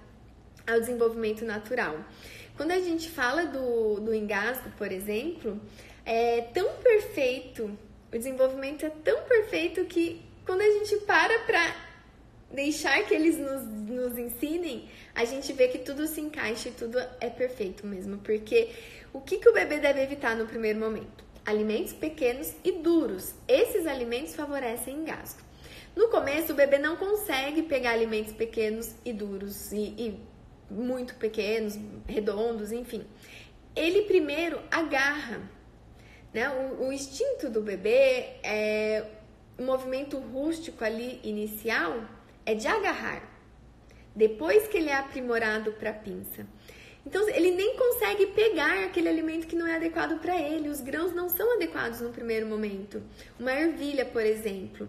ao 0.67 0.79
desenvolvimento 0.79 1.45
natural. 1.45 2.03
Quando 2.57 2.71
a 2.71 2.79
gente 2.79 3.09
fala 3.09 3.45
do, 3.45 3.99
do 3.99 4.13
engasgo, 4.13 4.69
por 4.77 4.91
exemplo, 4.91 5.59
é 6.05 6.41
tão 6.53 6.73
perfeito, 6.77 7.77
o 8.11 8.17
desenvolvimento 8.17 8.85
é 8.85 8.89
tão 8.89 9.21
perfeito 9.23 9.85
que 9.85 10.21
quando 10.45 10.61
a 10.61 10.69
gente 10.69 10.97
para 11.05 11.39
para 11.39 11.90
deixar 12.53 13.05
que 13.05 13.13
eles 13.13 13.37
nos, 13.37 13.63
nos 13.63 14.17
ensinem, 14.17 14.89
a 15.13 15.25
gente 15.25 15.51
vê 15.53 15.67
que 15.67 15.79
tudo 15.79 16.07
se 16.07 16.21
encaixa 16.21 16.69
e 16.69 16.71
tudo 16.71 16.97
é 17.19 17.29
perfeito 17.29 17.85
mesmo. 17.85 18.17
Porque 18.19 18.69
o 19.13 19.21
que, 19.21 19.37
que 19.37 19.49
o 19.49 19.53
bebê 19.53 19.79
deve 19.79 20.01
evitar 20.01 20.35
no 20.35 20.47
primeiro 20.47 20.79
momento? 20.79 21.23
Alimentos 21.45 21.93
pequenos 21.93 22.53
e 22.63 22.71
duros. 22.71 23.33
Esses 23.47 23.87
alimentos 23.87 24.35
favorecem 24.35 24.97
engasgo. 24.97 25.41
No 25.95 26.07
começo, 26.07 26.53
o 26.53 26.55
bebê 26.55 26.77
não 26.77 26.95
consegue 26.95 27.63
pegar 27.63 27.91
alimentos 27.91 28.33
pequenos 28.33 28.95
e 29.03 29.11
duros 29.11 29.71
e, 29.71 29.93
e 29.97 30.19
muito 30.69 31.15
pequenos, 31.15 31.77
redondos, 32.07 32.71
enfim. 32.71 33.05
Ele 33.75 34.03
primeiro 34.03 34.59
agarra 34.69 35.41
né? 36.33 36.49
O, 36.49 36.87
o 36.87 36.93
instinto 36.93 37.49
do 37.49 37.61
bebê, 37.61 38.35
é, 38.43 39.05
o 39.57 39.63
movimento 39.63 40.17
rústico 40.17 40.83
ali 40.83 41.19
inicial 41.23 42.01
é 42.51 42.55
de 42.55 42.67
agarrar. 42.67 43.23
Depois 44.15 44.67
que 44.67 44.77
ele 44.77 44.89
é 44.89 44.95
aprimorado 44.95 45.71
para 45.73 45.93
pinça. 45.93 46.45
Então 47.05 47.27
ele 47.29 47.51
nem 47.51 47.75
consegue 47.75 48.27
pegar 48.27 48.83
aquele 48.83 49.09
alimento 49.09 49.47
que 49.47 49.55
não 49.55 49.65
é 49.65 49.75
adequado 49.75 50.19
para 50.19 50.37
ele. 50.39 50.69
Os 50.69 50.81
grãos 50.81 51.13
não 51.13 51.29
são 51.29 51.55
adequados 51.55 52.01
no 52.01 52.09
primeiro 52.09 52.45
momento. 52.45 53.01
Uma 53.39 53.53
ervilha, 53.53 54.05
por 54.05 54.21
exemplo, 54.21 54.87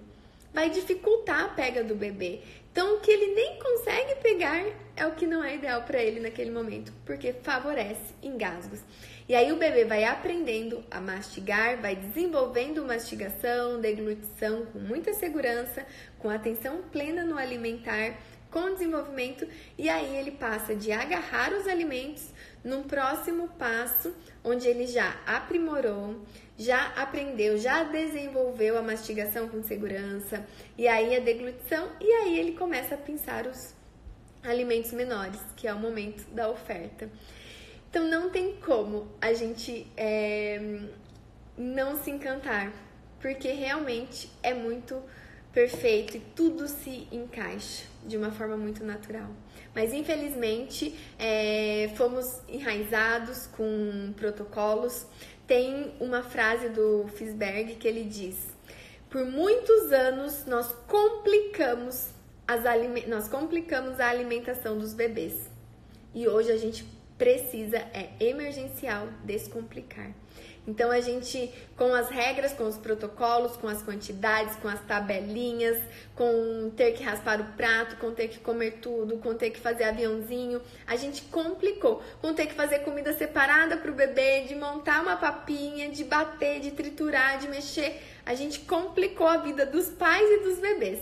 vai 0.53 0.69
dificultar 0.69 1.45
a 1.45 1.49
pega 1.49 1.83
do 1.83 1.95
bebê. 1.95 2.41
Então 2.71 2.97
o 2.97 3.01
que 3.01 3.11
ele 3.11 3.35
nem 3.35 3.59
consegue 3.59 4.15
pegar 4.17 4.65
é 4.97 5.07
o 5.07 5.13
que 5.13 5.27
não 5.27 5.45
é 5.45 5.57
ideal 5.57 5.83
para 5.83 6.03
ele 6.03 6.21
naquele 6.21 6.51
momento, 6.51 6.93
porque 7.05 7.33
favorece 7.33 8.15
engasgos. 8.23 8.81
E 9.29 9.35
aí 9.35 9.53
o 9.53 9.57
bebê 9.57 9.85
vai 9.85 10.05
aprendendo 10.05 10.83
a 10.91 11.01
mastigar, 11.01 11.81
vai 11.81 11.95
desenvolvendo 11.95 12.85
mastigação, 12.85 13.81
deglutição 13.81 14.67
com 14.67 14.79
muita 14.79 15.15
segurança, 15.15 15.87
com 16.23 16.31
atenção 16.31 16.81
plena 16.93 17.25
no 17.25 17.37
alimentar, 17.37 18.17
com 18.49 18.73
desenvolvimento, 18.73 19.49
e 19.77 19.89
aí 19.89 20.17
ele 20.17 20.31
passa 20.31 20.77
de 20.77 20.93
agarrar 20.93 21.53
os 21.53 21.67
alimentos 21.67 22.29
num 22.63 22.85
próximo 22.85 23.49
passo, 23.59 24.15
onde 24.45 24.69
ele 24.69 24.87
já 24.87 25.21
aprimorou, 25.27 26.23
já 26.57 26.89
aprendeu, 26.89 27.59
já 27.59 27.83
desenvolveu 27.83 28.79
a 28.79 28.83
mastigação 28.83 29.49
com 29.49 29.63
segurança, 29.65 30.47
e 30.79 30.87
aí 30.87 31.17
a 31.17 31.21
deglutição, 31.21 31.91
e 32.01 32.07
aí 32.13 32.39
ele 32.39 32.53
começa 32.53 32.95
a 32.95 32.99
pensar 32.99 33.47
os 33.47 33.75
alimentos 34.45 34.93
menores, 34.93 35.41
que 35.57 35.67
é 35.67 35.75
o 35.75 35.79
momento 35.79 36.25
da 36.31 36.49
oferta. 36.49 37.11
Então 37.91 38.07
não 38.07 38.31
tem 38.31 38.57
como 38.57 39.11
a 39.21 39.33
gente 39.33 39.91
é, 39.97 40.81
não 41.57 42.03
se 42.03 42.11
encantar, 42.11 42.73
porque 43.21 43.49
realmente 43.53 44.31
é 44.43 44.53
muito 44.53 45.03
perfeito 45.53 46.17
e 46.17 46.21
tudo 46.21 46.67
se 46.67 47.07
encaixa 47.13 47.85
de 48.05 48.17
uma 48.17 48.31
forma 48.31 48.57
muito 48.57 48.85
natural. 48.85 49.31
Mas 49.75 49.93
infelizmente 49.93 50.99
é, 51.19 51.91
fomos 51.97 52.41
enraizados 52.49 53.47
com 53.49 54.13
protocolos. 54.17 55.07
Tem 55.47 55.93
uma 56.01 56.23
frase 56.23 56.69
do 56.69 57.07
Fisberg 57.15 57.75
que 57.77 57.87
ele 57.87 58.05
diz: 58.05 58.37
por 59.11 59.25
muitos 59.25 59.93
anos 59.93 60.45
nós 60.47 60.73
complicamos 60.87 62.09
as 62.47 62.63
nós 63.07 63.29
complicamos 63.29 64.01
a 64.01 64.09
alimentação 64.09 64.79
dos 64.79 64.93
bebês 64.95 65.51
e 66.15 66.29
hoje 66.29 66.51
a 66.51 66.57
gente 66.57 66.85
precisa, 67.17 67.77
é 67.77 68.11
emergencial, 68.21 69.09
descomplicar. 69.25 70.13
Então 70.67 70.93
a 70.93 71.01
gente, 71.01 71.53
com 71.77 71.93
as 71.93 72.09
regras, 72.09 72.53
com 72.53 72.65
os 72.65 72.77
protocolos, 72.77 73.57
com 73.57 73.67
as 73.67 73.83
quantidades, 73.83 74.55
com 74.57 74.69
as 74.69 74.81
tabelinhas, 74.83 75.77
com 76.15 76.71
ter 76.77 76.93
que 76.93 77.03
raspar 77.03 77.41
o 77.41 77.45
prato, 77.57 77.97
com 77.97 78.13
ter 78.13 78.29
que 78.29 78.39
comer 78.39 78.79
tudo, 78.81 79.19
com 79.19 79.35
ter 79.35 79.51
que 79.51 79.59
fazer 79.59 79.85
aviãozinho, 79.85 80.63
a 80.87 80.95
gente 80.95 81.23
complicou. 81.23 82.01
Com 82.21 82.33
ter 82.33 82.47
que 82.47 82.55
fazer 82.55 82.81
comida 82.81 83.13
separada 83.13 83.77
para 83.77 83.91
o 83.91 83.95
bebê, 83.95 84.43
de 84.43 84.55
montar 84.55 85.03
uma 85.03 85.17
papinha, 85.17 85.89
de 85.89 86.05
bater, 86.05 86.61
de 86.61 86.71
triturar, 86.71 87.39
de 87.41 87.49
mexer, 87.49 88.01
a 88.25 88.35
gente 88.35 88.61
complicou 88.61 89.27
a 89.27 89.39
vida 89.39 89.67
dos 89.67 89.89
pais 89.89 90.31
e 90.31 90.45
dos 90.45 90.59
bebês. 90.59 91.01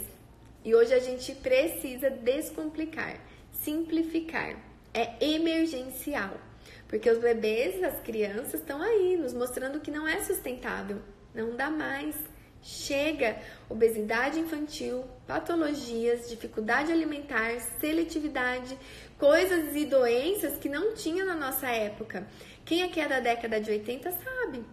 E 0.64 0.74
hoje 0.74 0.94
a 0.94 1.00
gente 1.00 1.32
precisa 1.34 2.08
descomplicar, 2.08 3.16
simplificar 3.52 4.56
é 4.92 5.14
emergencial. 5.20 6.49
Porque 6.90 7.08
os 7.08 7.18
bebês, 7.18 7.80
as 7.84 8.00
crianças 8.00 8.54
estão 8.54 8.82
aí 8.82 9.16
nos 9.16 9.32
mostrando 9.32 9.78
que 9.78 9.92
não 9.92 10.08
é 10.08 10.20
sustentável, 10.24 11.00
não 11.32 11.54
dá 11.54 11.70
mais. 11.70 12.16
Chega 12.60 13.38
obesidade 13.70 14.40
infantil, 14.40 15.04
patologias, 15.24 16.28
dificuldade 16.28 16.90
alimentar, 16.90 17.60
seletividade, 17.80 18.76
coisas 19.16 19.74
e 19.76 19.86
doenças 19.86 20.58
que 20.58 20.68
não 20.68 20.92
tinha 20.92 21.24
na 21.24 21.36
nossa 21.36 21.68
época. 21.68 22.26
Quem 22.64 22.82
aqui 22.82 23.00
é 23.00 23.08
da 23.08 23.20
década 23.20 23.60
de 23.60 23.70
80 23.70 24.10
sabe. 24.10 24.64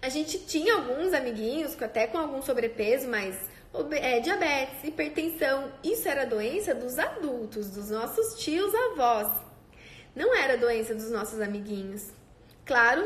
A 0.00 0.08
gente 0.08 0.38
tinha 0.46 0.76
alguns 0.76 1.12
amiguinhos 1.12 1.80
até 1.82 2.06
com 2.06 2.16
algum 2.16 2.40
sobrepeso, 2.40 3.06
mas 3.06 3.36
é, 3.92 4.18
diabetes, 4.20 4.82
hipertensão, 4.82 5.70
isso 5.84 6.08
era 6.08 6.24
doença 6.24 6.74
dos 6.74 6.98
adultos, 6.98 7.68
dos 7.68 7.90
nossos 7.90 8.42
tios, 8.42 8.74
avós. 8.74 9.47
Não 10.18 10.34
era 10.34 10.56
doença 10.56 10.96
dos 10.96 11.12
nossos 11.12 11.40
amiguinhos. 11.40 12.10
Claro, 12.66 13.04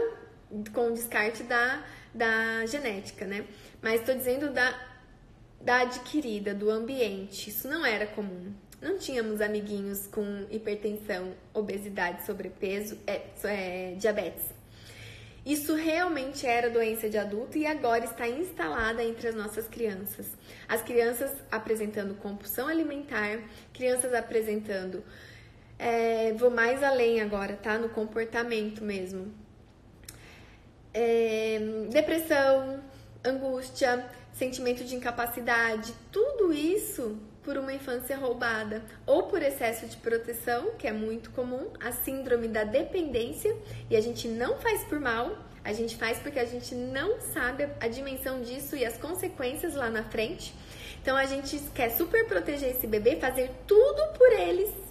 com 0.72 0.88
o 0.88 0.94
descarte 0.94 1.42
da, 1.42 1.84
da 2.14 2.64
genética, 2.64 3.26
né? 3.26 3.44
Mas 3.82 4.00
estou 4.00 4.14
dizendo 4.14 4.50
da, 4.50 4.74
da 5.60 5.82
adquirida, 5.82 6.54
do 6.54 6.70
ambiente. 6.70 7.50
Isso 7.50 7.68
não 7.68 7.84
era 7.84 8.06
comum. 8.06 8.54
não 8.80 8.96
tínhamos 8.96 9.42
amiguinhos 9.42 10.06
com 10.06 10.46
hipertensão, 10.50 11.34
obesidade, 11.52 12.24
sobrepeso, 12.24 12.98
é, 13.06 13.20
é, 13.44 13.94
diabetes. 13.98 14.46
Isso 15.44 15.74
realmente 15.74 16.46
era 16.46 16.70
doença 16.70 17.10
de 17.10 17.18
adulto 17.18 17.58
e 17.58 17.66
agora 17.66 18.06
está 18.06 18.26
instalada 18.26 19.04
entre 19.04 19.28
as 19.28 19.34
nossas 19.34 19.68
crianças. 19.68 20.26
As 20.66 20.80
crianças 20.80 21.30
apresentando 21.50 22.14
compulsão 22.14 22.68
alimentar, 22.68 23.38
crianças 23.74 24.14
apresentando. 24.14 25.04
É, 25.84 26.32
vou 26.34 26.48
mais 26.48 26.80
além 26.80 27.20
agora, 27.20 27.58
tá? 27.60 27.76
No 27.76 27.88
comportamento 27.88 28.84
mesmo. 28.84 29.34
É, 30.94 31.58
depressão, 31.90 32.80
angústia, 33.24 34.06
sentimento 34.32 34.84
de 34.84 34.94
incapacidade, 34.94 35.92
tudo 36.12 36.52
isso 36.52 37.18
por 37.42 37.58
uma 37.58 37.72
infância 37.72 38.16
roubada 38.16 38.80
ou 39.04 39.24
por 39.24 39.42
excesso 39.42 39.86
de 39.86 39.96
proteção, 39.96 40.70
que 40.78 40.86
é 40.86 40.92
muito 40.92 41.30
comum, 41.32 41.66
a 41.80 41.90
síndrome 41.90 42.46
da 42.46 42.62
dependência, 42.62 43.52
e 43.90 43.96
a 43.96 44.00
gente 44.00 44.28
não 44.28 44.58
faz 44.58 44.84
por 44.84 45.00
mal, 45.00 45.36
a 45.64 45.72
gente 45.72 45.96
faz 45.96 46.16
porque 46.20 46.38
a 46.38 46.44
gente 46.44 46.76
não 46.76 47.20
sabe 47.20 47.68
a 47.80 47.88
dimensão 47.88 48.40
disso 48.40 48.76
e 48.76 48.84
as 48.84 48.96
consequências 48.96 49.74
lá 49.74 49.90
na 49.90 50.04
frente. 50.04 50.54
Então 51.02 51.16
a 51.16 51.24
gente 51.24 51.58
quer 51.74 51.90
super 51.90 52.24
proteger 52.28 52.70
esse 52.70 52.86
bebê, 52.86 53.16
fazer 53.16 53.50
tudo 53.66 54.16
por 54.16 54.30
eles, 54.32 54.81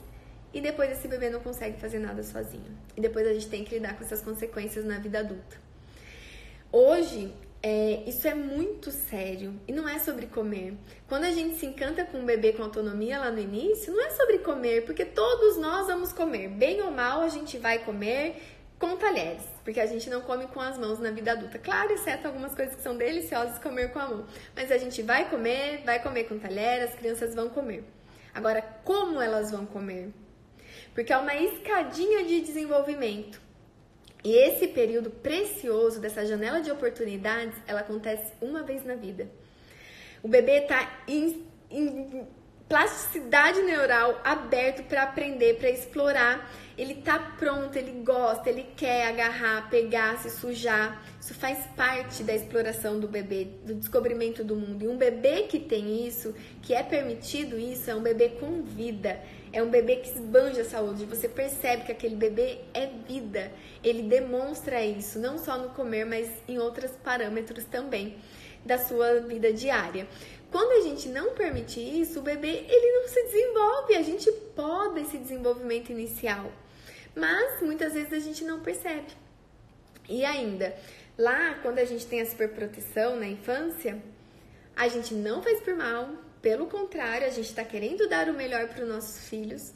e 0.53 0.61
depois 0.61 0.91
esse 0.91 1.07
bebê 1.07 1.29
não 1.29 1.39
consegue 1.39 1.79
fazer 1.79 1.99
nada 1.99 2.23
sozinho. 2.23 2.77
E 2.95 3.01
depois 3.01 3.25
a 3.27 3.33
gente 3.33 3.47
tem 3.47 3.63
que 3.63 3.75
lidar 3.75 3.97
com 3.97 4.03
essas 4.03 4.21
consequências 4.21 4.83
na 4.85 4.99
vida 4.99 5.19
adulta. 5.19 5.57
Hoje, 6.71 7.33
é, 7.63 8.03
isso 8.07 8.27
é 8.27 8.33
muito 8.33 8.89
sério 8.91 9.53
e 9.67 9.71
não 9.71 9.87
é 9.87 9.99
sobre 9.99 10.25
comer. 10.25 10.73
Quando 11.07 11.25
a 11.25 11.31
gente 11.31 11.57
se 11.57 11.65
encanta 11.65 12.03
com 12.03 12.19
um 12.19 12.25
bebê 12.25 12.53
com 12.53 12.63
autonomia 12.63 13.19
lá 13.19 13.29
no 13.29 13.39
início, 13.39 13.93
não 13.93 14.03
é 14.03 14.09
sobre 14.11 14.39
comer, 14.39 14.85
porque 14.85 15.05
todos 15.05 15.57
nós 15.57 15.87
vamos 15.87 16.11
comer. 16.11 16.49
Bem 16.49 16.81
ou 16.81 16.91
mal, 16.91 17.21
a 17.21 17.29
gente 17.29 17.57
vai 17.57 17.79
comer 17.79 18.41
com 18.79 18.97
talheres, 18.97 19.43
porque 19.63 19.79
a 19.79 19.85
gente 19.85 20.09
não 20.09 20.21
come 20.21 20.47
com 20.47 20.59
as 20.59 20.75
mãos 20.75 20.97
na 20.97 21.11
vida 21.11 21.33
adulta. 21.33 21.59
Claro, 21.59 21.93
exceto 21.93 22.27
algumas 22.27 22.55
coisas 22.55 22.75
que 22.75 22.81
são 22.81 22.97
deliciosas 22.97 23.59
comer 23.59 23.91
com 23.91 23.99
a 23.99 24.07
mão. 24.07 24.25
Mas 24.55 24.71
a 24.71 24.77
gente 24.79 25.03
vai 25.03 25.29
comer, 25.29 25.83
vai 25.85 26.01
comer 26.01 26.23
com 26.23 26.39
talher, 26.39 26.81
as 26.81 26.95
crianças 26.95 27.35
vão 27.35 27.47
comer. 27.49 27.83
Agora, 28.33 28.61
como 28.83 29.21
elas 29.21 29.51
vão 29.51 29.67
comer? 29.67 30.11
Porque 30.93 31.13
é 31.13 31.17
uma 31.17 31.35
escadinha 31.35 32.23
de 32.23 32.41
desenvolvimento. 32.41 33.41
E 34.23 34.33
esse 34.33 34.67
período 34.67 35.09
precioso 35.09 35.99
dessa 35.99 36.25
janela 36.25 36.61
de 36.61 36.71
oportunidades, 36.71 37.55
ela 37.65 37.79
acontece 37.79 38.33
uma 38.39 38.61
vez 38.61 38.85
na 38.85 38.95
vida. 38.95 39.27
O 40.21 40.27
bebê 40.27 40.59
está 40.59 41.01
em, 41.07 41.43
em 41.71 42.27
plasticidade 42.69 43.61
neural 43.63 44.21
aberto 44.23 44.83
para 44.83 45.03
aprender, 45.03 45.57
para 45.57 45.69
explorar. 45.69 46.49
Ele 46.77 46.95
tá 46.95 47.19
pronto, 47.37 47.75
ele 47.75 48.03
gosta, 48.03 48.49
ele 48.49 48.65
quer 48.77 49.07
agarrar, 49.07 49.69
pegar, 49.69 50.17
se 50.19 50.29
sujar. 50.29 51.03
Isso 51.19 51.33
faz 51.33 51.65
parte 51.75 52.23
da 52.23 52.33
exploração 52.33 52.99
do 52.99 53.07
bebê, 53.07 53.47
do 53.65 53.73
descobrimento 53.73 54.43
do 54.43 54.55
mundo. 54.55 54.85
E 54.85 54.87
um 54.87 54.95
bebê 54.95 55.43
que 55.43 55.59
tem 55.59 56.07
isso, 56.07 56.33
que 56.61 56.73
é 56.73 56.83
permitido 56.83 57.59
isso, 57.59 57.89
é 57.89 57.95
um 57.95 58.01
bebê 58.01 58.29
com 58.29 58.61
vida. 58.61 59.19
É 59.53 59.61
um 59.61 59.69
bebê 59.69 59.97
que 59.97 60.09
esbanja 60.09 60.61
a 60.61 60.65
saúde. 60.65 61.05
Você 61.05 61.27
percebe 61.27 61.83
que 61.83 61.91
aquele 61.91 62.15
bebê 62.15 62.59
é 62.73 62.87
vida. 62.87 63.51
Ele 63.83 64.03
demonstra 64.03 64.83
isso, 64.83 65.19
não 65.19 65.37
só 65.37 65.57
no 65.57 65.69
comer, 65.69 66.05
mas 66.05 66.29
em 66.47 66.57
outros 66.57 66.91
parâmetros 67.03 67.65
também 67.65 68.15
da 68.65 68.77
sua 68.77 69.19
vida 69.21 69.51
diária. 69.51 70.07
Quando 70.51 70.71
a 70.79 70.89
gente 70.89 71.09
não 71.09 71.33
permite 71.33 71.79
isso, 71.79 72.19
o 72.19 72.23
bebê 72.23 72.65
ele 72.67 72.91
não 72.99 73.07
se 73.07 73.23
desenvolve. 73.23 73.95
A 73.95 74.01
gente 74.01 74.31
pode 74.55 75.01
esse 75.01 75.17
desenvolvimento 75.17 75.91
inicial, 75.91 76.51
mas 77.15 77.61
muitas 77.61 77.93
vezes 77.93 78.13
a 78.13 78.19
gente 78.19 78.43
não 78.43 78.59
percebe. 78.59 79.07
E 80.09 80.25
ainda, 80.25 80.75
lá 81.17 81.55
quando 81.61 81.79
a 81.79 81.85
gente 81.85 82.05
tem 82.05 82.21
a 82.21 82.25
superproteção 82.25 83.17
na 83.17 83.27
infância, 83.27 84.01
a 84.75 84.87
gente 84.87 85.13
não 85.13 85.41
faz 85.41 85.61
por 85.61 85.75
mal, 85.75 86.09
pelo 86.41 86.67
contrário, 86.67 87.27
a 87.27 87.29
gente 87.29 87.49
está 87.49 87.63
querendo 87.63 88.07
dar 88.09 88.27
o 88.27 88.33
melhor 88.33 88.67
para 88.67 88.83
os 88.83 88.89
nossos 88.89 89.29
filhos, 89.29 89.73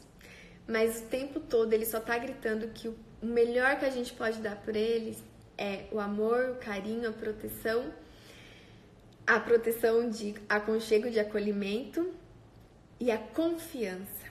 mas 0.66 0.98
o 0.98 1.02
tempo 1.04 1.38
todo 1.38 1.72
ele 1.72 1.86
só 1.86 1.98
está 1.98 2.18
gritando 2.18 2.68
que 2.68 2.88
o 2.88 2.96
melhor 3.22 3.78
que 3.78 3.84
a 3.84 3.90
gente 3.90 4.12
pode 4.12 4.40
dar 4.40 4.56
por 4.56 4.74
eles 4.74 5.22
é 5.56 5.86
o 5.92 6.00
amor, 6.00 6.50
o 6.50 6.54
carinho, 6.56 7.08
a 7.08 7.12
proteção, 7.12 7.92
a 9.26 9.38
proteção 9.38 10.10
de 10.10 10.34
aconchego, 10.48 11.10
de 11.10 11.20
acolhimento 11.20 12.12
e 12.98 13.10
a 13.10 13.18
confiança. 13.18 14.26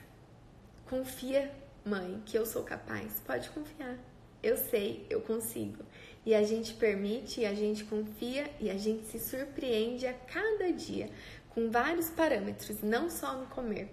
Confia, 0.89 1.51
mãe, 1.85 2.21
que 2.25 2.37
eu 2.37 2.45
sou 2.45 2.63
capaz. 2.63 3.21
Pode 3.25 3.49
confiar. 3.49 3.97
Eu 4.43 4.57
sei, 4.57 5.05
eu 5.09 5.21
consigo. 5.21 5.83
E 6.25 6.33
a 6.33 6.43
gente 6.43 6.73
permite, 6.73 7.45
a 7.45 7.53
gente 7.53 7.83
confia 7.83 8.49
e 8.59 8.69
a 8.69 8.77
gente 8.77 9.05
se 9.05 9.19
surpreende 9.19 10.05
a 10.05 10.13
cada 10.13 10.71
dia 10.71 11.09
com 11.55 11.71
vários 11.71 12.09
parâmetros, 12.09 12.83
não 12.83 13.09
só 13.09 13.33
no 13.33 13.47
comer. 13.47 13.89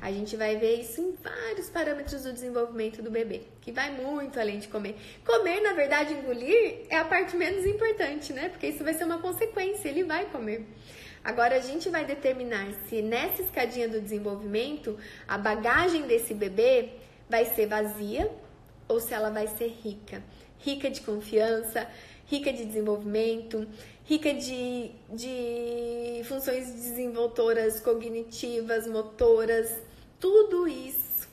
A 0.00 0.10
gente 0.10 0.36
vai 0.36 0.56
ver 0.56 0.80
isso 0.80 1.00
em 1.00 1.14
vários 1.14 1.70
parâmetros 1.70 2.24
do 2.24 2.32
desenvolvimento 2.32 3.00
do 3.00 3.10
bebê, 3.10 3.42
que 3.62 3.72
vai 3.72 3.90
muito 3.92 4.38
além 4.38 4.58
de 4.58 4.68
comer. 4.68 4.96
Comer, 5.24 5.60
na 5.60 5.72
verdade, 5.72 6.12
engolir 6.12 6.84
é 6.90 6.98
a 6.98 7.04
parte 7.04 7.36
menos 7.36 7.64
importante, 7.64 8.32
né? 8.32 8.48
Porque 8.48 8.66
isso 8.66 8.84
vai 8.84 8.92
ser 8.92 9.04
uma 9.04 9.18
consequência, 9.18 9.88
ele 9.88 10.02
vai 10.02 10.26
comer. 10.26 10.66
Agora 11.24 11.56
a 11.56 11.60
gente 11.60 11.88
vai 11.88 12.04
determinar 12.04 12.68
se 12.88 13.00
nessa 13.00 13.42
escadinha 13.42 13.88
do 13.88 14.00
desenvolvimento 14.00 14.98
a 15.26 15.38
bagagem 15.38 16.02
desse 16.06 16.34
bebê 16.34 16.90
vai 17.28 17.44
ser 17.46 17.66
vazia 17.66 18.30
ou 18.88 19.00
se 19.00 19.14
ela 19.14 19.30
vai 19.30 19.46
ser 19.46 19.68
rica. 19.82 20.22
Rica 20.58 20.90
de 20.90 21.00
confiança, 21.00 21.88
rica 22.26 22.52
de 22.52 22.64
desenvolvimento, 22.64 23.66
rica 24.06 24.32
de, 24.32 24.92
de 25.10 26.22
funções 26.24 26.72
desenvoltoras 26.72 27.80
cognitivas, 27.80 28.86
motoras, 28.86 29.70
tudo 30.20 30.66
isso 30.68 31.28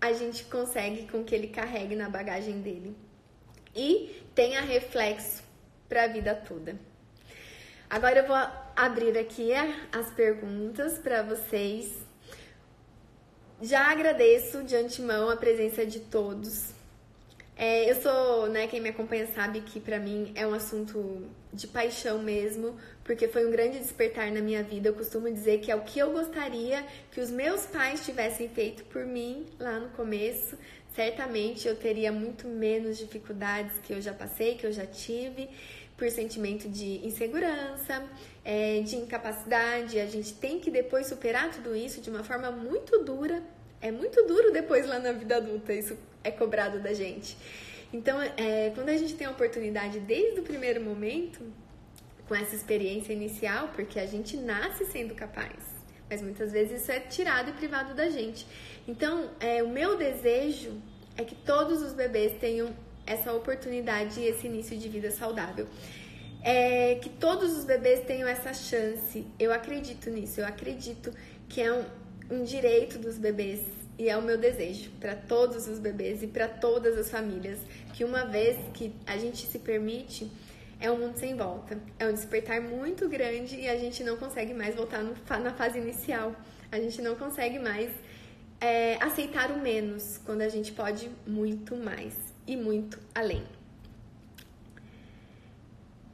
a 0.00 0.12
gente 0.12 0.44
consegue 0.44 1.08
com 1.08 1.24
que 1.24 1.34
ele 1.34 1.48
carregue 1.48 1.96
na 1.96 2.10
bagagem 2.10 2.60
dele 2.60 2.94
e 3.74 4.22
tenha 4.34 4.60
reflexo 4.60 5.42
para 5.88 6.04
a 6.04 6.06
vida 6.06 6.34
toda. 6.34 6.78
Agora 7.88 8.18
eu 8.18 8.26
vou 8.26 8.36
abrir 8.76 9.16
aqui 9.16 9.50
as 9.90 10.10
perguntas 10.12 10.98
para 10.98 11.22
vocês. 11.22 11.90
Já 13.62 13.90
agradeço 13.90 14.62
de 14.62 14.76
antemão 14.76 15.30
a 15.30 15.36
presença 15.36 15.86
de 15.86 16.00
todos. 16.00 16.70
É, 17.56 17.90
eu 17.90 18.00
sou, 18.02 18.48
né, 18.48 18.66
quem 18.66 18.80
me 18.80 18.90
acompanha 18.90 19.26
sabe 19.28 19.62
que 19.62 19.80
para 19.80 19.98
mim 19.98 20.32
é 20.34 20.46
um 20.46 20.52
assunto 20.52 21.30
de 21.54 21.66
paixão 21.66 22.18
mesmo, 22.18 22.76
porque 23.04 23.28
foi 23.28 23.46
um 23.46 23.50
grande 23.50 23.78
despertar 23.78 24.30
na 24.30 24.40
minha 24.40 24.62
vida. 24.62 24.88
Eu 24.88 24.94
costumo 24.94 25.30
dizer 25.30 25.60
que 25.60 25.70
é 25.70 25.76
o 25.76 25.82
que 25.82 25.98
eu 25.98 26.12
gostaria 26.12 26.84
que 27.12 27.20
os 27.20 27.30
meus 27.30 27.64
pais 27.66 28.04
tivessem 28.04 28.48
feito 28.48 28.84
por 28.84 29.06
mim 29.06 29.46
lá 29.58 29.78
no 29.78 29.90
começo. 29.90 30.58
Certamente 30.94 31.66
eu 31.66 31.76
teria 31.76 32.12
muito 32.12 32.46
menos 32.46 32.98
dificuldades 32.98 33.78
que 33.82 33.92
eu 33.92 34.00
já 34.00 34.12
passei, 34.12 34.56
que 34.56 34.66
eu 34.66 34.72
já 34.72 34.86
tive, 34.86 35.48
por 35.96 36.10
sentimento 36.10 36.68
de 36.68 37.04
insegurança, 37.06 38.04
é, 38.44 38.80
de 38.80 38.96
incapacidade. 38.96 39.98
A 39.98 40.06
gente 40.06 40.34
tem 40.34 40.58
que 40.58 40.70
depois 40.70 41.06
superar 41.06 41.50
tudo 41.50 41.74
isso 41.74 42.00
de 42.00 42.10
uma 42.10 42.24
forma 42.24 42.50
muito 42.50 42.98
dura. 43.04 43.42
É 43.80 43.90
muito 43.90 44.24
duro 44.24 44.50
depois 44.52 44.86
lá 44.86 44.98
na 44.98 45.12
vida 45.12 45.36
adulta, 45.36 45.72
isso 45.72 45.96
é 46.22 46.30
cobrado 46.30 46.80
da 46.80 46.94
gente. 46.94 47.36
Então, 47.94 48.20
é, 48.20 48.72
quando 48.74 48.88
a 48.88 48.96
gente 48.96 49.14
tem 49.14 49.24
a 49.24 49.30
oportunidade 49.30 50.00
desde 50.00 50.40
o 50.40 50.42
primeiro 50.42 50.80
momento, 50.80 51.40
com 52.26 52.34
essa 52.34 52.56
experiência 52.56 53.12
inicial, 53.12 53.68
porque 53.68 54.00
a 54.00 54.06
gente 54.06 54.36
nasce 54.36 54.84
sendo 54.86 55.14
capaz, 55.14 55.54
mas 56.10 56.20
muitas 56.20 56.50
vezes 56.50 56.82
isso 56.82 56.90
é 56.90 56.98
tirado 56.98 57.50
e 57.50 57.52
privado 57.52 57.94
da 57.94 58.10
gente. 58.10 58.44
Então, 58.88 59.30
é, 59.38 59.62
o 59.62 59.68
meu 59.68 59.96
desejo 59.96 60.72
é 61.16 61.22
que 61.22 61.36
todos 61.36 61.82
os 61.82 61.92
bebês 61.92 62.36
tenham 62.40 62.74
essa 63.06 63.32
oportunidade 63.32 64.18
e 64.18 64.26
esse 64.26 64.48
início 64.48 64.76
de 64.76 64.88
vida 64.88 65.12
saudável. 65.12 65.68
É, 66.42 66.96
que 66.96 67.08
todos 67.08 67.56
os 67.56 67.64
bebês 67.64 68.04
tenham 68.04 68.28
essa 68.28 68.52
chance. 68.52 69.24
Eu 69.38 69.52
acredito 69.52 70.10
nisso, 70.10 70.40
eu 70.40 70.46
acredito 70.46 71.12
que 71.48 71.60
é 71.60 71.72
um, 71.72 71.84
um 72.28 72.42
direito 72.42 72.98
dos 72.98 73.18
bebês 73.18 73.60
e 73.98 74.08
é 74.08 74.16
o 74.16 74.22
meu 74.22 74.36
desejo 74.36 74.90
para 75.00 75.14
todos 75.14 75.68
os 75.68 75.78
bebês 75.78 76.22
e 76.22 76.26
para 76.26 76.48
todas 76.48 76.98
as 76.98 77.10
famílias 77.10 77.60
que 77.92 78.04
uma 78.04 78.24
vez 78.24 78.58
que 78.74 78.92
a 79.06 79.16
gente 79.16 79.46
se 79.46 79.58
permite, 79.58 80.30
é 80.80 80.90
um 80.90 80.98
mundo 80.98 81.16
sem 81.16 81.36
volta. 81.36 81.78
É 81.98 82.06
um 82.06 82.12
despertar 82.12 82.60
muito 82.60 83.08
grande 83.08 83.56
e 83.56 83.68
a 83.68 83.76
gente 83.78 84.02
não 84.02 84.16
consegue 84.16 84.52
mais 84.52 84.74
voltar 84.74 85.02
no, 85.02 85.14
na 85.42 85.52
fase 85.52 85.78
inicial. 85.78 86.34
A 86.72 86.78
gente 86.78 87.00
não 87.00 87.14
consegue 87.14 87.58
mais 87.58 87.90
é, 88.60 88.96
aceitar 89.02 89.50
o 89.52 89.58
menos 89.60 90.18
quando 90.24 90.42
a 90.42 90.48
gente 90.48 90.72
pode 90.72 91.10
muito 91.26 91.76
mais 91.76 92.14
e 92.46 92.56
muito 92.56 92.98
além. 93.14 93.44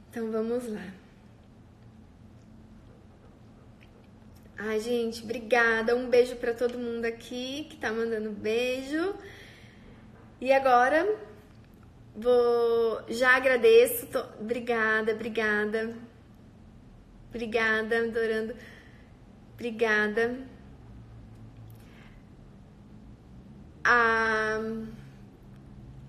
Então 0.09 0.31
vamos 0.31 0.67
lá. 0.67 1.00
Ai, 4.63 4.79
gente, 4.79 5.23
obrigada. 5.23 5.95
Um 5.95 6.07
beijo 6.07 6.35
para 6.35 6.53
todo 6.53 6.77
mundo 6.77 7.05
aqui 7.05 7.65
que 7.67 7.77
tá 7.77 7.91
mandando 7.91 8.29
beijo. 8.29 9.15
E 10.39 10.53
agora 10.53 11.17
vou 12.15 13.01
já 13.09 13.35
agradeço. 13.35 14.05
Tô... 14.05 14.19
Obrigada, 14.39 15.13
obrigada. 15.13 15.95
Obrigada, 17.29 18.03
adorando. 18.03 18.55
Obrigada. 19.55 20.37
A, 23.83 24.59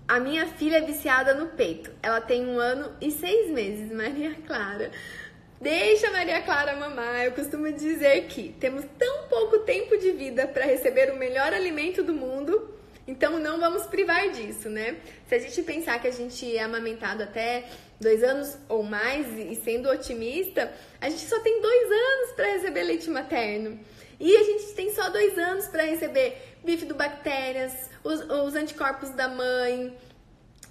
a 0.07 0.19
minha 0.19 0.45
filha 0.45 0.77
é 0.77 0.81
viciada 0.81 1.33
no 1.33 1.47
peito. 1.47 1.91
Ela 2.03 2.21
tem 2.21 2.45
um 2.45 2.59
ano 2.59 2.95
e 3.01 3.09
seis 3.09 3.49
meses, 3.49 3.89
Maria 3.97 4.35
Clara. 4.45 4.91
Deixa 5.63 6.11
Maria 6.11 6.41
Clara 6.41 6.75
mamar. 6.75 7.23
Eu 7.23 7.31
costumo 7.31 7.71
dizer 7.71 8.25
que 8.25 8.53
temos 8.59 8.83
tão 8.99 9.29
pouco 9.29 9.59
tempo 9.59 9.97
de 9.97 10.11
vida 10.11 10.45
para 10.45 10.65
receber 10.65 11.09
o 11.09 11.15
melhor 11.15 11.53
alimento 11.53 12.03
do 12.03 12.13
mundo, 12.13 12.69
então 13.07 13.39
não 13.39 13.61
vamos 13.61 13.83
privar 13.83 14.29
disso, 14.29 14.67
né? 14.67 14.97
Se 15.25 15.35
a 15.35 15.39
gente 15.39 15.63
pensar 15.63 16.01
que 16.01 16.07
a 16.09 16.11
gente 16.11 16.53
é 16.53 16.61
amamentado 16.61 17.23
até 17.23 17.63
dois 17.97 18.21
anos 18.25 18.57
ou 18.67 18.83
mais 18.83 19.25
e 19.39 19.55
sendo 19.63 19.89
otimista, 19.89 20.69
a 20.99 21.09
gente 21.09 21.23
só 21.23 21.39
tem 21.39 21.61
dois 21.61 21.91
anos 21.91 22.31
para 22.35 22.51
receber 22.51 22.83
leite 22.83 23.09
materno. 23.09 23.79
E 24.19 24.35
a 24.35 24.43
gente 24.43 24.65
tem 24.73 24.93
só 24.93 25.09
dois 25.11 25.37
anos 25.37 25.67
para 25.67 25.83
receber 25.83 26.57
bifidobactérias, 26.65 27.89
os, 28.03 28.19
os 28.19 28.53
anticorpos 28.55 29.11
da 29.11 29.29
mãe, 29.29 29.95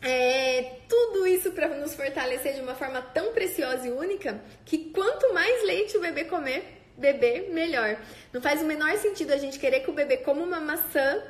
é, 0.03 0.81
tudo 0.89 1.27
isso 1.27 1.53
para 1.53 1.69
nos 1.69 1.95
fortalecer 1.95 2.55
de 2.55 2.61
uma 2.61 2.75
forma 2.75 3.01
tão 3.01 3.33
preciosa 3.33 3.87
e 3.87 3.91
única 3.91 4.41
que 4.65 4.91
quanto 4.91 5.33
mais 5.33 5.65
leite 5.65 5.97
o 5.97 6.01
bebê 6.01 6.25
comer, 6.25 6.65
beber, 6.99 7.51
melhor. 7.51 7.97
Não 8.33 8.43
faz 8.43 8.61
o 8.61 8.67
menor 8.67 8.97
sentido 8.99 9.33
a 9.33 9.39
gente 9.39 9.59
querer 9.59 9.81
que 9.81 9.91
o 9.91 9.95
bebê 9.95 10.17
coma 10.19 10.43
uma 10.43 10.61
maçã 10.61 11.23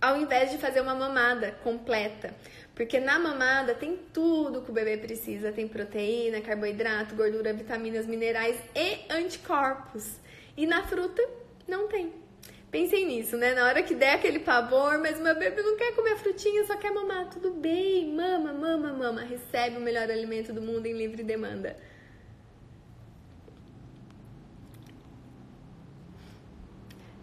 ao 0.00 0.20
invés 0.20 0.50
de 0.50 0.58
fazer 0.58 0.80
uma 0.80 0.94
mamada 0.94 1.52
completa. 1.64 2.34
Porque 2.74 3.00
na 3.00 3.18
mamada 3.18 3.74
tem 3.74 3.96
tudo 4.12 4.62
que 4.62 4.70
o 4.70 4.74
bebê 4.74 4.96
precisa: 4.96 5.50
tem 5.50 5.66
proteína, 5.66 6.40
carboidrato, 6.40 7.14
gordura, 7.14 7.52
vitaminas, 7.52 8.06
minerais 8.06 8.56
e 8.74 9.12
anticorpos. 9.12 10.16
E 10.56 10.66
na 10.66 10.86
fruta 10.86 11.22
não 11.66 11.88
tem. 11.88 12.12
Pensem 12.70 13.06
nisso, 13.06 13.36
né? 13.36 13.54
Na 13.54 13.64
hora 13.64 13.82
que 13.82 13.94
der 13.94 14.14
aquele 14.14 14.40
pavor, 14.40 14.98
mas 14.98 15.18
meu 15.18 15.34
bebê 15.34 15.62
não 15.62 15.76
quer 15.76 15.94
comer 15.94 16.16
frutinha, 16.16 16.66
só 16.66 16.76
quer 16.76 16.92
mamar. 16.92 17.30
Tudo 17.30 17.50
bem, 17.50 18.12
mama, 18.12 18.52
mama, 18.52 18.92
mama. 18.92 19.22
Recebe 19.22 19.78
o 19.78 19.80
melhor 19.80 20.10
alimento 20.10 20.52
do 20.52 20.60
mundo 20.60 20.84
em 20.84 20.92
livre 20.92 21.22
demanda. 21.22 21.76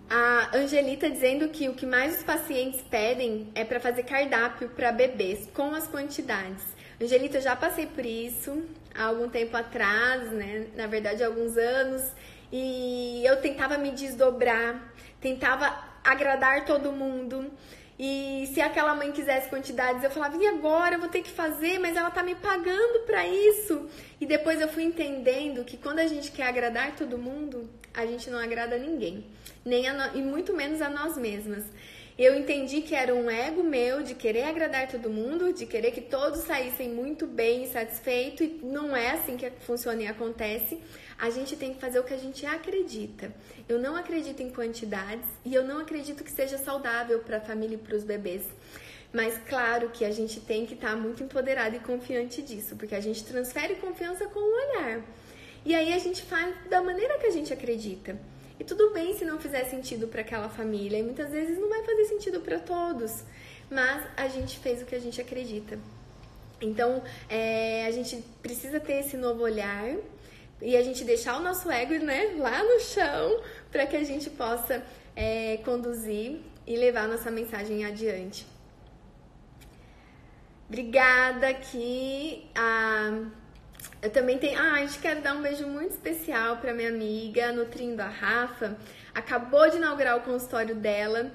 A 0.10 0.58
Angelita 0.58 1.10
dizendo 1.10 1.50
que 1.50 1.70
o 1.70 1.74
que 1.76 1.86
mais 1.86 2.18
os 2.18 2.24
pacientes 2.24 2.82
pedem 2.82 3.52
é 3.54 3.64
para 3.64 3.80
fazer 3.80 4.04
cardápio 4.04 4.70
para 4.70 4.92
bebês 4.92 5.48
com 5.54 5.76
as 5.76 5.88
quantidades. 5.88 6.64
Angelita, 7.02 7.38
eu 7.38 7.42
já 7.42 7.56
passei 7.56 7.86
por 7.86 8.06
isso 8.06 8.64
há 8.96 9.04
algum 9.06 9.30
tempo 9.30 9.56
atrás, 9.58 10.32
né? 10.32 10.68
Na 10.76 10.88
verdade, 10.88 11.24
há 11.24 11.28
alguns 11.28 11.58
anos, 11.58 12.04
e 12.52 13.24
eu 13.26 13.38
tentava 13.42 13.78
me 13.78 13.92
desdobrar 13.92 14.94
tentava 15.20 15.74
agradar 16.04 16.66
todo 16.66 16.92
mundo. 16.92 17.52
E 17.98 18.50
se 18.54 18.60
aquela 18.60 18.94
mãe 18.94 19.12
quisesse 19.12 19.50
quantidades, 19.50 20.04
eu 20.04 20.12
falava, 20.12 20.36
e 20.36 20.46
agora? 20.46 20.96
Eu 20.96 21.00
vou 21.00 21.08
ter 21.08 21.22
que 21.22 21.32
fazer, 21.32 21.80
mas 21.80 21.96
ela 21.96 22.12
tá 22.12 22.22
me 22.22 22.36
pagando 22.36 23.06
para 23.06 23.26
isso. 23.26 23.88
E 24.20 24.26
depois 24.26 24.60
eu 24.60 24.68
fui 24.68 24.84
entendendo 24.84 25.64
que 25.64 25.78
quando 25.78 26.00
a 26.00 26.08
gente 26.08 26.32
quer 26.32 26.48
agradar 26.48 26.96
todo 26.96 27.18
mundo, 27.18 27.70
a 27.94 28.06
gente 28.06 28.30
não 28.30 28.38
agrada 28.38 28.78
ninguém, 28.78 29.26
nem 29.64 29.92
no... 29.94 30.18
e 30.18 30.22
muito 30.22 30.54
menos 30.54 30.82
a 30.82 30.90
nós 30.90 31.18
mesmas. 31.18 31.64
Eu 32.18 32.34
entendi 32.38 32.82
que 32.82 32.96
era 32.96 33.14
um 33.14 33.30
ego 33.30 33.64
meu 33.64 34.04
de 34.04 34.14
querer 34.14 34.44
agradar 34.44 34.88
todo 34.88 35.10
mundo, 35.10 35.52
de 35.52 35.66
querer 35.66 35.92
que 35.92 36.02
todos 36.02 36.42
saíssem 36.42 36.90
muito 36.90 37.26
bem 37.26 37.66
satisfeitos, 37.68 38.42
e 38.42 38.60
não 38.64 38.96
é 38.96 39.12
assim 39.12 39.38
que 39.38 39.50
funciona 39.62 40.02
e 40.02 40.08
acontece. 40.08 40.82
A 41.18 41.30
gente 41.30 41.56
tem 41.56 41.74
que 41.74 41.80
fazer 41.80 42.00
o 42.00 42.04
que 42.04 42.14
a 42.14 42.18
gente 42.18 42.46
acredita. 42.46 43.34
Eu 43.68 43.80
não 43.80 43.96
acredito 43.96 44.42
em 44.42 44.50
quantidades 44.50 45.28
e 45.46 45.56
eu 45.56 45.64
não 45.64 45.80
acredito 45.80 46.24
que 46.24 46.32
seja 46.32 46.58
saudável 46.58 47.20
para 47.20 47.38
a 47.38 47.42
família 47.42 47.76
e 47.76 47.78
para 47.78 47.96
os 47.96 48.04
bebês. 48.04 48.44
Mas 49.14 49.38
claro 49.48 49.90
que 49.92 50.04
a 50.04 50.12
gente 50.12 50.42
tem 50.42 50.66
que 50.66 50.74
estar 50.74 50.90
tá 50.90 50.96
muito 50.96 51.24
empoderado 51.24 51.76
e 51.76 51.80
confiante 51.80 52.42
disso, 52.42 52.76
porque 52.76 52.94
a 52.94 53.00
gente 53.00 53.24
transfere 53.24 53.76
confiança 53.76 54.28
com 54.28 54.40
o 54.40 54.54
olhar. 54.54 55.02
E 55.64 55.74
aí 55.74 55.94
a 55.94 56.00
gente 56.00 56.22
faz 56.24 56.54
da 56.70 56.84
maneira 56.84 57.18
que 57.18 57.26
a 57.26 57.32
gente 57.32 57.54
acredita. 57.54 58.20
E 58.60 58.64
tudo 58.64 58.92
bem 58.94 59.18
se 59.18 59.24
não 59.24 59.40
fizer 59.40 59.64
sentido 59.66 60.08
para 60.08 60.22
aquela 60.22 60.50
família, 60.50 60.98
e 60.98 61.04
muitas 61.04 61.32
vezes 61.32 61.58
não 61.58 61.70
vai 61.70 61.84
fazer 61.84 62.06
sentido 62.06 62.42
para 62.42 62.60
todos, 62.60 63.24
mas 63.70 64.06
a 64.18 64.28
gente 64.28 64.60
fez 64.60 64.82
o 64.82 64.86
que 64.86 64.96
a 64.96 65.00
gente 65.00 65.20
acredita. 65.22 65.80
Então, 66.62 67.02
é, 67.30 67.86
a 67.86 67.92
gente 67.92 68.24
precisa 68.42 68.80
ter 68.80 69.00
esse 69.00 69.18
novo 69.18 69.44
olhar 69.44 69.96
e 70.62 70.76
a 70.76 70.82
gente 70.82 71.04
deixar 71.04 71.38
o 71.38 71.44
nosso 71.44 71.70
ego 71.70 71.94
né, 72.04 72.36
lá 72.38 72.64
no 72.64 72.80
chão 72.80 73.42
para 73.72 73.86
que 73.86 73.96
a 73.96 74.04
gente 74.04 74.30
possa 74.30 74.84
é, 75.16 75.58
conduzir 75.64 76.40
e 76.66 76.76
levar 76.76 77.08
nossa 77.08 77.30
mensagem 77.30 77.86
adiante. 77.86 78.46
Obrigada 80.68 81.48
aqui. 81.50 82.46
Ah, 82.56 83.26
eu 84.02 84.10
também 84.10 84.38
tenho. 84.38 84.60
Ah, 84.60 84.74
a 84.74 84.80
gente 84.80 84.98
quer 85.00 85.22
dar 85.22 85.36
um 85.36 85.42
beijo 85.42 85.68
muito 85.68 85.92
especial 85.92 86.58
para 86.58 86.74
minha 86.74 86.90
amiga 86.90 87.52
Nutrindo 87.52 88.02
a 88.02 88.08
Rafa. 88.08 88.76
Acabou 89.14 89.70
de 89.70 89.78
inaugurar 89.78 90.18
o 90.18 90.22
consultório 90.22 90.76
dela. 90.76 91.32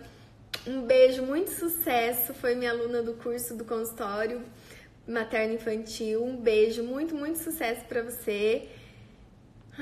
Um 0.67 0.83
beijo, 0.83 1.23
muito 1.23 1.53
sucesso. 1.53 2.35
Foi 2.35 2.55
minha 2.57 2.73
aluna 2.73 3.03
do 3.03 3.15
curso 3.15 3.57
do 3.57 3.65
consultório 3.65 4.43
materno 5.07 5.55
infantil. 5.55 6.25
Um 6.25 6.37
beijo, 6.37 6.83
muito, 6.83 7.15
muito 7.15 7.39
sucesso 7.39 7.85
para 7.85 8.03
você. 8.03 8.69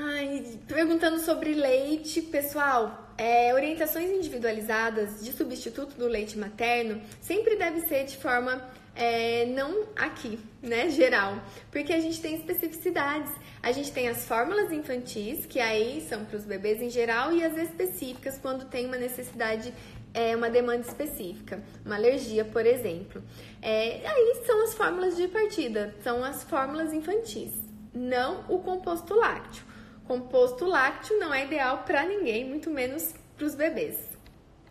Ai, 0.01 0.57
perguntando 0.65 1.19
sobre 1.19 1.53
leite, 1.53 2.21
pessoal, 2.21 3.11
é, 3.17 3.53
orientações 3.53 4.09
individualizadas 4.09 5.21
de 5.21 5.33
substituto 5.33 5.97
do 5.97 6.07
leite 6.07 6.37
materno 6.37 7.01
sempre 7.19 7.57
deve 7.57 7.81
ser 7.81 8.05
de 8.05 8.15
forma 8.15 8.65
é, 8.95 9.45
não 9.47 9.87
aqui, 9.97 10.39
né, 10.63 10.89
geral, 10.89 11.43
porque 11.69 11.91
a 11.91 11.99
gente 11.99 12.21
tem 12.21 12.35
especificidades. 12.35 13.29
A 13.61 13.73
gente 13.73 13.91
tem 13.91 14.07
as 14.07 14.25
fórmulas 14.25 14.71
infantis, 14.71 15.45
que 15.45 15.59
aí 15.59 16.05
são 16.07 16.23
para 16.23 16.37
os 16.37 16.45
bebês 16.45 16.81
em 16.81 16.89
geral, 16.89 17.33
e 17.33 17.43
as 17.43 17.57
específicas 17.57 18.37
quando 18.37 18.69
tem 18.69 18.85
uma 18.85 18.97
necessidade, 18.97 19.73
é, 20.13 20.33
uma 20.33 20.49
demanda 20.49 20.87
específica, 20.87 21.61
uma 21.85 21.95
alergia, 21.95 22.45
por 22.45 22.65
exemplo. 22.65 23.21
É, 23.61 24.07
aí 24.07 24.43
são 24.45 24.63
as 24.63 24.73
fórmulas 24.75 25.17
de 25.17 25.27
partida, 25.27 25.93
são 26.01 26.23
as 26.23 26.45
fórmulas 26.45 26.93
infantis, 26.93 27.51
não 27.93 28.45
o 28.47 28.59
composto 28.59 29.13
lácteo. 29.13 29.67
Composto 30.09 30.65
lácteo 30.65 31.19
não 31.19 31.31
é 31.31 31.45
ideal 31.45 31.83
para 31.85 32.03
ninguém, 32.03 32.43
muito 32.43 32.67
menos 32.71 33.13
para 33.37 33.45
os 33.45 33.53
bebês. 33.53 34.09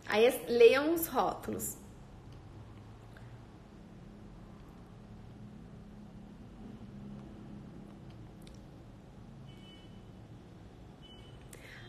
Aí 0.05 0.29
leiam 0.49 0.93
os 0.93 1.07
rótulos. 1.07 1.77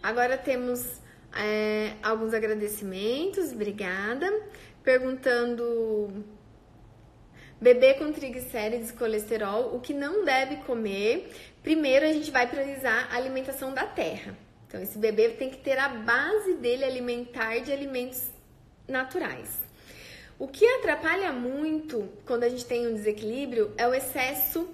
Agora 0.01 0.39
temos 0.39 1.01
é, 1.37 1.95
alguns 2.05 2.33
agradecimentos, 2.33 3.51
obrigada. 3.51 4.31
Perguntando 4.85 6.25
bebê 7.61 7.95
com 7.95 8.11
triglicérides 8.13 8.91
e 8.91 8.93
colesterol, 8.95 9.75
o 9.75 9.81
que 9.81 9.93
não 9.93 10.25
deve 10.25 10.57
comer. 10.59 11.31
Primeiro 11.63 12.07
a 12.07 12.13
gente 12.13 12.31
vai 12.31 12.49
priorizar 12.49 13.09
a 13.13 13.17
alimentação 13.17 13.73
da 13.75 13.85
terra. 13.85 14.37
Então 14.67 14.81
esse 14.81 14.99
bebê 14.99 15.31
tem 15.31 15.51
que 15.51 15.59
ter 15.59 15.79
a 15.79 15.89
base 15.89 16.55
dele 16.55 16.85
alimentar 16.85 17.59
de 17.59 17.73
alimentos 17.73 18.31
naturais. 18.89 19.59
O 20.39 20.49
que 20.49 20.65
atrapalha 20.65 21.33
muito 21.33 22.09
quando 22.25 22.45
a 22.45 22.49
gente 22.49 22.65
tem 22.65 22.87
um 22.87 22.95
desequilíbrio 22.95 23.73
é 23.77 23.87
o 23.87 23.93
excesso 23.93 24.69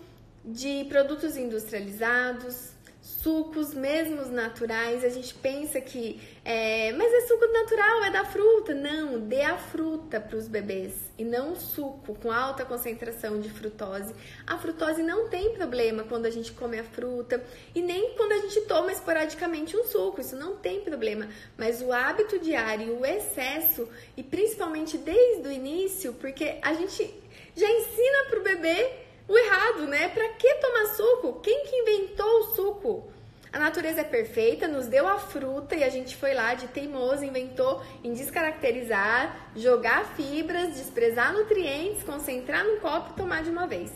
de 0.44 0.84
produtos 0.88 1.36
industrializados, 1.36 2.70
sucos 3.00 3.74
mesmo 3.74 4.24
naturais, 4.26 5.02
a 5.04 5.08
gente 5.08 5.34
pensa 5.34 5.80
que 5.80 6.20
é, 6.48 6.92
mas 6.92 7.12
é 7.12 7.22
suco 7.22 7.44
natural, 7.48 8.04
é 8.04 8.10
da 8.12 8.24
fruta. 8.24 8.72
Não, 8.72 9.18
dê 9.18 9.42
a 9.42 9.58
fruta 9.58 10.20
para 10.20 10.36
os 10.36 10.46
bebês 10.46 10.94
e 11.18 11.24
não 11.24 11.54
o 11.54 11.56
suco 11.56 12.14
com 12.14 12.30
alta 12.30 12.64
concentração 12.64 13.40
de 13.40 13.50
frutose. 13.50 14.14
A 14.46 14.56
frutose 14.56 15.02
não 15.02 15.28
tem 15.28 15.54
problema 15.54 16.04
quando 16.04 16.24
a 16.26 16.30
gente 16.30 16.52
come 16.52 16.78
a 16.78 16.84
fruta 16.84 17.44
e 17.74 17.82
nem 17.82 18.14
quando 18.14 18.30
a 18.30 18.38
gente 18.38 18.60
toma 18.60 18.92
esporadicamente 18.92 19.76
um 19.76 19.82
suco, 19.86 20.20
isso 20.20 20.36
não 20.36 20.54
tem 20.54 20.82
problema. 20.82 21.28
Mas 21.58 21.82
o 21.82 21.92
hábito 21.92 22.38
diário, 22.38 22.96
o 22.96 23.04
excesso 23.04 23.88
e 24.16 24.22
principalmente 24.22 24.96
desde 24.96 25.48
o 25.48 25.50
início, 25.50 26.12
porque 26.12 26.60
a 26.62 26.74
gente 26.74 27.12
já 27.56 27.68
ensina 27.68 28.26
para 28.30 28.38
o 28.38 28.44
bebê 28.44 28.92
o 29.26 29.36
errado, 29.36 29.88
né? 29.88 30.10
Para 30.10 30.28
que 30.28 30.54
tomar 30.54 30.86
suco? 30.94 31.40
Quem 31.40 31.64
que 31.64 31.74
inventou 31.74 32.38
o 32.38 32.54
suco? 32.54 33.15
A 33.56 33.58
natureza 33.58 34.02
é 34.02 34.04
perfeita, 34.04 34.68
nos 34.68 34.86
deu 34.86 35.08
a 35.08 35.18
fruta 35.18 35.74
e 35.74 35.82
a 35.82 35.88
gente 35.88 36.14
foi 36.14 36.34
lá 36.34 36.52
de 36.52 36.68
teimoso, 36.68 37.24
inventou 37.24 37.82
em 38.04 38.12
descaracterizar, 38.12 39.50
jogar 39.56 40.14
fibras, 40.14 40.74
desprezar 40.74 41.32
nutrientes, 41.32 42.02
concentrar 42.02 42.66
no 42.66 42.80
copo 42.80 43.12
e 43.12 43.16
tomar 43.16 43.42
de 43.42 43.48
uma 43.48 43.66
vez. 43.66 43.90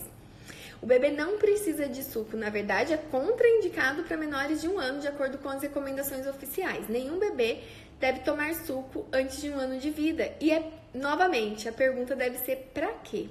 O 0.81 0.87
bebê 0.87 1.11
não 1.11 1.37
precisa 1.37 1.87
de 1.87 2.03
suco, 2.03 2.39
na 2.39 2.49
verdade 2.49 2.95
é 2.95 2.97
contraindicado 2.97 4.03
para 4.05 4.17
menores 4.17 4.63
de 4.63 4.67
um 4.67 4.79
ano, 4.79 4.99
de 4.99 5.09
acordo 5.09 5.37
com 5.37 5.51
as 5.51 5.61
recomendações 5.61 6.27
oficiais. 6.27 6.89
Nenhum 6.89 7.19
bebê 7.19 7.59
deve 8.01 8.21
tomar 8.21 8.55
suco 8.55 9.07
antes 9.13 9.43
de 9.43 9.51
um 9.51 9.59
ano 9.59 9.79
de 9.79 9.91
vida. 9.91 10.33
E 10.41 10.51
é 10.51 10.73
novamente 10.95 11.69
a 11.69 11.73
pergunta 11.73 12.17
deve 12.17 12.39
ser 12.39 12.71
para 12.73 12.95
quê? 13.05 13.29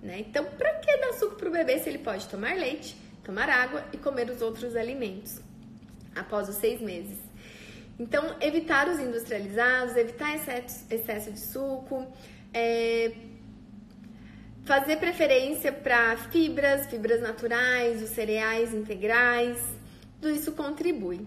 Né? 0.00 0.20
Então, 0.20 0.44
para 0.44 0.74
que 0.74 0.96
dar 0.98 1.14
suco 1.14 1.34
para 1.34 1.48
o 1.48 1.52
bebê 1.52 1.80
se 1.80 1.88
ele 1.88 1.98
pode 1.98 2.28
tomar 2.28 2.54
leite, 2.54 2.96
tomar 3.24 3.50
água 3.50 3.84
e 3.92 3.96
comer 3.96 4.30
os 4.30 4.40
outros 4.40 4.76
alimentos 4.76 5.40
após 6.14 6.48
os 6.48 6.56
seis 6.56 6.80
meses? 6.80 7.18
Então, 7.98 8.36
evitar 8.40 8.88
os 8.88 8.98
industrializados, 8.98 9.96
evitar 9.96 10.34
excesso, 10.34 11.30
de 11.30 11.40
suco, 11.40 12.06
é, 12.52 13.12
fazer 14.64 14.96
preferência 14.96 15.72
para 15.72 16.16
fibras, 16.16 16.86
fibras 16.86 17.20
naturais, 17.20 18.02
os 18.02 18.10
cereais 18.10 18.72
integrais, 18.72 19.58
tudo 20.20 20.34
isso 20.34 20.52
contribui. 20.52 21.26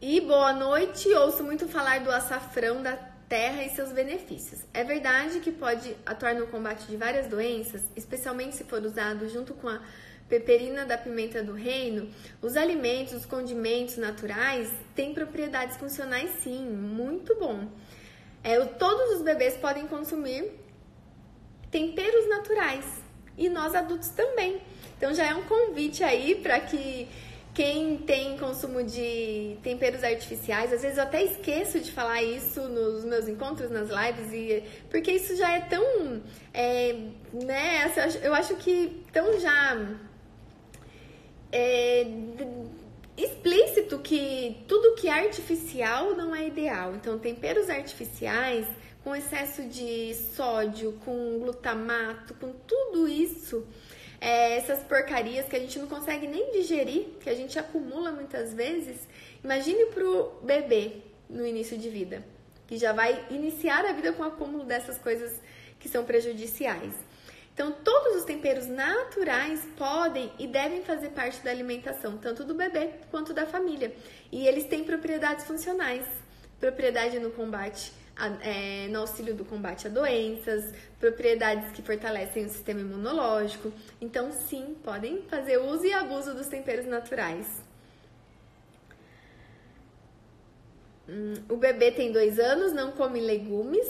E 0.00 0.20
boa 0.20 0.52
noite, 0.52 1.08
ouço 1.14 1.42
muito 1.42 1.66
falar 1.66 2.00
do 2.00 2.10
açafrão 2.10 2.82
da 2.82 2.96
terra 3.28 3.64
e 3.64 3.70
seus 3.70 3.90
benefícios. 3.90 4.60
É 4.72 4.84
verdade 4.84 5.40
que 5.40 5.50
pode 5.50 5.96
atuar 6.04 6.34
no 6.34 6.46
combate 6.46 6.86
de 6.86 6.96
várias 6.96 7.26
doenças, 7.26 7.82
especialmente 7.96 8.54
se 8.54 8.64
for 8.64 8.82
usado 8.82 9.28
junto 9.28 9.54
com 9.54 9.68
a 9.68 9.80
peperina 10.28 10.84
da 10.84 10.96
pimenta 10.96 11.42
do 11.42 11.52
reino. 11.52 12.08
Os 12.40 12.56
alimentos, 12.56 13.12
os 13.12 13.26
condimentos 13.26 13.96
naturais 13.96 14.72
têm 14.94 15.12
propriedades 15.12 15.76
funcionais 15.76 16.30
sim, 16.42 16.66
muito 16.66 17.36
bom. 17.38 17.68
É, 18.42 18.62
todos 18.64 19.16
os 19.16 19.22
bebês 19.22 19.56
podem 19.56 19.86
consumir 19.86 20.52
temperos 21.70 22.28
naturais 22.28 22.84
e 23.36 23.48
nós 23.48 23.74
adultos 23.74 24.08
também. 24.10 24.60
Então 24.96 25.12
já 25.12 25.26
é 25.26 25.34
um 25.34 25.42
convite 25.42 26.04
aí 26.04 26.34
para 26.36 26.60
que 26.60 27.08
quem 27.54 27.98
tem 27.98 28.36
consumo 28.36 28.82
de 28.82 29.56
temperos 29.62 30.02
artificiais, 30.02 30.72
às 30.72 30.82
vezes 30.82 30.98
eu 30.98 31.04
até 31.04 31.22
esqueço 31.22 31.78
de 31.78 31.92
falar 31.92 32.20
isso 32.20 32.60
nos 32.62 33.04
meus 33.04 33.28
encontros, 33.28 33.70
nas 33.70 33.88
lives, 33.88 34.32
e 34.32 34.64
porque 34.90 35.12
isso 35.12 35.36
já 35.36 35.52
é 35.52 35.60
tão, 35.60 36.20
é, 36.52 36.94
né, 37.32 37.92
eu 38.22 38.34
acho 38.34 38.56
que 38.56 39.04
tão 39.12 39.38
já 39.38 39.86
é, 41.54 42.04
explícito 43.16 44.00
que 44.00 44.64
tudo 44.66 44.96
que 44.96 45.06
é 45.06 45.12
artificial 45.12 46.16
não 46.16 46.34
é 46.34 46.48
ideal. 46.48 46.94
Então, 46.96 47.16
temperos 47.16 47.70
artificiais 47.70 48.66
com 49.04 49.14
excesso 49.14 49.62
de 49.62 50.14
sódio, 50.34 50.94
com 51.04 51.38
glutamato, 51.38 52.34
com 52.34 52.52
tudo 52.66 53.06
isso 53.06 53.64
é, 54.20 54.56
essas 54.56 54.80
porcarias 54.80 55.46
que 55.46 55.54
a 55.54 55.60
gente 55.60 55.78
não 55.78 55.86
consegue 55.86 56.26
nem 56.26 56.50
digerir, 56.50 57.08
que 57.20 57.28
a 57.28 57.34
gente 57.34 57.58
acumula 57.58 58.10
muitas 58.10 58.54
vezes. 58.54 59.06
Imagine 59.44 59.86
pro 59.86 60.32
bebê 60.42 61.02
no 61.28 61.46
início 61.46 61.76
de 61.76 61.90
vida, 61.90 62.24
que 62.66 62.78
já 62.78 62.92
vai 62.92 63.26
iniciar 63.30 63.84
a 63.84 63.92
vida 63.92 64.12
com 64.12 64.22
o 64.22 64.26
acúmulo 64.26 64.64
dessas 64.64 64.98
coisas 64.98 65.38
que 65.78 65.88
são 65.88 66.04
prejudiciais. 66.04 66.94
Então, 67.54 67.70
todos 67.70 68.16
os 68.16 68.24
temperos 68.24 68.66
naturais 68.66 69.64
podem 69.78 70.32
e 70.40 70.46
devem 70.46 70.82
fazer 70.82 71.10
parte 71.10 71.40
da 71.40 71.52
alimentação, 71.52 72.18
tanto 72.18 72.44
do 72.44 72.52
bebê 72.52 72.90
quanto 73.12 73.32
da 73.32 73.46
família. 73.46 73.94
E 74.32 74.46
eles 74.46 74.64
têm 74.64 74.82
propriedades 74.82 75.46
funcionais, 75.46 76.04
propriedade 76.58 77.20
no 77.20 77.30
combate 77.30 77.92
é, 78.42 78.88
no 78.88 79.00
auxílio 79.00 79.34
do 79.34 79.44
combate 79.44 79.86
a 79.86 79.90
doenças, 79.90 80.72
propriedades 81.00 81.72
que 81.72 81.82
fortalecem 81.82 82.44
o 82.44 82.48
sistema 82.48 82.80
imunológico. 82.80 83.72
Então, 84.00 84.32
sim, 84.32 84.76
podem 84.84 85.22
fazer 85.22 85.58
uso 85.58 85.84
e 85.84 85.92
abuso 85.92 86.34
dos 86.34 86.46
temperos 86.46 86.86
naturais. 86.86 87.46
Hum, 91.08 91.34
o 91.48 91.56
bebê 91.56 91.90
tem 91.90 92.12
dois 92.12 92.38
anos, 92.38 92.72
não 92.72 92.92
come 92.92 93.20
legumes. 93.20 93.88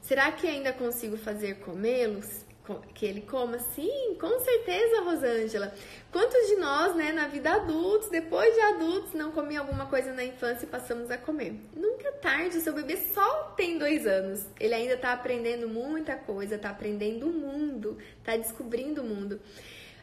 Será 0.00 0.32
que 0.32 0.46
ainda 0.46 0.72
consigo 0.72 1.16
fazer 1.16 1.56
comê-los? 1.56 2.45
Que 2.94 3.06
ele 3.06 3.22
coma? 3.22 3.58
Sim, 3.58 4.16
com 4.20 4.38
certeza, 4.40 5.02
Rosângela. 5.02 5.72
Quantos 6.10 6.48
de 6.48 6.56
nós, 6.56 6.94
né, 6.96 7.12
na 7.12 7.28
vida 7.28 7.52
adultos, 7.52 8.08
depois 8.08 8.54
de 8.54 8.60
adultos, 8.60 9.12
não 9.14 9.30
comiam 9.32 9.62
alguma 9.62 9.86
coisa 9.86 10.12
na 10.12 10.24
infância 10.24 10.64
e 10.64 10.68
passamos 10.68 11.10
a 11.10 11.18
comer? 11.18 11.54
Nunca 11.74 12.08
é 12.08 12.12
tarde, 12.12 12.60
seu 12.60 12.72
bebê 12.72 12.96
só 12.96 13.54
tem 13.56 13.78
dois 13.78 14.06
anos. 14.06 14.46
Ele 14.58 14.74
ainda 14.74 14.96
tá 14.96 15.12
aprendendo 15.12 15.68
muita 15.68 16.16
coisa, 16.16 16.58
tá 16.58 16.70
aprendendo 16.70 17.28
o 17.28 17.32
mundo, 17.32 17.98
tá 18.24 18.36
descobrindo 18.36 19.02
o 19.02 19.04
mundo. 19.04 19.40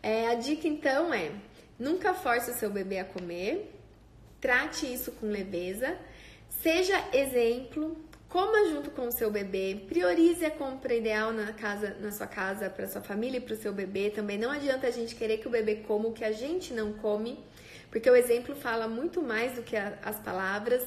É, 0.02 0.28
a 0.28 0.36
dica 0.36 0.68
então 0.68 1.14
é: 1.14 1.32
nunca 1.80 2.14
force 2.14 2.52
o 2.52 2.54
seu 2.54 2.70
bebê 2.70 3.00
a 3.00 3.06
comer, 3.06 3.74
trate 4.40 4.92
isso 4.92 5.12
com 5.14 5.28
leveza, 5.28 5.98
seja 6.50 7.02
exemplo, 7.14 7.98
Coma 8.34 8.68
junto 8.68 8.90
com 8.90 9.10
o 9.10 9.12
seu 9.12 9.30
bebê, 9.30 9.80
priorize 9.88 10.44
a 10.44 10.50
compra 10.50 10.96
ideal 10.96 11.32
na 11.32 11.54
casa, 11.54 11.96
na 12.00 12.12
sua 12.12 12.26
casa, 12.26 12.68
para 12.68 12.88
sua 12.88 13.00
família 13.00 13.38
e 13.38 13.40
para 13.40 13.54
o 13.54 13.56
seu 13.56 13.72
bebê. 13.72 14.10
Também 14.10 14.40
não 14.40 14.50
adianta 14.50 14.88
a 14.88 14.90
gente 14.90 15.14
querer 15.14 15.38
que 15.38 15.48
o 15.48 15.52
bebê 15.52 15.76
coma 15.76 16.10
o 16.10 16.14
que 16.14 16.26
a 16.26 16.32
gente 16.32 16.74
não 16.74 16.94
come, 16.94 17.38
porque 17.92 18.10
o 18.10 18.16
exemplo 18.16 18.56
fala 18.56 18.88
muito 18.88 19.22
mais 19.22 19.54
do 19.54 19.62
que 19.62 19.76
a, 19.76 20.00
as 20.02 20.20
palavras. 20.20 20.82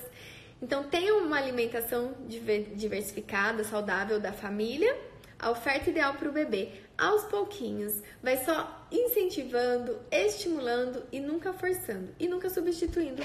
Então 0.60 0.82
tenha 0.82 1.14
uma 1.14 1.38
alimentação 1.38 2.16
diversificada, 2.26 3.62
saudável 3.62 4.18
da 4.18 4.32
família, 4.32 4.98
a 5.38 5.48
oferta 5.48 5.88
ideal 5.88 6.14
para 6.14 6.28
o 6.28 6.32
bebê. 6.32 6.72
Aos 6.98 7.22
pouquinhos, 7.26 8.02
vai 8.20 8.44
só 8.44 8.88
incentivando, 8.90 10.00
estimulando 10.10 11.04
e 11.12 11.20
nunca 11.20 11.52
forçando 11.52 12.08
e 12.18 12.26
nunca 12.26 12.50
substituindo 12.50 13.22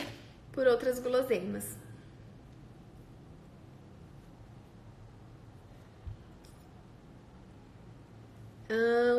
por 0.51 0.67
outras 0.67 0.99
guloseimas. 0.99 1.75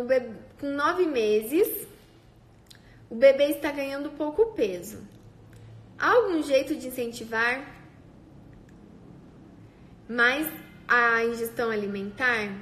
Bebê, 0.04 0.30
com 0.58 0.66
nove 0.68 1.06
meses, 1.06 1.86
o 3.10 3.14
bebê 3.14 3.50
está 3.50 3.70
ganhando 3.70 4.10
pouco 4.10 4.52
peso. 4.54 5.06
Há 5.98 6.12
algum 6.12 6.42
jeito 6.42 6.74
de 6.74 6.88
incentivar 6.88 7.64
mais 10.08 10.46
a 10.88 11.24
ingestão 11.24 11.70
alimentar? 11.70 12.52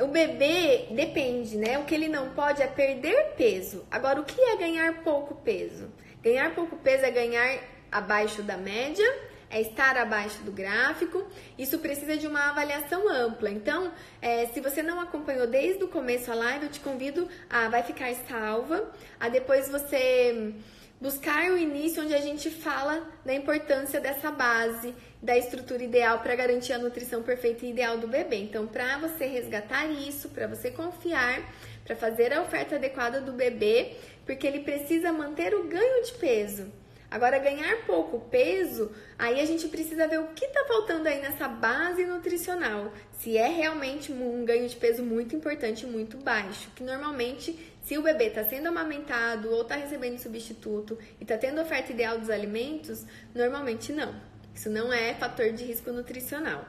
O 0.00 0.08
bebê 0.08 0.88
depende, 0.90 1.56
né? 1.56 1.78
O 1.78 1.84
que 1.84 1.94
ele 1.94 2.08
não 2.08 2.30
pode 2.30 2.62
é 2.62 2.66
perder 2.66 3.34
peso. 3.36 3.84
Agora, 3.90 4.20
o 4.20 4.24
que 4.24 4.40
é 4.40 4.56
ganhar 4.56 5.02
pouco 5.02 5.34
peso? 5.36 5.90
Ganhar 6.22 6.54
pouco 6.54 6.76
peso 6.76 7.04
é 7.04 7.10
ganhar 7.10 7.58
abaixo 7.90 8.42
da 8.42 8.56
média 8.56 9.06
é 9.50 9.60
estar 9.60 9.96
abaixo 9.96 10.42
do 10.42 10.52
gráfico. 10.52 11.26
Isso 11.58 11.78
precisa 11.78 12.16
de 12.16 12.26
uma 12.26 12.50
avaliação 12.50 13.08
ampla. 13.08 13.50
Então, 13.50 13.92
é, 14.20 14.46
se 14.46 14.60
você 14.60 14.82
não 14.82 15.00
acompanhou 15.00 15.46
desde 15.46 15.82
o 15.84 15.88
começo 15.88 16.30
a 16.30 16.34
live, 16.34 16.66
eu 16.66 16.70
te 16.70 16.80
convido 16.80 17.28
a 17.48 17.68
vai 17.68 17.82
ficar 17.82 18.12
salva, 18.28 18.90
a 19.18 19.28
depois 19.28 19.68
você 19.68 20.54
buscar 21.00 21.50
o 21.50 21.58
início 21.58 22.02
onde 22.02 22.14
a 22.14 22.20
gente 22.20 22.50
fala 22.50 23.06
da 23.24 23.34
importância 23.34 24.00
dessa 24.00 24.30
base, 24.30 24.94
da 25.22 25.36
estrutura 25.36 25.82
ideal 25.82 26.20
para 26.20 26.34
garantir 26.34 26.72
a 26.72 26.78
nutrição 26.78 27.22
perfeita 27.22 27.66
e 27.66 27.70
ideal 27.70 27.98
do 27.98 28.08
bebê. 28.08 28.36
Então, 28.36 28.66
para 28.66 28.98
você 28.98 29.26
resgatar 29.26 29.86
isso, 29.86 30.28
para 30.30 30.46
você 30.46 30.70
confiar, 30.70 31.42
para 31.84 31.96
fazer 31.96 32.32
a 32.32 32.42
oferta 32.42 32.76
adequada 32.76 33.20
do 33.20 33.32
bebê, 33.32 33.96
porque 34.24 34.46
ele 34.46 34.60
precisa 34.60 35.12
manter 35.12 35.54
o 35.54 35.64
ganho 35.64 36.04
de 36.04 36.12
peso. 36.14 36.72
Agora, 37.10 37.38
ganhar 37.38 37.84
pouco 37.86 38.18
peso, 38.28 38.90
aí 39.16 39.40
a 39.40 39.44
gente 39.44 39.68
precisa 39.68 40.08
ver 40.08 40.18
o 40.18 40.28
que 40.28 40.44
está 40.44 40.64
faltando 40.64 41.08
aí 41.08 41.20
nessa 41.20 41.46
base 41.46 42.04
nutricional. 42.04 42.92
Se 43.12 43.36
é 43.36 43.46
realmente 43.48 44.12
um 44.12 44.44
ganho 44.44 44.68
de 44.68 44.74
peso 44.76 45.04
muito 45.04 45.34
importante, 45.36 45.86
muito 45.86 46.16
baixo. 46.18 46.68
Que 46.74 46.82
normalmente, 46.82 47.56
se 47.84 47.96
o 47.96 48.02
bebê 48.02 48.26
está 48.26 48.42
sendo 48.44 48.68
amamentado 48.68 49.50
ou 49.50 49.62
está 49.62 49.76
recebendo 49.76 50.18
substituto 50.18 50.98
e 51.20 51.22
está 51.22 51.38
tendo 51.38 51.60
oferta 51.60 51.92
ideal 51.92 52.18
dos 52.18 52.28
alimentos, 52.28 53.04
normalmente 53.34 53.92
não. 53.92 54.14
Isso 54.52 54.68
não 54.68 54.92
é 54.92 55.14
fator 55.14 55.52
de 55.52 55.64
risco 55.64 55.92
nutricional. 55.92 56.64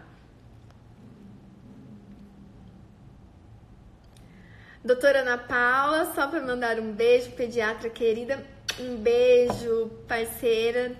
Doutora 4.83 5.21
Ana 5.21 5.38
Paula, 5.38 6.13
só 6.13 6.27
para 6.27 6.41
mandar 6.41 6.79
um 6.79 6.93
beijo, 6.93 7.31
pediatra 7.31 7.89
querida. 7.89 8.56
Um 8.80 8.95
beijo, 8.95 9.89
parceira 10.07 10.95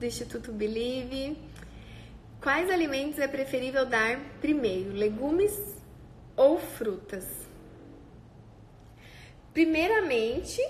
do 0.00 0.04
Instituto 0.04 0.50
Believe. 0.50 1.38
Quais 2.42 2.68
alimentos 2.68 3.20
é 3.20 3.28
preferível 3.28 3.86
dar 3.86 4.18
primeiro, 4.40 4.90
legumes 4.90 5.56
ou 6.36 6.58
frutas? 6.58 7.24
Primeiramente, 9.52 10.60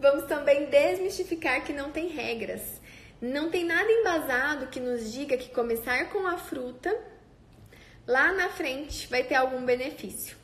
vamos 0.00 0.24
também 0.24 0.64
desmistificar 0.70 1.62
que 1.62 1.74
não 1.74 1.92
tem 1.92 2.08
regras. 2.08 2.80
Não 3.20 3.50
tem 3.50 3.62
nada 3.62 3.92
embasado 3.92 4.68
que 4.68 4.80
nos 4.80 5.12
diga 5.12 5.36
que 5.36 5.50
começar 5.50 6.08
com 6.08 6.26
a 6.26 6.38
fruta 6.38 6.90
lá 8.06 8.32
na 8.32 8.48
frente 8.48 9.06
vai 9.08 9.24
ter 9.24 9.34
algum 9.34 9.62
benefício. 9.62 10.41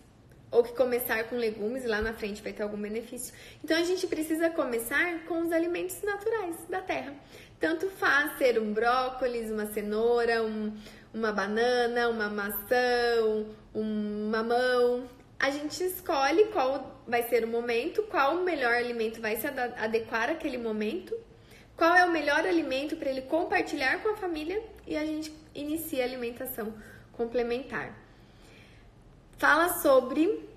Ou 0.50 0.62
que 0.62 0.72
começar 0.74 1.24
com 1.24 1.36
legumes 1.36 1.84
lá 1.84 2.00
na 2.00 2.14
frente 2.14 2.42
vai 2.42 2.52
ter 2.52 2.62
algum 2.62 2.80
benefício. 2.80 3.34
Então 3.62 3.76
a 3.76 3.82
gente 3.82 4.06
precisa 4.06 4.48
começar 4.50 5.24
com 5.26 5.42
os 5.42 5.52
alimentos 5.52 6.00
naturais 6.02 6.56
da 6.68 6.80
terra. 6.80 7.14
Tanto 7.60 7.88
faz 7.90 8.38
ser 8.38 8.58
um 8.58 8.72
brócolis, 8.72 9.50
uma 9.50 9.66
cenoura, 9.66 10.42
um, 10.42 10.74
uma 11.12 11.32
banana, 11.32 12.08
uma 12.08 12.28
maçã, 12.28 13.24
um, 13.24 13.54
um 13.74 14.30
mamão. 14.30 15.08
A 15.38 15.50
gente 15.50 15.84
escolhe 15.84 16.46
qual 16.46 17.02
vai 17.06 17.22
ser 17.28 17.44
o 17.44 17.48
momento, 17.48 18.02
qual 18.04 18.36
o 18.36 18.44
melhor 18.44 18.74
alimento 18.74 19.20
vai 19.20 19.36
se 19.36 19.46
adequar 19.46 20.30
àquele 20.30 20.58
momento, 20.58 21.14
qual 21.76 21.94
é 21.94 22.04
o 22.04 22.10
melhor 22.10 22.46
alimento 22.46 22.96
para 22.96 23.10
ele 23.10 23.22
compartilhar 23.22 24.02
com 24.02 24.10
a 24.10 24.16
família 24.16 24.62
e 24.86 24.96
a 24.96 25.04
gente 25.04 25.32
inicia 25.54 26.02
a 26.02 26.06
alimentação 26.06 26.74
complementar. 27.12 28.07
Fala 29.38 29.68
sobre 29.80 30.48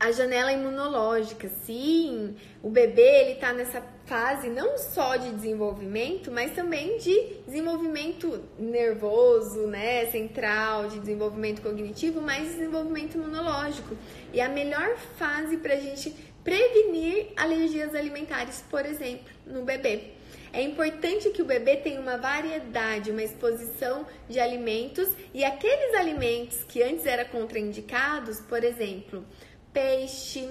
a 0.00 0.10
janela 0.12 0.50
imunológica, 0.50 1.46
sim, 1.66 2.34
o 2.62 2.70
bebê 2.70 3.02
ele 3.02 3.34
tá 3.34 3.52
nessa 3.52 3.82
fase 4.06 4.48
não 4.48 4.78
só 4.78 5.16
de 5.16 5.28
desenvolvimento, 5.32 6.32
mas 6.32 6.54
também 6.54 6.96
de 6.96 7.34
desenvolvimento 7.46 8.42
nervoso, 8.58 9.66
né, 9.66 10.06
central, 10.06 10.88
de 10.88 11.00
desenvolvimento 11.00 11.60
cognitivo, 11.60 12.22
mas 12.22 12.54
desenvolvimento 12.54 13.16
imunológico. 13.16 13.94
E 14.32 14.40
a 14.40 14.48
melhor 14.48 14.96
fase 15.18 15.58
para 15.58 15.74
a 15.74 15.80
gente 15.80 16.16
prevenir 16.42 17.32
alergias 17.36 17.94
alimentares, 17.94 18.64
por 18.70 18.86
exemplo, 18.86 19.26
no 19.46 19.64
bebê. 19.64 20.17
É 20.52 20.62
importante 20.62 21.30
que 21.30 21.42
o 21.42 21.44
bebê 21.44 21.76
tenha 21.76 22.00
uma 22.00 22.16
variedade, 22.16 23.10
uma 23.10 23.22
exposição 23.22 24.06
de 24.28 24.40
alimentos 24.40 25.08
e 25.34 25.44
aqueles 25.44 25.94
alimentos 25.94 26.64
que 26.64 26.82
antes 26.82 27.04
eram 27.04 27.28
contraindicados, 27.30 28.40
por 28.40 28.64
exemplo, 28.64 29.24
peixe, 29.72 30.48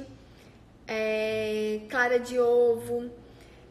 é, 0.88 1.82
clara 1.90 2.20
de 2.20 2.40
ovo, 2.40 3.10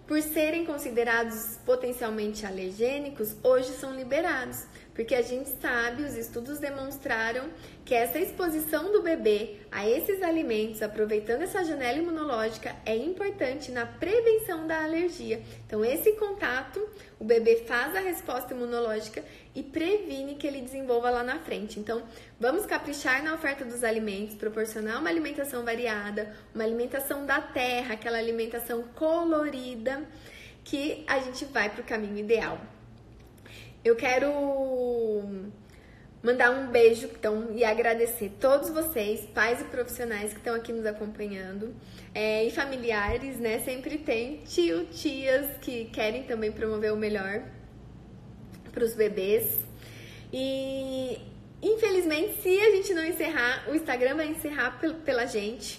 por 0.06 0.20
serem 0.22 0.64
considerados 0.64 1.58
potencialmente 1.64 2.46
alergênicos, 2.46 3.36
hoje 3.42 3.72
são 3.72 3.94
liberados, 3.94 4.64
porque 4.96 5.14
a 5.14 5.20
gente 5.20 5.50
sabe, 5.60 6.02
os 6.04 6.16
estudos 6.16 6.58
demonstraram 6.58 7.50
que 7.84 7.94
essa 7.94 8.18
exposição 8.18 8.90
do 8.90 9.02
bebê 9.02 9.56
a 9.70 9.86
esses 9.86 10.22
alimentos, 10.22 10.80
aproveitando 10.80 11.42
essa 11.42 11.62
janela 11.62 11.98
imunológica, 11.98 12.74
é 12.86 12.96
importante 12.96 13.70
na 13.70 13.84
prevenção 13.84 14.66
da 14.66 14.82
alergia. 14.82 15.42
Então, 15.66 15.84
esse 15.84 16.12
contato, 16.12 16.80
o 17.20 17.24
bebê 17.24 17.56
faz 17.66 17.94
a 17.94 18.00
resposta 18.00 18.54
imunológica 18.54 19.22
e 19.54 19.62
previne 19.62 20.36
que 20.36 20.46
ele 20.46 20.62
desenvolva 20.62 21.10
lá 21.10 21.22
na 21.22 21.40
frente. 21.40 21.78
Então, 21.78 22.02
vamos 22.40 22.64
caprichar 22.64 23.22
na 23.22 23.34
oferta 23.34 23.66
dos 23.66 23.84
alimentos, 23.84 24.34
proporcionar 24.34 24.98
uma 24.98 25.10
alimentação 25.10 25.62
variada, 25.62 26.34
uma 26.54 26.64
alimentação 26.64 27.26
da 27.26 27.38
terra, 27.42 27.92
aquela 27.92 28.16
alimentação 28.16 28.82
colorida, 28.94 30.02
que 30.64 31.04
a 31.06 31.18
gente 31.18 31.44
vai 31.44 31.68
para 31.68 31.82
o 31.82 31.84
caminho 31.84 32.16
ideal. 32.16 32.58
Eu 33.86 33.94
quero 33.94 35.22
mandar 36.20 36.50
um 36.50 36.66
beijo 36.72 37.06
então, 37.06 37.52
e 37.54 37.62
agradecer 37.62 38.32
todos 38.40 38.68
vocês, 38.68 39.20
pais 39.26 39.60
e 39.60 39.64
profissionais 39.66 40.32
que 40.32 40.38
estão 40.38 40.56
aqui 40.56 40.72
nos 40.72 40.84
acompanhando 40.84 41.72
é, 42.12 42.44
e 42.44 42.50
familiares, 42.50 43.38
né? 43.38 43.60
Sempre 43.60 43.96
tem 43.98 44.38
tio, 44.38 44.86
tias 44.86 45.56
que 45.58 45.84
querem 45.84 46.24
também 46.24 46.50
promover 46.50 46.92
o 46.92 46.96
melhor 46.96 47.44
para 48.72 48.82
os 48.82 48.96
bebês. 48.96 49.64
E 50.32 51.20
infelizmente, 51.62 52.42
se 52.42 52.58
a 52.58 52.72
gente 52.72 52.92
não 52.92 53.04
encerrar, 53.04 53.70
o 53.70 53.74
Instagram 53.76 54.16
vai 54.16 54.26
encerrar 54.26 54.80
pela 55.04 55.26
gente. 55.26 55.78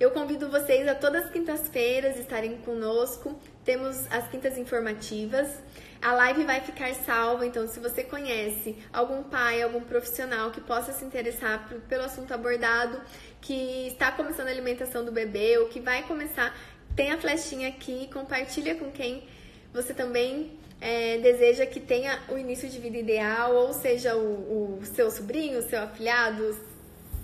Eu 0.00 0.10
convido 0.10 0.50
vocês 0.50 0.88
a 0.88 0.94
todas 0.96 1.26
as 1.26 1.30
quintas-feiras 1.30 2.18
estarem 2.18 2.56
conosco. 2.62 3.38
Temos 3.64 4.06
as 4.10 4.28
quintas 4.28 4.58
informativas. 4.58 5.48
A 6.02 6.12
live 6.12 6.44
vai 6.44 6.60
ficar 6.60 6.94
salva, 6.94 7.46
então 7.46 7.66
se 7.66 7.80
você 7.80 8.02
conhece 8.02 8.76
algum 8.92 9.22
pai, 9.22 9.62
algum 9.62 9.80
profissional 9.80 10.50
que 10.50 10.60
possa 10.60 10.92
se 10.92 11.02
interessar 11.04 11.66
pelo 11.88 12.04
assunto 12.04 12.34
abordado, 12.34 13.00
que 13.40 13.88
está 13.88 14.12
começando 14.12 14.48
a 14.48 14.50
alimentação 14.50 15.02
do 15.02 15.10
bebê 15.10 15.56
ou 15.56 15.68
que 15.68 15.80
vai 15.80 16.02
começar, 16.02 16.54
tem 16.94 17.10
a 17.10 17.18
flechinha 17.18 17.68
aqui, 17.68 18.08
compartilha 18.12 18.74
com 18.74 18.90
quem 18.90 19.26
você 19.72 19.94
também 19.94 20.52
é, 20.80 21.16
deseja 21.18 21.64
que 21.64 21.80
tenha 21.80 22.20
o 22.28 22.36
início 22.36 22.68
de 22.68 22.78
vida 22.78 22.98
ideal, 22.98 23.54
ou 23.54 23.72
seja, 23.72 24.14
o, 24.14 24.78
o 24.78 24.84
seu 24.84 25.10
sobrinho, 25.10 25.62
seu 25.62 25.82
afilhado, 25.82 26.54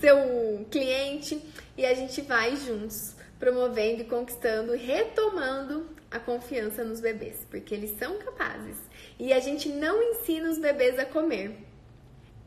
seu 0.01 0.67
cliente, 0.71 1.39
e 1.77 1.85
a 1.85 1.93
gente 1.93 2.23
vai 2.23 2.57
juntos 2.57 3.15
promovendo 3.41 4.03
e 4.03 4.05
conquistando, 4.05 4.77
retomando 4.77 5.89
a 6.11 6.21
confiança 6.21 6.85
nos 6.85 7.01
bebês, 7.01 7.47
porque 7.51 7.75
eles 7.75 7.99
são 7.99 8.19
capazes. 8.19 8.77
E 9.19 9.33
a 9.33 9.41
gente 9.41 9.71
não 9.71 10.03
ensina 10.03 10.51
os 10.51 10.59
bebês 10.59 10.99
a 10.99 11.07
comer. 11.07 11.57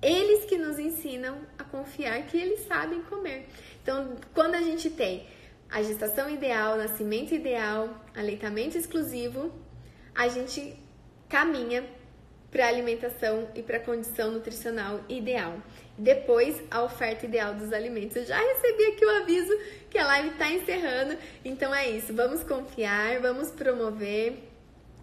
Eles 0.01 0.45
que 0.45 0.57
nos 0.57 0.77
ensinam 0.77 1.39
a 1.57 1.63
confiar 1.63 2.21
que 2.27 2.37
eles 2.37 2.67
sabem 2.67 3.01
comer. 3.03 3.47
Então, 3.81 4.15
quando 4.33 4.53
a 4.53 4.61
gente 4.61 4.89
tem 4.89 5.25
a 5.69 5.81
gestação 5.81 6.29
ideal, 6.29 6.77
nascimento 6.77 7.33
ideal, 7.33 8.05
aleitamento 8.15 8.77
exclusivo, 8.77 9.51
a 10.13 10.27
gente 10.27 10.77
caminha 11.27 11.83
para 12.51 12.65
a 12.65 12.67
alimentação 12.67 13.49
e 13.55 13.63
para 13.63 13.77
a 13.77 13.79
condição 13.79 14.31
nutricional 14.31 14.99
ideal. 15.09 15.57
Depois, 15.97 16.59
a 16.71 16.81
oferta 16.81 17.25
ideal 17.25 17.53
dos 17.53 17.71
alimentos. 17.71 18.15
Eu 18.15 18.25
já 18.25 18.37
recebi 18.37 18.85
aqui 18.85 19.05
o 19.05 19.09
aviso 19.21 19.57
que 19.89 19.97
a 19.97 20.05
live 20.07 20.29
está 20.29 20.51
encerrando. 20.51 21.17
Então 21.45 21.73
é 21.73 21.89
isso. 21.89 22.13
Vamos 22.13 22.43
confiar, 22.43 23.19
vamos 23.19 23.51
promover, 23.51 24.39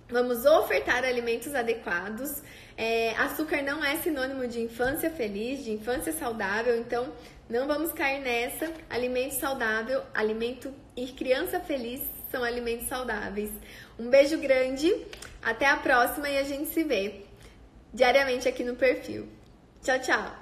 vamos 0.09 0.45
ofertar 0.45 1.05
alimentos 1.05 1.55
adequados. 1.55 2.43
É, 2.77 3.11
açúcar 3.17 3.63
não 3.63 3.85
é 3.85 3.97
sinônimo 3.97 4.49
de 4.49 4.61
infância 4.61 5.11
feliz, 5.11 5.65
de 5.65 5.71
infância 5.71 6.13
saudável. 6.13 6.77
Então 6.77 7.13
não 7.49 7.69
vamos 7.69 7.93
cair 7.93 8.21
nessa. 8.21 8.73
Alimento 8.89 9.35
saudável, 9.35 10.03
alimento 10.13 10.75
e 10.97 11.07
criança 11.09 11.61
feliz 11.61 12.01
são 12.33 12.43
alimentos 12.43 12.89
saudáveis. 12.89 13.51
Um 13.97 14.11
beijo 14.11 14.39
grande, 14.39 14.93
até 15.41 15.67
a 15.67 15.77
próxima 15.77 16.29
e 16.29 16.39
a 16.39 16.43
gente 16.43 16.69
se 16.71 16.83
vê 16.83 17.23
diariamente 17.95 18.49
aqui 18.49 18.65
no 18.65 18.75
perfil. 18.75 19.29
Tchau, 19.83 19.99
tchau! 20.01 20.40